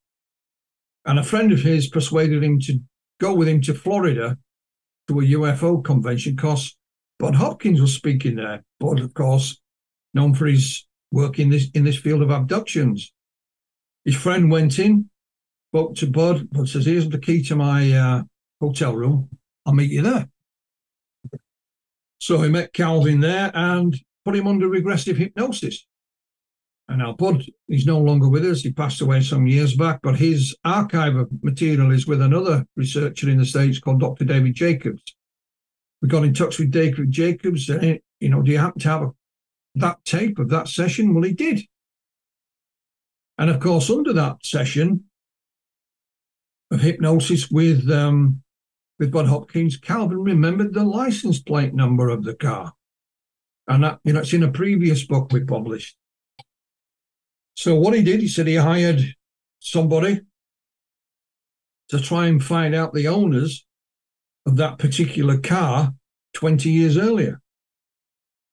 And 1.07 1.19
a 1.19 1.23
friend 1.23 1.51
of 1.51 1.61
his 1.61 1.89
persuaded 1.89 2.45
him 2.45 2.61
to 2.61 2.81
go 3.19 3.33
with 3.33 3.49
him 3.49 3.63
to 3.63 3.73
Florida 3.73 4.37
to 5.09 5.21
a 5.21 5.23
UFO 5.23 5.83
convention 5.83 6.37
because 6.37 6.77
Bud 7.19 7.37
Hopkins 7.37 7.81
was 7.81 7.95
speaking 7.95 8.37
there. 8.37 8.65
Bud, 8.79 9.01
of 9.01 9.15
course, 9.15 9.59
known 10.13 10.35
for 10.35 10.45
his 10.45 10.87
work 11.11 11.39
in 11.39 11.49
this 11.49 11.71
in 11.73 11.85
this 11.85 11.97
field 11.97 12.21
of 12.21 12.29
abductions. 12.29 13.15
His 14.05 14.15
friend 14.15 14.51
went 14.51 14.79
in, 14.79 15.09
spoke 15.71 15.95
to 15.97 16.07
Bud. 16.07 16.51
Bud 16.51 16.69
says, 16.69 16.85
"Here's 16.85 17.09
the 17.09 17.19
key 17.19 17.43
to 17.45 17.57
my 17.57 17.93
uh, 17.93 18.23
hotel 18.61 18.95
room. 18.95 19.31
I'll 19.65 19.73
meet 19.73 19.91
you 19.91 20.03
there." 20.03 20.29
So 22.23 22.41
he 22.41 22.49
met 22.49 22.73
Calvin 22.73 23.19
there 23.19 23.51
and 23.53 23.99
put 24.25 24.37
him 24.37 24.47
under 24.47 24.69
regressive 24.69 25.17
hypnosis. 25.17 25.85
And 26.89 27.17
Bud, 27.17 27.45
he's 27.67 27.85
no 27.85 27.99
longer 27.99 28.29
with 28.29 28.45
us. 28.45 28.61
He 28.61 28.71
passed 28.71 29.01
away 29.01 29.23
some 29.23 29.49
years 29.49 29.75
back, 29.75 29.99
but 30.05 30.15
his 30.15 30.55
archive 30.65 31.17
of 31.17 31.29
material 31.43 31.91
is 31.91 32.07
with 32.07 32.23
another 32.23 32.65
researcher 32.77 33.29
in 33.29 33.39
the 33.39 33.45
States 33.45 33.81
called 33.81 33.99
Dr. 33.99 34.25
David 34.25 34.55
Jacobs. 34.55 35.03
We 36.01 36.07
got 36.07 36.23
in 36.23 36.33
touch 36.33 36.61
with 36.61 36.71
David 36.71 37.11
Jacobs. 37.11 37.69
And, 37.69 37.99
you 38.21 38.29
know, 38.29 38.41
do 38.41 38.53
you 38.53 38.59
happen 38.59 38.79
to 38.83 38.89
have 38.89 39.11
that 39.75 40.05
tape 40.05 40.39
of 40.39 40.49
that 40.51 40.69
session? 40.69 41.15
Well, 41.15 41.25
he 41.25 41.33
did. 41.33 41.63
And 43.37 43.51
of 43.51 43.59
course, 43.59 43.91
under 43.91 44.13
that 44.13 44.47
session 44.47 45.07
of 46.71 46.83
hypnosis 46.83 47.51
with 47.51 47.91
um, 47.91 48.42
with 49.03 49.11
Bud 49.11 49.27
Hopkins, 49.27 49.77
Calvin 49.77 50.23
remembered 50.23 50.73
the 50.73 50.85
license 50.85 51.43
plate 51.43 51.75
number 51.75 52.09
of 52.09 52.23
the 52.23 52.35
car. 52.35 52.73
And 53.67 53.83
that, 53.83 53.99
you 54.05 54.13
know, 54.13 54.21
it's 54.21 54.33
in 54.33 54.45
a 54.45 54.53
previous 54.53 55.05
book 55.05 55.33
we 55.33 55.43
published. 55.43 55.97
So 57.57 57.75
what 57.75 57.95
he 57.95 58.05
did, 58.05 58.21
he 58.21 58.29
said 58.29 58.47
he 58.47 58.55
hired 58.55 59.03
somebody 59.59 60.21
to 61.89 61.99
try 61.99 62.29
and 62.29 62.45
find 62.45 62.77
out 62.77 62.95
the 62.95 63.09
owners 63.09 63.67
of 64.47 64.55
that 64.59 64.79
particular 64.79 65.37
car 65.37 65.95
20 66.35 66.71
years 66.71 66.97
earlier. 66.97 67.41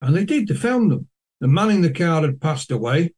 And 0.02 0.16
they 0.16 0.26
did, 0.26 0.48
they 0.48 0.56
found 0.56 0.90
them. 0.90 1.10
The 1.42 1.48
man 1.48 1.70
in 1.70 1.82
the 1.82 1.94
car 1.94 2.22
had 2.22 2.42
passed 2.42 2.72
away, 2.72 3.14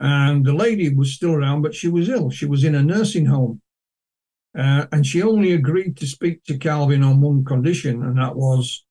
and 0.00 0.44
the 0.44 0.54
lady 0.54 0.92
was 0.92 1.14
still 1.14 1.34
around, 1.34 1.62
but 1.62 1.76
she 1.76 1.86
was 1.86 2.08
ill. 2.08 2.30
She 2.30 2.46
was 2.46 2.64
in 2.64 2.74
a 2.74 2.82
nursing 2.82 3.26
home. 3.26 3.62
Uh, 4.58 4.86
and 4.90 5.06
she 5.06 5.22
only 5.22 5.52
agreed 5.52 5.96
to 5.96 6.06
speak 6.06 6.42
to 6.42 6.58
Calvin 6.58 7.04
on 7.04 7.20
one 7.20 7.44
condition, 7.44 8.02
and 8.02 8.18
that 8.18 8.34
was, 8.34 8.84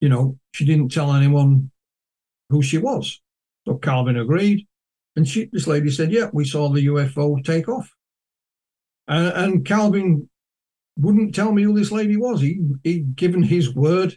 you 0.00 0.08
know, 0.08 0.38
she 0.54 0.64
didn't 0.64 0.92
tell 0.92 1.12
anyone 1.12 1.68
who 2.48 2.62
she 2.62 2.78
was. 2.78 3.20
So 3.66 3.74
Calvin 3.74 4.16
agreed, 4.16 4.68
and 5.16 5.26
she, 5.26 5.50
this 5.52 5.66
lady 5.66 5.90
said, 5.90 6.12
"Yeah, 6.12 6.30
we 6.32 6.44
saw 6.44 6.68
the 6.68 6.86
UFO 6.86 7.42
take 7.44 7.68
off." 7.68 7.90
Uh, 9.08 9.32
and 9.34 9.66
Calvin 9.66 10.28
wouldn't 10.96 11.34
tell 11.34 11.50
me 11.50 11.64
who 11.64 11.74
this 11.74 11.90
lady 11.90 12.16
was. 12.16 12.40
He 12.40 12.60
he'd 12.84 13.16
given 13.16 13.42
his 13.42 13.74
word 13.74 14.16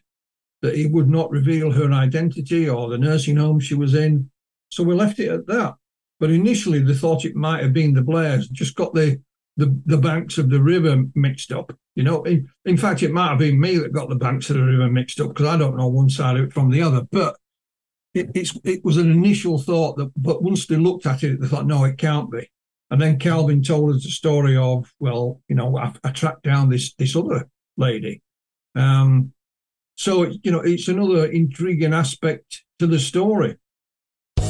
that 0.61 0.75
he 0.75 0.85
would 0.85 1.09
not 1.09 1.31
reveal 1.31 1.71
her 1.71 1.91
identity 1.91 2.69
or 2.69 2.87
the 2.87 2.99
nursing 2.99 3.37
home 3.37 3.59
she 3.59 3.73
was 3.73 3.95
in. 3.95 4.29
So 4.69 4.83
we 4.83 4.93
left 4.93 5.19
it 5.19 5.29
at 5.29 5.47
that. 5.47 5.73
But 6.19 6.29
initially, 6.29 6.79
they 6.79 6.93
thought 6.93 7.25
it 7.25 7.35
might 7.35 7.63
have 7.63 7.73
been 7.73 7.93
the 7.93 8.03
Blairs. 8.03 8.47
Just 8.47 8.75
got 8.75 8.93
the 8.93 9.19
the, 9.57 9.79
the 9.85 9.97
banks 9.97 10.37
of 10.37 10.49
the 10.49 10.61
river 10.61 11.03
mixed 11.15 11.51
up. 11.51 11.75
You 11.95 12.03
know, 12.03 12.23
in, 12.23 12.49
in 12.65 12.77
fact, 12.77 13.03
it 13.03 13.11
might 13.11 13.29
have 13.29 13.39
been 13.39 13.59
me 13.59 13.77
that 13.77 13.93
got 13.93 14.09
the 14.09 14.15
banks 14.15 14.49
of 14.49 14.55
the 14.55 14.63
river 14.63 14.89
mixed 14.89 15.19
up 15.19 15.29
because 15.29 15.47
I 15.47 15.57
don't 15.57 15.77
know 15.77 15.87
one 15.87 16.09
side 16.09 16.37
of 16.37 16.45
it 16.45 16.53
from 16.53 16.71
the 16.71 16.81
other. 16.81 17.03
But 17.11 17.35
it, 18.13 18.31
it's 18.33 18.57
it 18.63 18.83
was 18.83 18.97
an 18.97 19.11
initial 19.11 19.59
thought 19.59 19.97
that, 19.97 20.11
but 20.15 20.43
once 20.43 20.65
they 20.65 20.77
looked 20.77 21.05
at 21.05 21.23
it, 21.23 21.39
they 21.39 21.47
thought, 21.47 21.67
no, 21.67 21.83
it 21.83 21.97
can't 21.97 22.31
be. 22.31 22.49
And 22.89 23.01
then 23.01 23.19
Calvin 23.19 23.63
told 23.63 23.95
us 23.95 24.03
the 24.03 24.09
story 24.09 24.55
of, 24.55 24.91
well, 24.99 25.41
you 25.47 25.55
know, 25.55 25.77
I, 25.77 25.93
I 26.03 26.11
tracked 26.11 26.43
down 26.43 26.69
this 26.69 26.93
this 26.95 27.15
other 27.15 27.47
lady. 27.77 28.21
Um, 28.75 29.33
so 29.95 30.31
you 30.43 30.51
know, 30.51 30.61
it's 30.61 30.87
another 30.87 31.25
intriguing 31.25 31.93
aspect 31.93 32.63
to 32.79 32.87
the 32.87 32.99
story. 32.99 33.57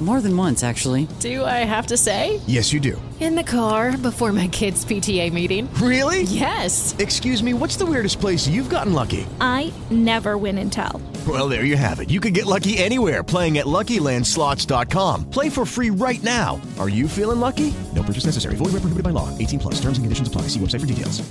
More 0.00 0.20
than 0.20 0.36
once, 0.36 0.62
actually. 0.62 1.08
Do 1.18 1.44
I 1.44 1.64
have 1.66 1.88
to 1.88 1.96
say? 1.96 2.40
Yes, 2.46 2.72
you 2.72 2.78
do. 2.78 3.00
In 3.18 3.34
the 3.34 3.42
car 3.42 3.96
before 3.96 4.32
my 4.32 4.46
kids' 4.46 4.84
PTA 4.84 5.32
meeting. 5.32 5.68
Really? 5.74 6.22
Yes. 6.22 6.94
Excuse 7.00 7.42
me, 7.42 7.52
what's 7.52 7.74
the 7.74 7.84
weirdest 7.84 8.20
place 8.20 8.46
you've 8.46 8.70
gotten 8.70 8.92
lucky? 8.92 9.26
I 9.40 9.72
never 9.90 10.38
win 10.38 10.56
and 10.58 10.72
tell. 10.72 11.02
Well, 11.26 11.48
there 11.48 11.64
you 11.64 11.76
have 11.76 11.98
it. 11.98 12.10
You 12.10 12.20
can 12.20 12.32
get 12.32 12.46
lucky 12.46 12.78
anywhere 12.78 13.24
playing 13.24 13.58
at 13.58 13.66
LuckyLandSlots.com. 13.66 15.30
Play 15.30 15.48
for 15.48 15.66
free 15.66 15.90
right 15.90 16.22
now. 16.22 16.60
Are 16.78 16.88
you 16.88 17.08
feeling 17.08 17.40
lucky? 17.40 17.74
No 17.92 18.04
purchase 18.04 18.26
necessary. 18.26 18.54
Void 18.54 18.66
where 18.66 18.82
prohibited 18.82 19.02
by 19.02 19.10
law. 19.10 19.36
18 19.36 19.58
plus. 19.58 19.74
Terms 19.80 19.98
and 19.98 20.04
conditions 20.04 20.28
apply. 20.28 20.42
See 20.42 20.60
website 20.60 20.80
for 20.80 20.86
details. 20.86 21.28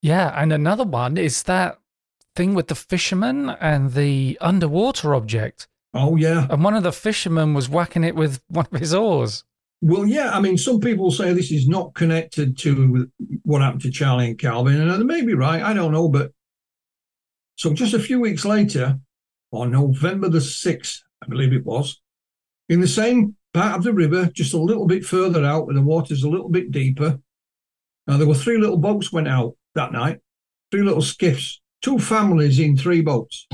Yeah, 0.00 0.32
and 0.40 0.50
another 0.52 0.84
one 0.84 1.18
is 1.18 1.42
that 1.42 1.78
thing 2.34 2.54
with 2.54 2.68
the 2.68 2.74
fisherman 2.74 3.50
and 3.60 3.92
the 3.92 4.38
underwater 4.40 5.14
object. 5.14 5.68
Oh 5.96 6.16
yeah. 6.16 6.46
And 6.50 6.62
one 6.62 6.74
of 6.74 6.82
the 6.82 6.92
fishermen 6.92 7.54
was 7.54 7.68
whacking 7.68 8.04
it 8.04 8.14
with 8.14 8.42
one 8.48 8.66
of 8.70 8.80
his 8.80 8.92
oars. 8.92 9.44
Well, 9.80 10.06
yeah. 10.06 10.30
I 10.30 10.40
mean, 10.40 10.58
some 10.58 10.80
people 10.80 11.10
say 11.10 11.32
this 11.32 11.50
is 11.50 11.68
not 11.68 11.94
connected 11.94 12.58
to 12.58 13.10
what 13.44 13.62
happened 13.62 13.82
to 13.82 13.90
Charlie 13.90 14.28
and 14.28 14.38
Calvin, 14.38 14.80
and 14.80 14.90
they 14.90 15.04
may 15.04 15.22
be 15.22 15.34
right. 15.34 15.62
I 15.62 15.72
don't 15.72 15.92
know, 15.92 16.08
but 16.08 16.32
so 17.56 17.72
just 17.72 17.94
a 17.94 17.98
few 17.98 18.20
weeks 18.20 18.44
later, 18.44 18.98
on 19.52 19.70
November 19.70 20.28
the 20.28 20.40
sixth, 20.40 21.02
I 21.22 21.26
believe 21.26 21.52
it 21.52 21.64
was, 21.64 22.00
in 22.68 22.80
the 22.80 22.88
same 22.88 23.36
part 23.54 23.76
of 23.76 23.84
the 23.84 23.94
river, 23.94 24.26
just 24.34 24.52
a 24.52 24.58
little 24.58 24.86
bit 24.86 25.04
further 25.04 25.44
out, 25.44 25.66
where 25.66 25.74
the 25.74 25.82
water's 25.82 26.22
a 26.22 26.28
little 26.28 26.50
bit 26.50 26.70
deeper. 26.70 27.18
Now 28.06 28.18
there 28.18 28.26
were 28.26 28.34
three 28.34 28.58
little 28.58 28.76
boats 28.76 29.12
went 29.12 29.28
out 29.28 29.56
that 29.74 29.92
night, 29.92 30.20
three 30.70 30.82
little 30.82 31.02
skiffs, 31.02 31.60
two 31.80 31.98
families 31.98 32.58
in 32.58 32.76
three 32.76 33.00
boats, 33.00 33.46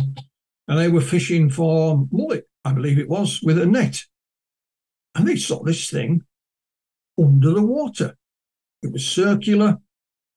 and 0.72 0.80
they 0.80 0.88
were 0.88 1.02
fishing 1.02 1.50
for 1.50 2.08
mullet, 2.10 2.48
I 2.64 2.72
believe 2.72 2.98
it 2.98 3.10
was, 3.10 3.42
with 3.42 3.58
a 3.58 3.66
net. 3.66 4.04
And 5.14 5.28
they 5.28 5.36
saw 5.36 5.62
this 5.62 5.90
thing 5.90 6.22
under 7.22 7.50
the 7.50 7.60
water. 7.60 8.16
It 8.82 8.90
was 8.90 9.06
circular, 9.06 9.80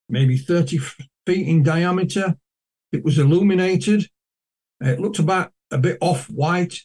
maybe 0.10 0.36
30 0.36 0.80
feet 1.26 1.48
in 1.48 1.64
diameter. 1.64 2.36
It 2.92 3.06
was 3.06 3.18
illuminated. 3.18 4.10
It 4.82 5.00
looked 5.00 5.20
about 5.20 5.54
a 5.72 5.78
bit 5.78 6.00
off 6.02 6.30
white, 6.30 6.82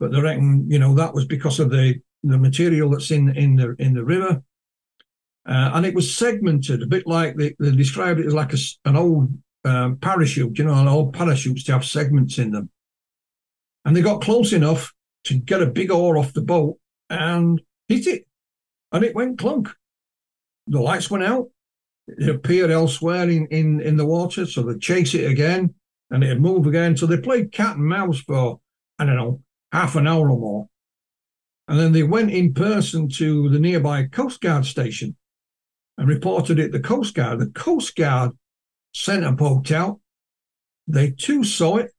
but 0.00 0.10
they 0.10 0.20
reckon, 0.20 0.68
you 0.68 0.80
know, 0.80 0.92
that 0.94 1.14
was 1.14 1.24
because 1.24 1.60
of 1.60 1.70
the, 1.70 2.00
the 2.24 2.36
material 2.36 2.90
that's 2.90 3.12
in, 3.12 3.28
in 3.36 3.54
the 3.54 3.76
in 3.78 3.94
the 3.94 4.04
river. 4.04 4.42
Uh, 5.46 5.70
and 5.74 5.86
it 5.86 5.94
was 5.94 6.16
segmented, 6.16 6.82
a 6.82 6.86
bit 6.86 7.06
like 7.06 7.36
they, 7.36 7.54
they 7.60 7.70
described 7.70 8.18
it 8.18 8.26
as 8.26 8.34
like 8.34 8.52
a, 8.52 8.58
an 8.86 8.96
old 8.96 9.38
um, 9.64 9.98
parachute, 9.98 10.58
you 10.58 10.64
know, 10.64 10.74
an 10.74 10.88
old 10.88 11.14
parachutes 11.14 11.62
to 11.62 11.72
have 11.74 11.84
segments 11.84 12.38
in 12.38 12.50
them. 12.50 12.68
And 13.88 13.96
they 13.96 14.02
got 14.02 14.20
close 14.20 14.52
enough 14.52 14.92
to 15.24 15.32
get 15.32 15.62
a 15.62 15.66
big 15.66 15.90
oar 15.90 16.18
off 16.18 16.34
the 16.34 16.42
boat 16.42 16.76
and 17.08 17.58
hit 17.88 18.06
it. 18.06 18.26
And 18.92 19.02
it 19.02 19.14
went 19.14 19.38
clunk. 19.38 19.70
The 20.66 20.78
lights 20.78 21.10
went 21.10 21.24
out. 21.24 21.48
It 22.06 22.28
appeared 22.28 22.70
elsewhere 22.70 23.30
in, 23.30 23.46
in, 23.46 23.80
in 23.80 23.96
the 23.96 24.04
water. 24.04 24.44
So 24.44 24.60
they 24.60 24.78
chase 24.78 25.14
it 25.14 25.30
again 25.30 25.74
and 26.10 26.22
it'd 26.22 26.38
move 26.38 26.66
again. 26.66 26.98
So 26.98 27.06
they 27.06 27.16
played 27.16 27.50
cat 27.50 27.76
and 27.76 27.86
mouse 27.86 28.20
for, 28.20 28.60
I 28.98 29.06
don't 29.06 29.16
know, 29.16 29.40
half 29.72 29.96
an 29.96 30.06
hour 30.06 30.30
or 30.30 30.38
more. 30.38 30.68
And 31.66 31.80
then 31.80 31.92
they 31.92 32.02
went 32.02 32.30
in 32.30 32.52
person 32.52 33.08
to 33.12 33.48
the 33.48 33.58
nearby 33.58 34.04
Coast 34.04 34.42
Guard 34.42 34.66
station 34.66 35.16
and 35.96 36.06
reported 36.06 36.58
it 36.58 36.72
the 36.72 36.80
Coast 36.80 37.14
Guard. 37.14 37.38
The 37.38 37.46
Coast 37.46 37.96
Guard 37.96 38.32
sent 38.92 39.24
a 39.24 39.32
boat 39.32 39.72
out. 39.72 39.98
They 40.86 41.10
too 41.10 41.42
saw 41.42 41.78
it 41.78 41.92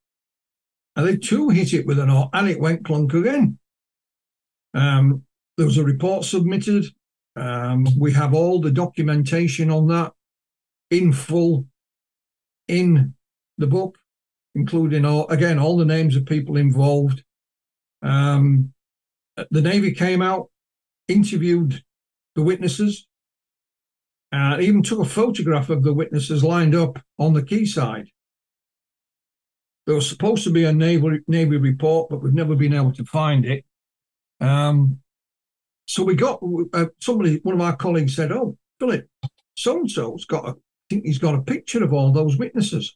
and 0.99 1.07
they 1.07 1.15
too 1.15 1.47
hit 1.47 1.73
it 1.73 1.85
with 1.85 1.97
an 1.97 2.09
oar 2.09 2.29
and 2.33 2.49
it 2.49 2.59
went 2.59 2.83
clunk 2.83 3.13
again. 3.13 3.57
Um, 4.73 5.23
there 5.55 5.65
was 5.65 5.77
a 5.77 5.83
report 5.83 6.25
submitted. 6.25 6.87
Um, 7.37 7.87
we 7.97 8.11
have 8.11 8.33
all 8.33 8.59
the 8.59 8.69
documentation 8.69 9.71
on 9.71 9.87
that 9.87 10.11
in 10.91 11.13
full 11.13 11.67
in 12.67 13.13
the 13.57 13.67
book, 13.67 13.97
including 14.55 15.05
all 15.05 15.25
again 15.29 15.57
all 15.57 15.77
the 15.77 15.85
names 15.85 16.17
of 16.17 16.25
people 16.25 16.57
involved. 16.57 17.23
Um, 18.01 18.73
the 19.51 19.61
Navy 19.61 19.93
came 19.93 20.21
out, 20.21 20.49
interviewed 21.07 21.81
the 22.35 22.41
witnesses, 22.41 23.07
and 24.33 24.61
even 24.61 24.83
took 24.83 24.99
a 24.99 25.05
photograph 25.05 25.69
of 25.69 25.83
the 25.83 25.93
witnesses 25.93 26.43
lined 26.43 26.75
up 26.75 26.99
on 27.17 27.31
the 27.31 27.43
quayside. 27.43 28.09
There 29.89 29.95
was 29.95 30.07
supposed 30.07 30.43
to 30.43 30.51
be 30.51 30.65
a 30.65 30.71
Navy, 30.71 31.19
Navy 31.27 31.57
report, 31.57 32.11
but 32.11 32.21
we've 32.21 32.31
never 32.31 32.55
been 32.55 32.75
able 32.75 32.91
to 32.91 33.03
find 33.05 33.43
it. 33.43 33.65
Um, 34.39 34.99
so 35.87 36.03
we 36.03 36.13
got 36.13 36.43
uh, 36.73 36.85
somebody, 37.01 37.39
one 37.41 37.55
of 37.55 37.61
our 37.61 37.75
colleagues 37.75 38.15
said, 38.15 38.31
"Oh, 38.31 38.55
Philip, 38.79 39.09
so 39.55 39.79
and 39.79 39.89
so's 39.89 40.25
got 40.25 40.47
a, 40.47 40.51
I 40.51 40.53
think 40.91 41.05
he's 41.05 41.17
got 41.17 41.33
a 41.33 41.41
picture 41.41 41.83
of 41.83 41.91
all 41.91 42.11
those 42.11 42.37
witnesses." 42.37 42.95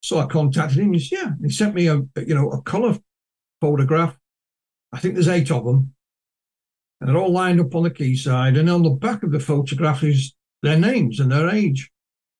So 0.00 0.18
I 0.18 0.24
contacted 0.24 0.78
him. 0.78 0.94
He 0.94 0.98
said, 0.98 1.18
"Yeah." 1.18 1.32
He 1.42 1.50
sent 1.50 1.74
me 1.74 1.88
a, 1.88 1.96
you 2.26 2.34
know, 2.34 2.48
a 2.52 2.62
color 2.62 2.98
photograph. 3.60 4.16
I 4.94 4.98
think 4.98 5.12
there's 5.12 5.28
eight 5.28 5.50
of 5.50 5.66
them, 5.66 5.92
and 7.02 7.10
they're 7.10 7.18
all 7.18 7.32
lined 7.32 7.60
up 7.60 7.74
on 7.74 7.82
the 7.82 7.90
quayside. 7.90 8.56
And 8.56 8.70
on 8.70 8.82
the 8.82 8.88
back 8.88 9.22
of 9.22 9.30
the 9.30 9.40
photograph 9.40 10.02
is 10.02 10.34
their 10.62 10.78
names 10.78 11.20
and 11.20 11.30
their 11.30 11.50
age. 11.50 11.90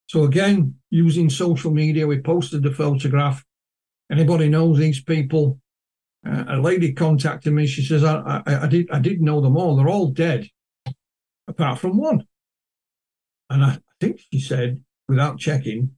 So 0.07 0.25
again, 0.25 0.77
using 0.91 1.29
social 1.29 1.73
media, 1.73 2.07
we 2.07 2.21
posted 2.21 2.63
the 2.63 2.73
photograph. 2.73 3.45
Anybody 4.11 4.49
knows 4.49 4.79
these 4.79 5.03
people? 5.03 5.59
Uh, 6.27 6.45
a 6.49 6.61
lady 6.61 6.93
contacted 6.93 7.53
me. 7.53 7.67
She 7.67 7.85
says, 7.85 8.05
I, 8.05 8.43
I, 8.47 8.65
I, 8.65 8.67
did 8.67 8.91
I 8.91 8.99
did 8.99 9.21
know 9.21 9.41
them 9.41 9.57
all. 9.57 9.77
They're 9.77 9.89
all 9.89 10.11
dead, 10.11 10.49
apart 11.49 11.79
from 11.79 11.99
one. 11.99 12.25
And 13.51 13.65
I 13.65 13.79
think 14.01 14.21
she 14.33 14.41
said, 14.41 14.81
without 15.09 15.39
checking, 15.39 15.91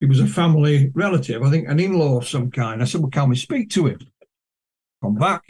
he 0.00 0.06
was 0.06 0.20
a 0.20 0.26
family 0.26 0.90
relative. 0.94 1.42
I 1.42 1.50
think 1.50 1.68
an 1.68 1.80
in-law 1.80 2.18
of 2.18 2.28
some 2.28 2.50
kind. 2.50 2.82
I 2.82 2.84
said, 2.84 3.00
well, 3.00 3.10
can 3.10 3.28
we 3.28 3.36
speak 3.36 3.70
to 3.70 3.86
him? 3.86 3.98
Come 5.02 5.16
back. 5.16 5.42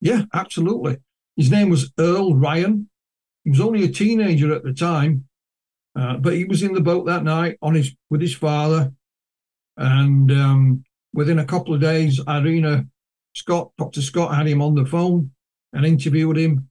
Yeah, 0.00 0.22
absolutely. 0.34 0.98
His 1.36 1.50
name 1.50 1.70
was 1.70 1.92
Earl 1.98 2.34
Ryan. 2.34 2.88
He 3.44 3.50
was 3.50 3.60
only 3.60 3.84
a 3.84 3.88
teenager 3.88 4.54
at 4.54 4.62
the 4.62 4.72
time, 4.72 5.26
uh, 5.94 6.16
but 6.16 6.34
he 6.34 6.44
was 6.44 6.62
in 6.62 6.72
the 6.72 6.80
boat 6.80 7.06
that 7.06 7.24
night 7.24 7.58
on 7.62 7.74
his 7.74 7.94
with 8.10 8.20
his 8.20 8.34
father, 8.34 8.92
and 9.76 10.30
um, 10.30 10.84
within 11.12 11.38
a 11.38 11.44
couple 11.44 11.74
of 11.74 11.80
days, 11.80 12.20
Irena 12.26 12.86
Scott, 13.34 13.70
Dr. 13.78 14.02
Scott, 14.02 14.34
had 14.34 14.46
him 14.46 14.62
on 14.62 14.74
the 14.74 14.86
phone 14.86 15.30
and 15.72 15.86
interviewed 15.86 16.36
him. 16.36 16.68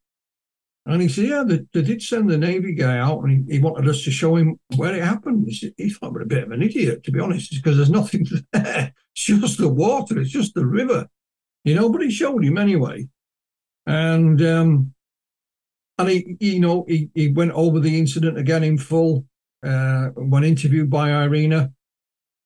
And 0.86 1.02
he 1.02 1.10
said, 1.10 1.26
Yeah, 1.26 1.44
they, 1.46 1.60
they 1.74 1.82
did 1.84 2.02
send 2.02 2.30
the 2.30 2.38
Navy 2.38 2.74
guy 2.74 2.98
out 2.98 3.24
and 3.24 3.48
he, 3.48 3.58
he, 3.58 3.60
wanted 3.60 3.88
us 3.88 4.04
to 4.04 4.12
show 4.12 4.36
him 4.36 4.60
where 4.76 4.96
it 4.96 5.04
happened. 5.04 5.46
He, 5.48 5.54
said, 5.54 5.74
he 5.78 5.90
thought 5.90 6.14
we're 6.14 6.22
a 6.22 6.26
bit 6.26 6.44
of 6.44 6.52
an 6.52 6.64
idiot, 6.64 7.04
to 7.04 7.12
be 7.12 7.20
honest, 7.20 7.52
because 7.52 7.78
there's 7.78 7.92
nothing 7.92 8.26
there. 8.54 8.94
It's 9.14 9.26
just 9.26 9.58
the 9.60 9.70
water, 9.70 10.20
it's 10.20 10.32
just 10.32 10.56
the 10.56 10.66
river, 10.66 11.08
you 11.64 11.76
know. 11.76 11.90
But 11.90 12.02
he 12.02 12.10
showed 12.10 12.44
him 12.44 12.58
anyway. 12.58 13.08
And, 13.86 14.42
um, 14.42 14.94
and 16.02 16.10
he, 16.10 16.38
you 16.40 16.60
know, 16.60 16.86
he, 16.88 17.10
he 17.14 17.30
went 17.30 17.52
over 17.52 17.80
the 17.80 17.98
incident 17.98 18.38
again 18.38 18.64
in 18.64 18.78
full 18.78 19.26
uh, 19.64 20.08
when 20.10 20.44
interviewed 20.44 20.90
by 20.90 21.12
Irena. 21.12 21.72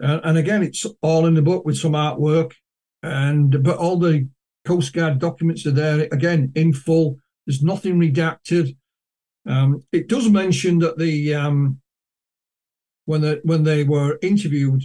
Uh, 0.03 0.20
and 0.24 0.38
again, 0.38 0.62
it's 0.62 0.86
all 1.01 1.26
in 1.26 1.34
the 1.34 1.41
book 1.41 1.66
with 1.66 1.78
some 1.78 1.93
artwork 1.93 2.53
and 3.06 3.64
but 3.64 3.78
all 3.78 3.97
the 3.97 4.28
Coast 4.66 4.93
Guard 4.93 5.20
documents 5.20 5.66
are 5.66 5.72
there 5.72 6.08
again 6.12 6.51
in 6.56 6.74
full. 6.74 7.18
There's 7.45 7.64
nothing 7.64 7.99
redacted. 7.99 8.76
Um, 9.47 9.84
it 9.91 10.08
does 10.08 10.28
mention 10.30 10.80
that 10.80 10.97
the 10.97 11.36
um, 11.36 11.80
when 13.06 13.22
the 13.22 13.41
when 13.43 13.64
they 13.64 13.84
were 13.84 14.18
interviewed, 14.22 14.84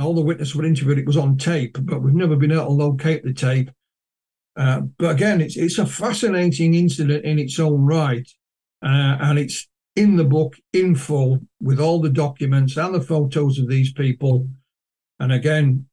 all 0.00 0.14
the 0.14 0.20
witnesses 0.20 0.56
were 0.56 0.64
interviewed. 0.64 0.98
It 0.98 1.06
was 1.06 1.16
on 1.16 1.36
tape, 1.36 1.78
but 1.82 2.02
we've 2.02 2.14
never 2.14 2.36
been 2.36 2.52
able 2.52 2.66
to 2.66 2.70
locate 2.70 3.22
the 3.22 3.32
tape. 3.32 3.70
Uh, 4.56 4.82
but 4.98 5.10
again, 5.10 5.40
it's 5.40 5.56
it's 5.56 5.78
a 5.78 5.86
fascinating 5.86 6.74
incident 6.74 7.24
in 7.24 7.38
its 7.38 7.58
own 7.58 7.82
right, 7.82 8.28
uh, 8.82 9.16
and 9.20 9.38
it's 9.38 9.68
in 9.96 10.16
the 10.16 10.24
book 10.24 10.56
in 10.72 10.94
full 10.94 11.40
with 11.60 11.80
all 11.80 12.00
the 12.00 12.10
documents 12.10 12.76
and 12.76 12.94
the 12.94 13.00
photos 13.00 13.58
of 13.58 13.68
these 13.68 13.92
people. 13.92 14.48
And 15.18 15.32
again, 15.32 15.86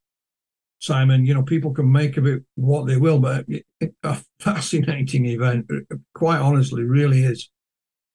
Simon. 0.80 1.24
You 1.26 1.34
know, 1.34 1.42
people 1.42 1.72
can 1.72 1.90
make 1.90 2.16
of 2.16 2.26
it 2.26 2.42
what 2.54 2.86
they 2.86 2.96
will, 2.96 3.18
but 3.18 3.44
it, 3.48 3.66
it, 3.80 3.94
a 4.02 4.18
fascinating 4.40 5.26
event, 5.26 5.66
quite 6.14 6.40
honestly, 6.40 6.82
really 6.82 7.24
is. 7.24 7.50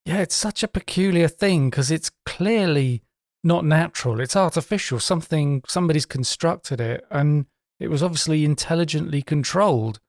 Yeah, 0.06 0.20
it's 0.20 0.36
such 0.36 0.64
a 0.64 0.68
peculiar 0.68 1.28
thing 1.28 1.70
because 1.70 1.92
it's 1.92 2.12
clearly 2.26 3.04
not 3.44 3.66
natural. 3.66 4.20
It's 4.20 4.36
artificial. 4.36 5.00
Something 5.00 5.64
somebody's 5.68 6.06
constructed 6.06 6.82
it, 6.82 7.06
and 7.10 7.46
it 7.80 7.90
was 7.90 8.04
obviously 8.04 8.46
intelligently 8.46 9.22
controlled. 9.22 10.00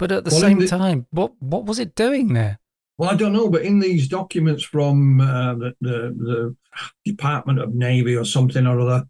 But 0.00 0.12
at 0.12 0.24
the 0.24 0.30
well, 0.30 0.40
same 0.40 0.58
the, 0.60 0.66
time, 0.66 1.06
what 1.10 1.32
what 1.40 1.66
was 1.66 1.78
it 1.78 1.94
doing 1.94 2.32
there? 2.32 2.58
Well, 2.96 3.10
I 3.10 3.16
don't 3.16 3.34
know, 3.34 3.50
but 3.50 3.62
in 3.62 3.80
these 3.80 4.08
documents 4.08 4.64
from 4.64 5.20
uh, 5.20 5.54
the, 5.54 5.74
the 5.82 5.98
the 6.16 6.56
Department 7.04 7.58
of 7.58 7.74
Navy 7.74 8.16
or 8.16 8.24
something 8.24 8.66
or 8.66 8.80
other, 8.80 9.04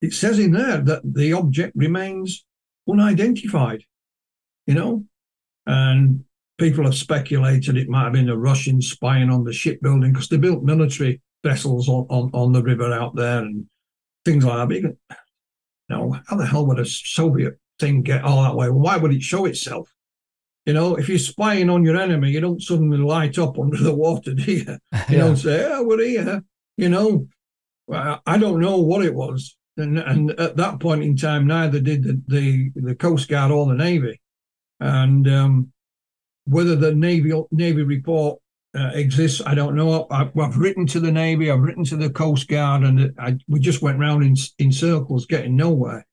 it 0.00 0.12
says 0.12 0.38
in 0.38 0.52
there 0.52 0.78
that 0.78 1.02
the 1.04 1.32
object 1.32 1.72
remains 1.74 2.44
unidentified, 2.88 3.82
you 4.68 4.74
know, 4.74 5.04
and 5.66 6.24
people 6.58 6.84
have 6.84 6.94
speculated 6.94 7.76
it 7.76 7.88
might 7.88 8.04
have 8.04 8.12
been 8.12 8.26
the 8.26 8.38
Russians 8.38 8.88
spying 8.88 9.30
on 9.30 9.42
the 9.42 9.52
shipbuilding 9.52 10.12
because 10.12 10.28
they 10.28 10.36
built 10.36 10.62
military 10.62 11.20
vessels 11.42 11.88
on, 11.88 12.06
on, 12.08 12.30
on 12.32 12.52
the 12.52 12.62
river 12.62 12.92
out 12.92 13.16
there 13.16 13.40
and 13.40 13.66
things 14.24 14.44
like 14.44 14.68
that. 14.68 14.68
But 14.68 14.76
you 14.80 15.16
know, 15.88 16.16
how 16.28 16.36
the 16.36 16.46
hell 16.46 16.66
would 16.66 16.78
a 16.78 16.86
Soviet 16.86 17.58
thing 17.80 18.02
get 18.02 18.22
all 18.22 18.44
that 18.44 18.54
way? 18.54 18.70
Why 18.70 18.96
would 18.96 19.12
it 19.12 19.20
show 19.20 19.46
itself? 19.46 19.90
You 20.66 20.72
know, 20.72 20.96
if 20.96 21.08
you're 21.08 21.18
spying 21.18 21.68
on 21.68 21.84
your 21.84 22.00
enemy, 22.00 22.30
you 22.30 22.40
don't 22.40 22.62
suddenly 22.62 22.98
light 22.98 23.38
up 23.38 23.58
under 23.58 23.76
the 23.76 23.94
water, 23.94 24.34
do 24.34 24.42
you? 24.42 24.64
You 25.08 25.18
yeah. 25.18 25.18
don't 25.18 25.36
say, 25.36 25.68
oh, 25.70 25.84
we're 25.84 26.04
here. 26.04 26.42
You 26.76 26.88
know, 26.88 27.28
I 27.90 28.38
don't 28.38 28.60
know 28.60 28.78
what 28.78 29.04
it 29.04 29.14
was. 29.14 29.56
And, 29.76 29.98
and 29.98 30.30
at 30.32 30.56
that 30.56 30.80
point 30.80 31.02
in 31.02 31.16
time, 31.16 31.46
neither 31.46 31.80
did 31.80 32.04
the, 32.04 32.22
the, 32.28 32.70
the 32.76 32.94
Coast 32.94 33.28
Guard 33.28 33.50
or 33.50 33.66
the 33.66 33.74
Navy. 33.74 34.20
And 34.80 35.28
um, 35.28 35.72
whether 36.44 36.76
the 36.76 36.94
Navy 36.94 37.32
Navy 37.50 37.82
report 37.82 38.40
uh, 38.76 38.90
exists, 38.94 39.42
I 39.44 39.54
don't 39.54 39.76
know. 39.76 40.06
I, 40.10 40.30
have 40.36 40.56
written 40.56 40.86
to 40.88 41.00
the 41.00 41.12
Navy, 41.12 41.50
I've 41.50 41.60
written 41.60 41.84
to 41.84 41.96
the 41.96 42.10
Coast 42.10 42.48
Guard, 42.48 42.82
and 42.82 43.14
I, 43.18 43.36
we 43.48 43.60
just 43.60 43.82
went 43.82 43.98
round 43.98 44.24
in, 44.24 44.36
in 44.58 44.72
circles, 44.72 45.26
getting 45.26 45.56
nowhere. 45.56 46.06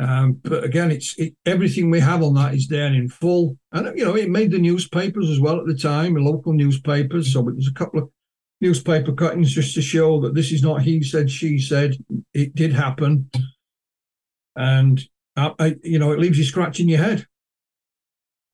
Um, 0.00 0.40
but 0.42 0.64
again, 0.64 0.90
it's 0.90 1.16
it, 1.18 1.34
everything 1.44 1.90
we 1.90 2.00
have 2.00 2.22
on 2.22 2.32
that 2.34 2.54
is 2.54 2.68
there 2.68 2.86
in 2.86 3.08
full, 3.10 3.58
and 3.72 3.98
you 3.98 4.04
know 4.04 4.16
it 4.16 4.30
made 4.30 4.50
the 4.50 4.58
newspapers 4.58 5.28
as 5.28 5.38
well 5.38 5.60
at 5.60 5.66
the 5.66 5.76
time, 5.76 6.14
the 6.14 6.20
local 6.20 6.54
newspapers. 6.54 7.34
So 7.34 7.46
it 7.50 7.56
was 7.56 7.68
a 7.68 7.74
couple 7.74 8.00
of 8.00 8.10
newspaper 8.62 9.12
cuttings 9.12 9.52
just 9.52 9.74
to 9.74 9.82
show 9.82 10.18
that 10.22 10.34
this 10.34 10.52
is 10.52 10.62
not 10.62 10.82
he 10.82 11.02
said, 11.02 11.30
she 11.30 11.58
said. 11.58 11.96
It 12.32 12.54
did 12.54 12.72
happen, 12.72 13.30
and 14.56 15.02
I, 15.36 15.52
I, 15.58 15.76
you 15.82 15.98
know, 15.98 16.12
it 16.12 16.18
leaves 16.18 16.38
you 16.38 16.44
scratching 16.44 16.88
your 16.88 17.02
head. 17.02 17.26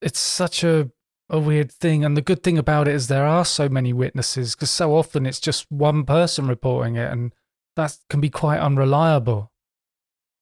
It's 0.02 0.18
such 0.18 0.64
a 0.64 0.90
a 1.30 1.38
weird 1.38 1.70
thing, 1.70 2.04
and 2.04 2.16
the 2.16 2.22
good 2.22 2.42
thing 2.42 2.58
about 2.58 2.88
it 2.88 2.94
is 2.94 3.06
there 3.06 3.26
are 3.26 3.44
so 3.44 3.68
many 3.68 3.92
witnesses 3.92 4.56
because 4.56 4.70
so 4.70 4.96
often 4.96 5.26
it's 5.26 5.40
just 5.40 5.70
one 5.70 6.04
person 6.04 6.48
reporting 6.48 6.96
it, 6.96 7.12
and 7.12 7.32
that 7.76 7.96
can 8.10 8.20
be 8.20 8.30
quite 8.30 8.58
unreliable. 8.58 9.52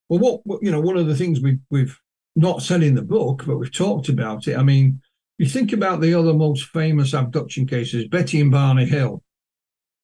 Well, 0.08 0.40
what, 0.44 0.62
you 0.62 0.70
know, 0.70 0.80
one 0.80 0.96
of 0.96 1.06
the 1.06 1.16
things 1.16 1.40
we 1.40 1.58
we've 1.70 1.98
not 2.36 2.62
said 2.62 2.82
in 2.82 2.94
the 2.94 3.02
book, 3.02 3.44
but 3.46 3.56
we've 3.56 3.72
talked 3.72 4.08
about 4.08 4.48
it. 4.48 4.56
I 4.56 4.62
mean, 4.62 5.00
you 5.38 5.46
think 5.46 5.72
about 5.72 6.00
the 6.00 6.14
other 6.14 6.34
most 6.34 6.66
famous 6.66 7.14
abduction 7.14 7.66
cases, 7.66 8.08
Betty 8.08 8.40
and 8.40 8.50
Barney 8.50 8.86
Hill. 8.86 9.22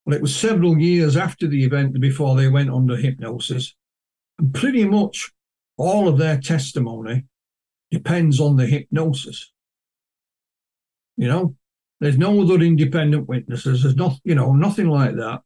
Well, 0.05 0.17
it 0.17 0.23
was 0.23 0.35
several 0.35 0.79
years 0.79 1.17
after 1.17 1.47
the 1.47 1.65
event 1.65 2.01
before 2.01 2.37
they 2.37 2.49
went 2.49 2.71
under 2.71 2.97
hypnosis. 2.97 3.75
And 4.39 4.55
pretty 4.55 4.85
much 4.85 5.31
all 5.77 6.09
of 6.09 6.19
their 6.19 6.39
testimony 6.39 7.25
depends 7.91 8.41
on 8.41 8.57
the 8.57 8.67
hypnosis. 8.67 9.53
You 11.17 11.29
know, 11.29 11.57
there's 12.01 12.19
no 12.19 12.41
other 12.41 12.63
independent 12.63 13.29
witnesses. 13.29 13.83
There's 13.83 13.97
not, 13.97 14.17
you 14.25 14.35
know, 14.35 14.53
nothing 14.53 14.89
like 14.89 15.17
that. 15.17 15.43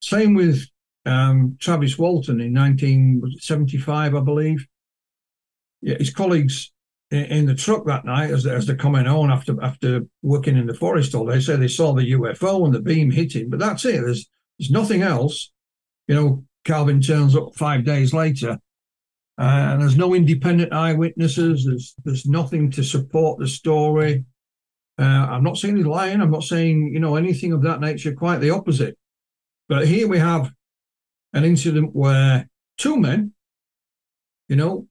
Same 0.00 0.34
with 0.34 0.66
um, 1.06 1.56
Travis 1.60 1.98
Walton 1.98 2.40
in 2.40 2.54
1975, 2.54 4.14
I 4.14 4.20
believe. 4.20 4.66
Yeah, 5.82 5.96
his 5.98 6.12
colleagues 6.12 6.72
in 7.10 7.46
the 7.46 7.54
truck 7.54 7.86
that 7.86 8.04
night 8.04 8.30
as, 8.30 8.46
as 8.46 8.66
they're 8.66 8.76
coming 8.76 9.06
on 9.06 9.30
after 9.30 9.62
after 9.62 10.02
working 10.22 10.56
in 10.56 10.66
the 10.66 10.74
forest 10.74 11.14
all 11.14 11.26
day. 11.26 11.40
Say 11.40 11.56
they 11.56 11.68
saw 11.68 11.92
the 11.92 12.12
UFO 12.12 12.64
and 12.64 12.74
the 12.74 12.80
beam 12.80 13.10
hitting, 13.10 13.50
but 13.50 13.58
that's 13.58 13.84
it. 13.84 14.00
There's 14.00 14.28
there's 14.58 14.70
nothing 14.70 15.02
else. 15.02 15.50
You 16.08 16.14
know, 16.14 16.44
Calvin 16.64 17.00
turns 17.00 17.36
up 17.36 17.54
five 17.56 17.84
days 17.84 18.12
later, 18.12 18.58
uh, 19.38 19.42
and 19.42 19.82
there's 19.82 19.96
no 19.96 20.14
independent 20.14 20.72
eyewitnesses. 20.72 21.64
There's 21.66 21.94
there's 22.04 22.26
nothing 22.26 22.70
to 22.72 22.82
support 22.82 23.38
the 23.38 23.48
story. 23.48 24.24
Uh, 24.98 25.02
I'm 25.02 25.42
not 25.42 25.58
saying 25.58 25.76
he's 25.76 25.86
lying. 25.86 26.20
I'm 26.20 26.30
not 26.30 26.44
saying, 26.44 26.92
you 26.92 27.00
know, 27.00 27.16
anything 27.16 27.52
of 27.52 27.62
that 27.62 27.80
nature, 27.80 28.12
quite 28.12 28.38
the 28.38 28.50
opposite. 28.50 28.96
But 29.68 29.88
here 29.88 30.06
we 30.06 30.18
have 30.18 30.52
an 31.34 31.44
incident 31.44 31.94
where 31.94 32.48
two 32.78 32.96
men, 32.96 33.32
you 34.48 34.56
know, 34.56 34.86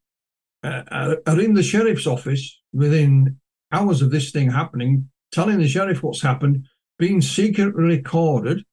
uh, 0.64 1.16
are 1.26 1.40
in 1.40 1.54
the 1.54 1.64
sheriff's 1.64 2.06
office 2.06 2.62
within 2.72 3.38
hours 3.72 4.02
of 4.02 4.12
this 4.12 4.32
thing 4.32 4.52
happening, 4.52 5.10
telling 5.32 5.58
the 5.58 5.68
sheriff 5.68 6.04
what's 6.04 6.22
happened, 6.22 6.68
being 7.00 7.22
secretly 7.22 7.84
recorded. 7.84 8.64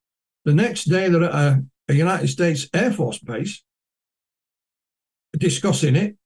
The 0.44 0.54
next 0.54 0.84
day, 0.84 1.08
they're 1.08 1.24
at 1.24 1.34
a, 1.34 1.64
a 1.88 1.94
United 1.94 2.28
States 2.28 2.68
Air 2.74 2.92
Force 2.92 3.18
base 3.18 3.62
discussing 5.38 5.96
it. 5.96 6.16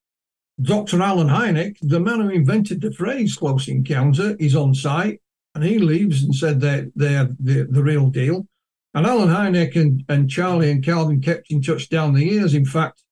Dr. 0.60 1.02
Allen 1.02 1.28
Hynek, 1.28 1.76
the 1.82 2.00
man 2.00 2.20
who 2.20 2.28
invented 2.28 2.80
the 2.80 2.92
phrase 2.92 3.36
close 3.36 3.68
encounter, 3.68 4.36
is 4.38 4.54
on 4.54 4.74
site 4.74 5.20
and 5.54 5.64
he 5.64 5.78
leaves 5.78 6.22
and 6.22 6.34
said 6.34 6.60
they're, 6.60 6.86
they're 6.94 7.28
the, 7.40 7.66
the 7.68 7.82
real 7.82 8.08
deal. 8.08 8.46
And 8.94 9.06
Allen 9.06 9.28
Hynek 9.28 9.74
and, 9.74 10.04
and 10.08 10.30
Charlie 10.30 10.70
and 10.70 10.84
Calvin 10.84 11.20
kept 11.20 11.50
in 11.50 11.60
touch 11.60 11.88
down 11.88 12.14
the 12.14 12.24
years. 12.24 12.54
In 12.54 12.64
fact, 12.64 13.02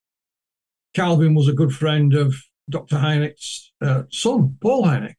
Calvin 0.95 1.35
was 1.35 1.49
a 1.49 1.53
good 1.53 1.75
friend 1.75 2.15
of 2.15 2.35
Dr. 2.71 2.97
Hynek's 2.97 3.73
uh, 3.81 4.05
son, 4.11 4.57
Paul 4.61 4.85
Hynek. 4.85 5.15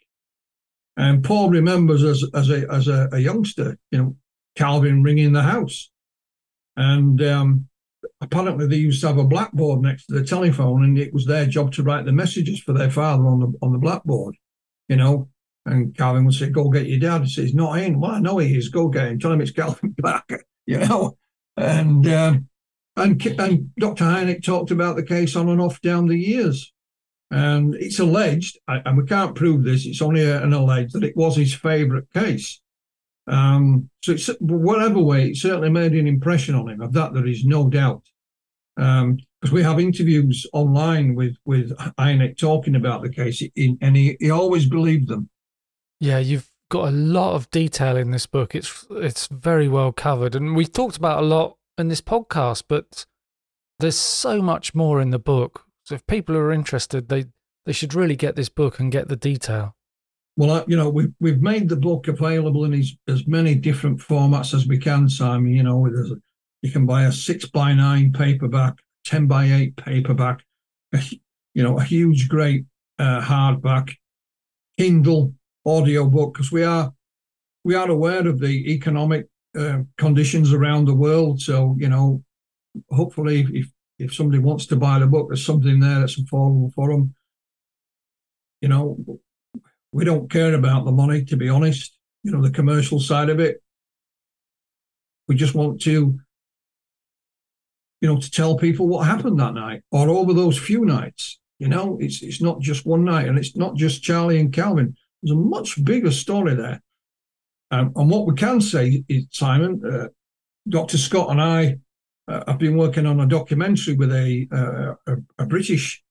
And 0.96 1.24
Paul 1.24 1.50
remembers 1.50 2.04
as, 2.04 2.24
as, 2.34 2.50
a, 2.50 2.72
as 2.72 2.88
a, 2.88 3.10
a 3.12 3.20
youngster, 3.20 3.78
you 3.92 3.98
know, 3.98 4.16
Calvin 4.56 5.04
ringing 5.04 5.34
the 5.34 5.42
house. 5.42 5.90
And 6.78 7.22
um, 7.22 7.68
apparently 8.22 8.68
they 8.68 8.78
used 8.78 9.02
to 9.02 9.08
have 9.08 9.18
a 9.18 9.24
blackboard 9.24 9.82
next 9.82 10.08
to 10.08 10.14
the 10.14 10.24
telephone, 10.24 10.84
and 10.84 10.98
it 10.98 11.14
was 11.14 11.26
their 11.26 11.46
job 11.46 11.72
to 11.74 11.84
write 11.84 12.06
the 12.06 12.12
messages 12.12 12.60
for 12.60 12.74
their 12.74 12.90
father 12.90 13.26
on 13.28 13.40
the 13.40 13.54
on 13.62 13.72
the 13.72 13.78
blackboard, 13.78 14.36
you 14.88 14.96
know. 14.96 15.30
And 15.66 15.96
Calvin 15.96 16.26
would 16.26 16.34
say, 16.34 16.50
"Go 16.50 16.70
get 16.70 16.88
your 16.88 17.00
dad." 17.00 17.24
He 17.24 17.30
says, 17.30 17.54
"Not 17.54 17.80
in." 17.80 18.00
Well, 18.00 18.12
I 18.12 18.20
know 18.20 18.38
he 18.40 18.56
is. 18.56 18.70
Go 18.70 18.90
get 18.90 19.08
him. 19.08 19.20
Tell 19.20 19.32
him 19.32 19.42
it's 19.42 19.52
Calvin 19.52 19.96
Parker, 20.02 20.44
you 20.66 20.80
know. 20.80 21.18
And 21.56 22.08
um, 22.08 22.48
and 22.96 23.26
and 23.40 23.76
Dr. 23.76 24.04
Hynek 24.04 24.44
talked 24.44 24.72
about 24.72 24.96
the 24.96 25.04
case 25.04 25.36
on 25.36 25.50
and 25.50 25.62
off 25.62 25.82
down 25.82 26.08
the 26.08 26.18
years. 26.18 26.72
And 27.32 27.74
it's 27.76 28.00
alleged, 28.00 28.60
and 28.68 28.96
we 28.96 29.06
can't 29.06 29.34
prove 29.34 29.64
this, 29.64 29.88
it's 29.88 30.04
only 30.04 30.24
an 30.30 30.54
alleged 30.54 30.94
that 30.94 31.04
it 31.04 31.18
was 31.18 31.36
his 31.36 31.56
favourite 31.56 32.12
case. 32.14 32.62
Um, 33.26 33.90
so 34.04 34.16
whatever 34.40 35.00
way, 35.00 35.30
it 35.30 35.38
certainly 35.38 35.72
made 35.72 35.94
an 35.94 36.06
impression 36.06 36.54
on 36.54 36.70
him. 36.70 36.82
Of 36.82 36.94
that, 36.94 37.14
there 37.14 37.26
is 37.26 37.44
no 37.44 37.70
doubt. 37.70 38.04
Because 38.76 39.00
um, 39.02 39.52
we 39.52 39.64
have 39.64 39.80
interviews 39.80 40.46
online 40.54 41.16
with 41.16 41.36
with 41.46 41.76
Hynek 42.00 42.38
talking 42.38 42.76
about 42.76 43.02
the 43.02 43.10
case, 43.10 43.42
and 43.56 43.96
he, 43.96 44.18
he 44.20 44.30
always 44.30 44.68
believed 44.68 45.08
them. 45.08 45.30
Yeah, 46.00 46.20
you've 46.20 46.50
got 46.74 46.88
a 46.88 46.92
lot 46.92 47.36
of 47.36 47.52
detail 47.52 47.96
in 47.98 48.10
this 48.10 48.26
book. 48.26 48.56
It's 48.56 48.88
it's 48.90 49.28
very 49.28 49.68
well 49.68 49.92
covered, 49.92 50.34
and 50.36 50.56
we've 50.56 50.72
talked 50.72 50.98
about 50.98 51.22
a 51.22 51.26
lot 51.26 51.58
in 51.78 51.88
this 51.88 52.02
podcast, 52.02 52.64
but 52.68 53.06
there's 53.80 53.96
so 53.96 54.42
much 54.42 54.74
more 54.74 55.00
in 55.00 55.12
the 55.12 55.20
book. 55.20 55.66
So 55.84 55.94
if 55.94 56.08
people 56.08 56.36
are 56.36 56.52
interested, 56.52 57.10
they 57.10 57.26
they 57.68 57.74
should 57.74 57.94
really 57.94 58.16
get 58.16 58.36
this 58.36 58.50
book 58.50 58.80
and 58.80 58.92
get 58.92 59.08
the 59.08 59.16
detail. 59.16 59.76
Well, 60.36 60.66
you 60.68 60.76
know, 60.76 60.90
we've 60.90 61.14
we've 61.20 61.44
made 61.44 61.70
the 61.70 61.76
book 61.76 62.08
available 62.08 62.66
in 62.66 62.74
as, 62.74 62.92
as 63.08 63.28
many 63.28 63.54
different 63.54 64.00
formats 64.00 64.56
as 64.56 64.66
we 64.66 64.80
can, 64.80 65.08
Simon. 65.08 65.54
You 65.54 65.62
know, 65.62 65.88
you 66.64 66.72
can 66.72 66.88
buy 66.88 67.04
a 67.04 67.12
six 67.12 67.46
by 67.46 67.74
nine 67.74 68.12
paperback, 68.14 68.80
ten 69.06 69.28
by 69.28 69.46
eight 69.46 69.76
paperback, 69.76 70.44
you 71.54 71.62
know, 71.62 71.78
a 71.78 71.84
huge, 71.84 72.30
great 72.30 72.66
uh, 72.98 73.22
hardback, 73.22 73.94
Kindle 74.80 75.36
audio 75.66 76.10
book, 76.10 76.34
because 76.34 76.52
we 76.52 76.64
are 76.64 76.94
we 77.64 77.76
are 77.76 77.90
aware 77.90 78.28
of 78.28 78.40
the 78.40 78.74
economic 78.74 79.28
uh, 79.58 79.80
conditions 79.98 80.52
around 80.52 80.86
the 80.86 80.96
world. 80.96 81.42
So, 81.42 81.76
you 81.80 81.90
know, 81.90 82.24
hopefully, 82.90 83.48
if 83.54 83.72
if 84.00 84.14
somebody 84.14 84.40
wants 84.40 84.66
to 84.68 84.76
buy 84.76 85.00
the 85.00 85.08
book, 85.08 85.30
there's 85.30 85.46
something 85.46 85.80
there 85.80 86.00
that's 86.00 86.20
affordable 86.20 86.74
for 86.74 86.90
them. 86.90 87.16
You 88.62 88.70
know, 88.70 89.20
we 89.92 90.06
don't 90.06 90.30
care 90.30 90.54
about 90.54 90.86
the 90.86 90.92
money, 90.92 91.24
to 91.26 91.38
be 91.38 91.50
honest. 91.50 91.98
You 92.24 92.32
know, 92.32 92.42
the 92.42 92.50
commercial 92.50 93.00
side 93.00 93.30
of 93.30 93.40
it. 93.40 93.62
We 95.28 95.36
just 95.36 95.56
want 95.56 95.82
to, 95.82 96.20
you 98.02 98.08
know, 98.08 98.18
to 98.18 98.32
tell 98.32 98.58
people 98.58 98.88
what 98.88 99.06
happened 99.06 99.40
that 99.40 99.54
night 99.54 99.84
or 99.92 100.10
over 100.10 100.34
those 100.34 100.58
few 100.58 100.84
nights. 100.86 101.40
You 101.60 101.70
know, 101.70 101.98
it's 102.02 102.22
it's 102.22 102.42
not 102.42 102.60
just 102.60 102.86
one 102.86 103.06
night, 103.06 103.28
and 103.28 103.38
it's 103.38 103.56
not 103.56 103.76
just 103.76 104.04
Charlie 104.04 104.40
and 104.40 104.52
Calvin. 104.52 104.98
There's 105.24 105.38
a 105.38 105.40
much 105.40 105.84
bigger 105.84 106.12
story 106.12 106.54
there. 106.54 106.82
Um, 107.72 107.94
and 107.96 108.10
what 108.10 108.28
we 108.28 108.36
can 108.36 108.60
say 108.60 109.04
is, 109.08 109.26
Simon, 109.32 109.82
uh, 109.84 110.08
Dr. 110.68 110.98
Scott 110.98 111.32
and 111.32 111.42
I 111.42 111.78
uh, 112.28 112.44
have 112.48 112.60
been 112.60 112.78
working 112.78 113.06
on 113.06 113.22
a 113.22 113.26
documentary 113.26 113.96
with 113.96 114.12
a 114.12 114.48
uh, 114.52 115.14
a, 115.14 115.44
a, 115.44 115.46
British 115.46 116.04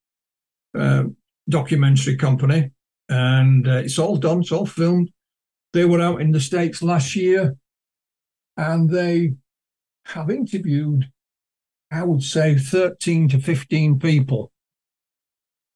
uh, 0.77 1.05
documentary 1.49 2.17
company 2.17 2.71
and 3.09 3.69
uh, 3.69 3.77
it's 3.77 3.99
all 3.99 4.17
done, 4.17 4.41
it's 4.41 4.53
all 4.53 4.67
filmed. 4.67 5.11
They 5.73 5.85
were 5.85 6.01
out 6.01 6.21
in 6.21 6.33
the 6.33 6.41
States 6.41 6.83
last 6.83 7.15
year 7.15 7.57
and 8.57 8.91
they 8.91 9.35
have 10.07 10.31
interviewed, 10.31 11.11
I 11.91 12.03
would 12.03 12.23
say, 12.23 12.57
13 12.57 13.29
to 13.29 13.41
15 13.41 13.99
people. 13.99 14.53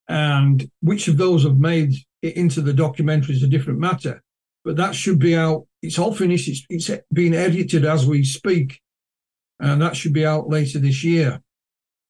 And 0.08 0.70
which 0.80 1.08
of 1.08 1.16
those 1.16 1.44
have 1.44 1.58
made 1.58 1.94
it 2.26 2.36
into 2.36 2.60
the 2.60 2.72
documentary 2.72 3.34
is 3.34 3.42
a 3.42 3.48
different 3.48 3.78
matter. 3.78 4.22
But 4.64 4.76
that 4.76 4.94
should 4.94 5.18
be 5.18 5.36
out. 5.36 5.66
It's 5.80 5.98
all 5.98 6.12
finished. 6.12 6.48
It's, 6.48 6.66
it's 6.68 7.02
being 7.12 7.34
edited 7.34 7.84
as 7.84 8.04
we 8.06 8.24
speak. 8.24 8.80
And 9.60 9.80
that 9.80 9.96
should 9.96 10.12
be 10.12 10.26
out 10.26 10.48
later 10.48 10.78
this 10.78 11.04
year. 11.04 11.40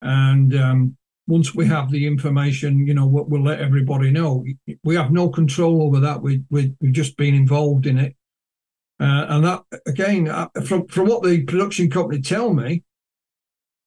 And 0.03 0.55
um, 0.57 0.97
once 1.27 1.55
we 1.55 1.67
have 1.67 1.91
the 1.91 2.07
information, 2.07 2.87
you 2.87 2.95
know, 2.95 3.07
we'll, 3.07 3.25
we'll 3.25 3.43
let 3.43 3.61
everybody 3.61 4.11
know. 4.11 4.45
We 4.83 4.97
have 4.97 5.13
no 5.13 5.29
control 5.29 5.83
over 5.83 6.01
that. 6.01 6.23
We, 6.23 6.43
we, 6.51 6.75
we've 6.81 6.93
just 6.93 7.17
been 7.17 7.35
involved 7.35 7.87
in 7.87 7.99
it. 7.99 8.17
Uh, 8.99 9.27
and 9.29 9.45
that, 9.45 9.63
again, 9.87 10.29
uh, 10.29 10.49
from, 10.65 10.87
from 10.87 11.09
what 11.09 11.23
the 11.23 11.43
production 11.45 11.91
company 11.91 12.23
tell 12.23 12.55
me, 12.55 12.83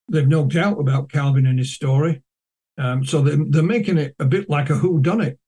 they've 0.10 0.28
no 0.28 0.46
doubt 0.46 0.80
about 0.80 1.10
Calvin 1.10 1.48
and 1.48 1.60
his 1.60 1.74
story. 1.74 2.22
Um, 2.78 3.04
so 3.04 3.22
they're, 3.22 3.44
they're 3.50 3.64
making 3.64 3.98
it 3.98 4.16
a 4.20 4.26
bit 4.26 4.50
like 4.50 4.70
a 4.70 4.76
who 4.76 5.02
done 5.02 5.22
it. 5.22 5.40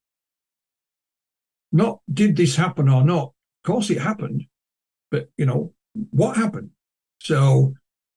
Not 1.72 2.00
did 2.12 2.36
this 2.36 2.56
happen 2.56 2.90
or 2.90 3.04
not? 3.04 3.34
Of 3.64 3.72
course 3.72 3.90
it 3.90 4.02
happened, 4.02 4.46
but 5.10 5.30
you 5.38 5.46
know 5.46 5.74
what 6.12 6.38
happened. 6.38 6.72
So 7.22 7.74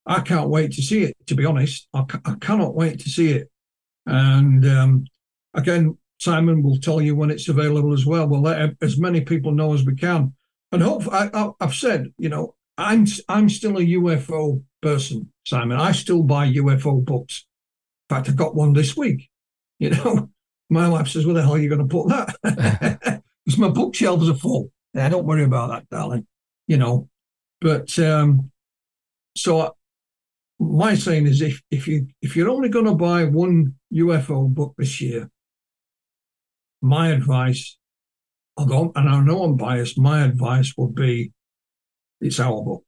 I 0.06 0.20
can't 0.20 0.48
wait 0.48 0.72
to 0.72 0.82
see 0.82 1.04
it. 1.04 1.16
To 1.26 1.34
be 1.34 1.44
honest, 1.44 1.88
I, 1.92 2.04
I 2.24 2.34
cannot 2.40 2.74
wait 2.74 3.00
to 3.00 3.08
see 3.08 3.32
it. 3.32 3.50
And 4.06 4.66
um, 4.66 5.04
again, 5.54 5.98
Simon 6.18 6.62
will 6.62 6.78
tell 6.78 7.00
you 7.00 7.14
when 7.14 7.30
it's 7.30 7.48
available 7.48 7.92
as 7.92 8.06
well. 8.06 8.26
We'll 8.26 8.42
let 8.42 8.74
as 8.80 8.98
many 8.98 9.20
people 9.20 9.52
know 9.52 9.74
as 9.74 9.84
we 9.84 9.94
can. 9.94 10.34
And 10.72 10.82
hope 10.82 11.04
I, 11.12 11.52
have 11.60 11.74
said, 11.74 12.12
you 12.18 12.28
know, 12.28 12.54
I'm 12.76 13.06
I'm 13.28 13.48
still 13.48 13.78
a 13.78 13.82
UFO 13.82 14.62
person, 14.82 15.32
Simon. 15.46 15.78
I 15.78 15.92
still 15.92 16.22
buy 16.22 16.50
UFO 16.50 17.04
books. 17.04 17.46
In 18.10 18.16
fact, 18.16 18.28
I 18.28 18.32
got 18.32 18.56
one 18.56 18.72
this 18.72 18.96
week. 18.96 19.30
You 19.78 19.90
know, 19.90 20.30
my 20.70 20.88
wife 20.88 21.08
says, 21.08 21.26
"Where 21.26 21.34
the 21.34 21.42
hell 21.42 21.54
are 21.54 21.58
you 21.58 21.68
going 21.68 21.86
to 21.86 21.94
put 21.96 22.08
that?" 22.08 23.22
Because 23.44 23.58
my 23.58 23.68
bookshelves 23.68 24.28
are 24.28 24.34
full. 24.34 24.70
I 24.94 25.08
don't 25.08 25.26
worry 25.26 25.44
about 25.44 25.70
that, 25.70 25.88
darling. 25.88 26.26
You 26.66 26.78
know, 26.78 27.08
but 27.60 27.98
um, 27.98 28.50
so 29.36 29.74
my 30.58 30.94
saying 30.94 31.26
is 31.26 31.42
if 31.42 31.60
if 31.70 31.86
you 31.88 32.06
if 32.22 32.36
you're 32.36 32.48
only 32.48 32.68
going 32.68 32.84
to 32.86 32.94
buy 32.94 33.24
one 33.24 33.74
UFO 33.92 34.48
book 34.48 34.74
this 34.78 35.00
year, 35.00 35.30
my 36.80 37.08
advice, 37.08 37.76
although 38.56 38.92
and 38.94 39.08
I 39.08 39.20
know 39.20 39.42
I'm 39.42 39.56
biased, 39.56 39.98
my 39.98 40.24
advice 40.24 40.72
would 40.76 40.94
be 40.94 41.32
it's 42.20 42.40
our 42.40 42.62
book, 42.62 42.84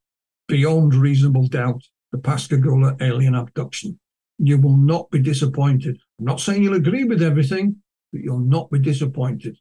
Beyond 0.48 0.94
Reasonable 0.94 1.48
Doubt, 1.48 1.82
the 2.12 2.18
Pascagoula 2.18 2.96
Alien 3.00 3.34
Abduction. 3.34 3.98
You 4.38 4.58
will 4.58 4.76
not 4.76 5.10
be 5.10 5.18
disappointed. 5.18 5.98
I'm 6.18 6.26
not 6.26 6.40
saying 6.40 6.62
you'll 6.62 6.74
agree 6.74 7.04
with 7.04 7.22
everything, 7.22 7.76
but 8.12 8.22
you'll 8.22 8.38
not 8.38 8.70
be 8.70 8.78
disappointed. 8.78 9.56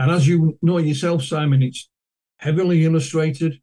And 0.00 0.10
as 0.10 0.26
you 0.26 0.58
know 0.62 0.78
yourself, 0.78 1.22
Simon, 1.22 1.62
it's 1.62 1.86
heavily 2.38 2.86
illustrated 2.86 3.60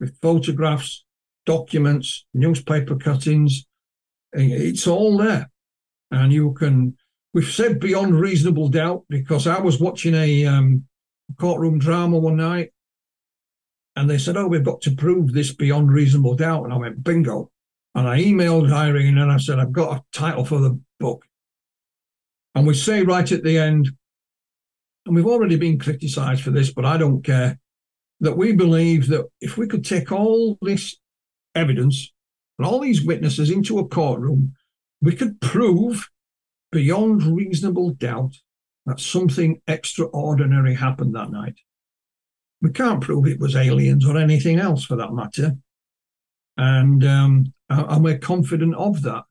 with 0.00 0.18
photographs, 0.22 1.04
documents, 1.44 2.24
newspaper 2.32 2.96
cuttings. 2.96 3.66
It's 4.32 4.86
all 4.86 5.18
there. 5.18 5.50
And 6.10 6.32
you 6.32 6.54
can, 6.54 6.96
we've 7.34 7.52
said 7.52 7.80
beyond 7.80 8.18
reasonable 8.18 8.70
doubt 8.70 9.04
because 9.10 9.46
I 9.46 9.60
was 9.60 9.78
watching 9.78 10.14
a 10.14 10.46
um, 10.46 10.84
courtroom 11.38 11.78
drama 11.78 12.18
one 12.18 12.38
night 12.38 12.72
and 13.94 14.08
they 14.08 14.16
said, 14.16 14.38
Oh, 14.38 14.46
we've 14.46 14.64
got 14.64 14.80
to 14.80 14.96
prove 14.96 15.34
this 15.34 15.52
beyond 15.52 15.92
reasonable 15.92 16.34
doubt. 16.34 16.64
And 16.64 16.72
I 16.72 16.78
went, 16.78 17.04
Bingo. 17.04 17.50
And 17.94 18.08
I 18.08 18.22
emailed 18.22 18.72
Irene 18.72 19.18
and 19.18 19.30
I 19.30 19.36
said, 19.36 19.58
I've 19.58 19.70
got 19.70 19.98
a 19.98 20.18
title 20.18 20.46
for 20.46 20.60
the 20.60 20.80
book. 20.98 21.26
And 22.54 22.66
we 22.66 22.72
say 22.72 23.02
right 23.02 23.30
at 23.30 23.44
the 23.44 23.58
end, 23.58 23.90
and 25.06 25.14
we've 25.14 25.26
already 25.26 25.56
been 25.56 25.78
criticised 25.78 26.42
for 26.42 26.50
this, 26.50 26.72
but 26.72 26.84
I 26.84 26.96
don't 26.96 27.22
care, 27.22 27.58
that 28.20 28.36
we 28.36 28.52
believe 28.52 29.08
that 29.08 29.26
if 29.40 29.56
we 29.56 29.66
could 29.66 29.84
take 29.84 30.12
all 30.12 30.56
this 30.62 30.96
evidence 31.54 32.12
and 32.58 32.66
all 32.66 32.78
these 32.78 33.04
witnesses 33.04 33.50
into 33.50 33.78
a 33.78 33.88
courtroom, 33.88 34.54
we 35.00 35.16
could 35.16 35.40
prove 35.40 36.08
beyond 36.70 37.24
reasonable 37.24 37.90
doubt 37.90 38.36
that 38.86 39.00
something 39.00 39.60
extraordinary 39.66 40.74
happened 40.74 41.14
that 41.14 41.30
night. 41.30 41.58
We 42.60 42.70
can't 42.70 43.00
prove 43.00 43.26
it 43.26 43.40
was 43.40 43.56
aliens 43.56 44.06
or 44.06 44.16
anything 44.16 44.58
else 44.58 44.84
for 44.84 44.96
that 44.96 45.12
matter. 45.12 45.56
And, 46.56 47.04
um, 47.04 47.52
and 47.68 48.04
we're 48.04 48.18
confident 48.18 48.76
of 48.76 49.02
that. 49.02 49.24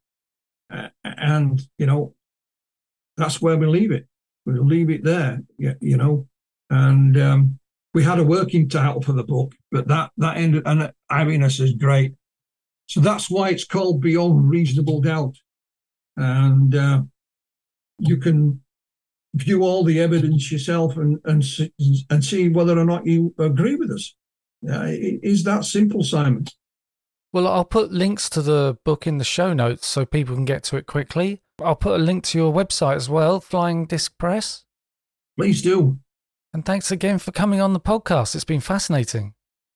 Uh, 0.70 0.90
and, 1.04 1.62
you 1.78 1.86
know, 1.86 2.14
that's 3.16 3.42
where 3.42 3.58
we 3.58 3.68
leave 3.68 3.92
it. 3.92 4.08
We'll 4.46 4.66
leave 4.66 4.90
it 4.90 5.04
there, 5.04 5.42
you 5.58 5.98
know. 5.98 6.28
And 6.70 7.18
um, 7.18 7.60
we 7.94 8.04
had 8.04 8.20
a 8.20 8.24
working 8.24 8.70
title 8.70 9.02
for 9.02 9.14
the 9.14 9.24
book, 9.24 9.54
but 9.72 9.88
that 9.88 10.12
that 10.18 10.38
ended, 10.38 10.64
and 10.66 10.92
Irena 11.12 11.48
is 11.48 11.74
great. 11.74 12.14
So 12.88 13.00
that's 13.02 13.30
why 13.30 13.50
it's 13.50 13.66
called 13.66 14.02
Beyond 14.02 14.50
Reasonable 14.50 15.02
Doubt. 15.02 15.36
And 16.18 16.76
uh, 16.76 17.02
you 18.00 18.18
can 18.18 18.62
view 19.36 19.64
all 19.64 19.84
the 19.84 20.00
evidence 20.00 20.52
yourself 20.52 20.98
and 20.98 21.20
and 21.26 21.46
see, 21.46 21.72
and 22.10 22.24
see 22.24 22.50
whether 22.50 22.78
or 22.78 22.86
not 22.86 23.06
you 23.06 23.34
agree 23.38 23.76
with 23.76 23.92
us. 23.92 24.16
Uh, 24.68 24.86
is 24.88 25.44
that 25.44 25.66
simple, 25.66 26.04
Simon? 26.04 26.46
Well, 27.34 27.48
I'll 27.48 27.66
put 27.66 27.92
links 27.92 28.30
to 28.32 28.42
the 28.42 28.78
book 28.84 29.08
in 29.08 29.18
the 29.18 29.24
show 29.24 29.54
notes 29.54 29.88
so 29.88 30.06
people 30.06 30.36
can 30.36 30.46
get 30.46 30.64
to 30.66 30.78
it 30.78 30.86
quickly. 30.86 31.42
I'll 31.64 31.76
put 31.76 32.00
a 32.00 32.04
link 32.04 32.24
to 32.26 32.38
your 32.38 32.54
website 32.54 32.96
as 32.96 33.10
well, 33.10 33.40
Flying 33.40 33.86
Disk 33.86 34.18
Press. 34.18 34.66
Please 35.38 35.62
do. 35.62 36.00
And 36.54 36.66
thanks 36.66 36.92
again 36.92 37.18
for 37.18 37.32
coming 37.32 37.62
on 37.62 37.74
the 37.74 37.80
podcast. 37.80 38.36
It's 38.36 38.44
been 38.44 38.60
fascinating. 38.60 39.34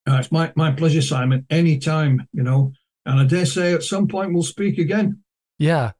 Uh, 0.08 0.18
it's 0.20 0.30
my, 0.30 0.52
my 0.54 0.70
pleasure, 0.70 1.02
Simon. 1.02 1.46
Anytime, 1.50 2.28
you 2.32 2.42
know. 2.42 2.72
And 3.04 3.20
I 3.20 3.24
dare 3.24 3.46
say 3.46 3.72
at 3.72 3.82
some 3.82 4.08
point 4.08 4.32
we'll 4.32 4.42
speak 4.42 4.78
again. 4.78 5.22
Yeah. 5.58 5.92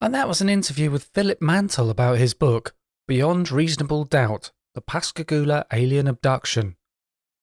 And 0.00 0.14
that 0.14 0.28
was 0.28 0.40
an 0.40 0.48
interview 0.48 0.90
with 0.90 1.10
Philip 1.14 1.40
Mantle 1.40 1.90
about 1.90 2.18
his 2.18 2.34
book, 2.34 2.74
Beyond 3.06 3.52
Reasonable 3.52 4.04
Doubt 4.04 4.50
The 4.74 4.80
Pascagoula 4.80 5.66
Alien 5.72 6.08
Abduction. 6.08 6.76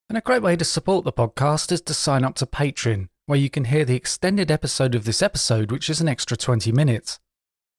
And 0.09 0.17
a 0.17 0.21
great 0.21 0.41
way 0.41 0.55
to 0.55 0.65
support 0.65 1.05
the 1.05 1.13
podcast 1.13 1.71
is 1.71 1.81
to 1.81 1.93
sign 1.93 2.23
up 2.23 2.35
to 2.35 2.45
Patreon, 2.45 3.09
where 3.27 3.37
you 3.37 3.49
can 3.49 3.65
hear 3.65 3.85
the 3.85 3.95
extended 3.95 4.49
episode 4.49 4.95
of 4.95 5.05
this 5.05 5.21
episode, 5.21 5.71
which 5.71 5.89
is 5.89 6.01
an 6.01 6.09
extra 6.09 6.35
20 6.35 6.71
minutes. 6.71 7.19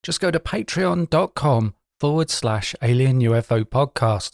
Just 0.03 0.21
go 0.21 0.31
to 0.31 0.41
patreon.com 0.41 1.75
forward 1.99 2.31
slash 2.31 2.75
alien 2.81 3.21
UFO 3.21 3.65
podcast. 3.65 4.33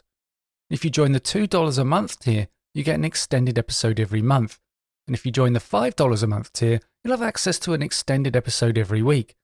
If 0.70 0.84
you 0.84 0.90
join 0.90 1.12
the 1.12 1.20
$2 1.20 1.78
a 1.78 1.84
month 1.84 2.20
tier, 2.20 2.48
you 2.74 2.82
get 2.82 2.94
an 2.94 3.04
extended 3.04 3.58
episode 3.58 3.98
every 3.98 4.22
month. 4.22 4.58
And 5.06 5.14
if 5.14 5.24
you 5.24 5.32
join 5.32 5.52
the 5.52 5.60
$5 5.60 6.22
a 6.22 6.26
month 6.26 6.52
tier, 6.52 6.80
you'll 7.02 7.16
have 7.16 7.22
access 7.26 7.58
to 7.60 7.72
an 7.72 7.82
extended 7.82 8.36
episode 8.36 8.78
every 8.78 9.02
week. 9.02 9.36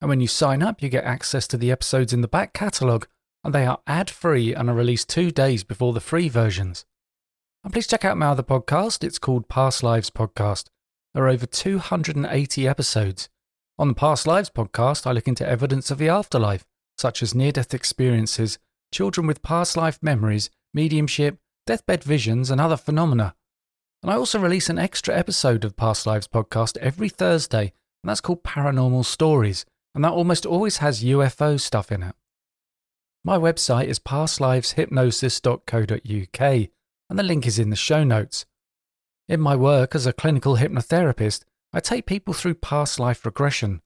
And 0.00 0.08
when 0.08 0.20
you 0.20 0.28
sign 0.28 0.62
up, 0.62 0.82
you 0.82 0.88
get 0.88 1.04
access 1.04 1.46
to 1.48 1.56
the 1.56 1.70
episodes 1.70 2.12
in 2.12 2.20
the 2.20 2.28
back 2.28 2.52
catalogue, 2.52 3.08
and 3.42 3.54
they 3.54 3.66
are 3.66 3.80
ad 3.86 4.10
free 4.10 4.54
and 4.54 4.70
are 4.70 4.74
released 4.74 5.08
two 5.08 5.30
days 5.30 5.64
before 5.64 5.92
the 5.92 6.00
free 6.00 6.28
versions. 6.28 6.84
And 7.64 7.72
please 7.72 7.86
check 7.86 8.04
out 8.04 8.16
my 8.16 8.26
other 8.26 8.42
podcast, 8.42 9.02
it's 9.02 9.18
called 9.18 9.48
Past 9.48 9.82
Lives 9.82 10.10
Podcast. 10.10 10.66
There 11.14 11.24
are 11.24 11.28
over 11.28 11.46
280 11.46 12.68
episodes. 12.68 13.28
On 13.80 13.86
the 13.86 13.94
Past 13.94 14.26
Lives 14.26 14.50
podcast, 14.50 15.06
I 15.06 15.12
look 15.12 15.28
into 15.28 15.48
evidence 15.48 15.92
of 15.92 15.98
the 15.98 16.08
afterlife, 16.08 16.66
such 16.96 17.22
as 17.22 17.32
near 17.32 17.52
death 17.52 17.72
experiences, 17.72 18.58
children 18.92 19.24
with 19.24 19.40
past 19.40 19.76
life 19.76 20.00
memories, 20.02 20.50
mediumship, 20.74 21.38
deathbed 21.64 22.02
visions, 22.02 22.50
and 22.50 22.60
other 22.60 22.76
phenomena. 22.76 23.36
And 24.02 24.10
I 24.10 24.16
also 24.16 24.40
release 24.40 24.68
an 24.68 24.80
extra 24.80 25.16
episode 25.16 25.64
of 25.64 25.76
Past 25.76 26.06
Lives 26.06 26.26
podcast 26.26 26.76
every 26.78 27.08
Thursday, 27.08 27.72
and 28.02 28.10
that's 28.10 28.20
called 28.20 28.42
Paranormal 28.42 29.04
Stories, 29.04 29.64
and 29.94 30.02
that 30.02 30.12
almost 30.12 30.44
always 30.44 30.78
has 30.78 31.04
UFO 31.04 31.60
stuff 31.60 31.92
in 31.92 32.02
it. 32.02 32.16
My 33.24 33.38
website 33.38 33.86
is 33.86 34.00
pastliveshypnosis.co.uk, 34.00 36.68
and 37.10 37.18
the 37.18 37.22
link 37.22 37.46
is 37.46 37.60
in 37.60 37.70
the 37.70 37.76
show 37.76 38.02
notes. 38.02 38.44
In 39.28 39.40
my 39.40 39.54
work 39.54 39.94
as 39.94 40.04
a 40.04 40.12
clinical 40.12 40.56
hypnotherapist, 40.56 41.44
I 41.72 41.80
take 41.80 42.06
people 42.06 42.32
through 42.32 42.54
past 42.54 42.98
life 42.98 43.26
regression. 43.26 43.82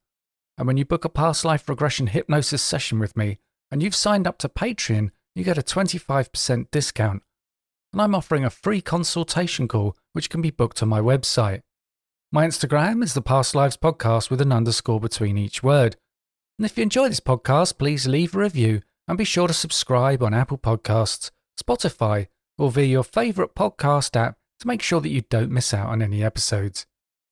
And 0.56 0.66
when 0.66 0.76
you 0.76 0.84
book 0.84 1.04
a 1.04 1.08
past 1.08 1.44
life 1.44 1.68
regression 1.68 2.06
hypnosis 2.06 2.62
session 2.62 2.98
with 2.98 3.16
me, 3.16 3.38
and 3.70 3.82
you've 3.82 3.94
signed 3.94 4.26
up 4.26 4.38
to 4.38 4.48
Patreon, 4.48 5.10
you 5.34 5.44
get 5.44 5.58
a 5.58 5.62
25% 5.62 6.70
discount. 6.70 7.22
And 7.92 8.00
I'm 8.00 8.14
offering 8.14 8.44
a 8.44 8.50
free 8.50 8.80
consultation 8.80 9.66
call, 9.66 9.96
which 10.12 10.30
can 10.30 10.40
be 10.40 10.50
booked 10.50 10.82
on 10.82 10.88
my 10.88 11.00
website. 11.00 11.62
My 12.30 12.46
Instagram 12.46 13.02
is 13.02 13.14
the 13.14 13.20
Past 13.20 13.54
Lives 13.54 13.76
Podcast 13.76 14.30
with 14.30 14.40
an 14.40 14.52
underscore 14.52 15.00
between 15.00 15.36
each 15.36 15.62
word. 15.62 15.96
And 16.58 16.66
if 16.66 16.78
you 16.78 16.82
enjoy 16.82 17.08
this 17.08 17.20
podcast, 17.20 17.78
please 17.78 18.06
leave 18.06 18.34
a 18.34 18.38
review 18.38 18.82
and 19.08 19.18
be 19.18 19.24
sure 19.24 19.48
to 19.48 19.54
subscribe 19.54 20.22
on 20.22 20.32
Apple 20.32 20.58
Podcasts, 20.58 21.30
Spotify, 21.62 22.28
or 22.56 22.70
via 22.70 22.84
your 22.84 23.04
favourite 23.04 23.54
podcast 23.54 24.16
app 24.16 24.36
to 24.60 24.68
make 24.68 24.82
sure 24.82 25.00
that 25.00 25.10
you 25.10 25.22
don't 25.22 25.50
miss 25.50 25.74
out 25.74 25.88
on 25.88 26.00
any 26.00 26.22
episodes. 26.22 26.86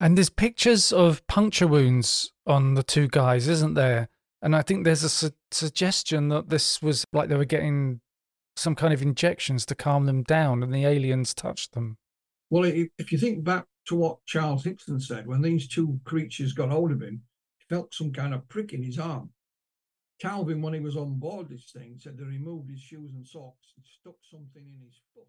And 0.00 0.16
there's 0.16 0.30
pictures 0.30 0.92
of 0.92 1.26
puncture 1.26 1.66
wounds 1.66 2.32
on 2.46 2.74
the 2.74 2.82
two 2.82 3.06
guys, 3.06 3.48
isn't 3.48 3.74
there? 3.74 4.08
And 4.40 4.56
I 4.56 4.62
think 4.62 4.84
there's 4.84 5.04
a 5.04 5.10
su- 5.10 5.32
suggestion 5.50 6.28
that 6.28 6.48
this 6.48 6.80
was 6.80 7.04
like 7.12 7.28
they 7.28 7.36
were 7.36 7.44
getting 7.44 8.00
some 8.56 8.74
kind 8.74 8.94
of 8.94 9.02
injections 9.02 9.66
to 9.66 9.74
calm 9.74 10.06
them 10.06 10.22
down 10.22 10.62
and 10.62 10.72
the 10.72 10.86
aliens 10.86 11.34
touched 11.34 11.72
them. 11.72 11.98
Well, 12.48 12.64
if 12.64 13.12
you 13.12 13.18
think 13.18 13.44
back 13.44 13.66
to 13.86 13.94
what 13.94 14.24
Charles 14.26 14.64
Hickson 14.64 15.00
said, 15.00 15.26
when 15.26 15.42
these 15.42 15.68
two 15.68 16.00
creatures 16.04 16.52
got 16.52 16.70
hold 16.70 16.90
of 16.90 17.02
him, 17.02 17.22
he 17.58 17.66
felt 17.68 17.94
some 17.94 18.12
kind 18.12 18.34
of 18.34 18.48
prick 18.48 18.72
in 18.72 18.82
his 18.82 18.98
arm. 18.98 19.30
Calvin, 20.20 20.60
when 20.60 20.74
he 20.74 20.80
was 20.80 20.96
on 20.96 21.18
board 21.18 21.48
this 21.48 21.70
thing, 21.70 21.96
said 21.98 22.18
they 22.18 22.24
removed 22.24 22.70
his 22.70 22.80
shoes 22.80 23.12
and 23.14 23.26
socks 23.26 23.72
and 23.76 23.84
stuck 24.00 24.16
something 24.30 24.62
in 24.62 24.80
his 24.84 25.00
foot. 25.14 25.28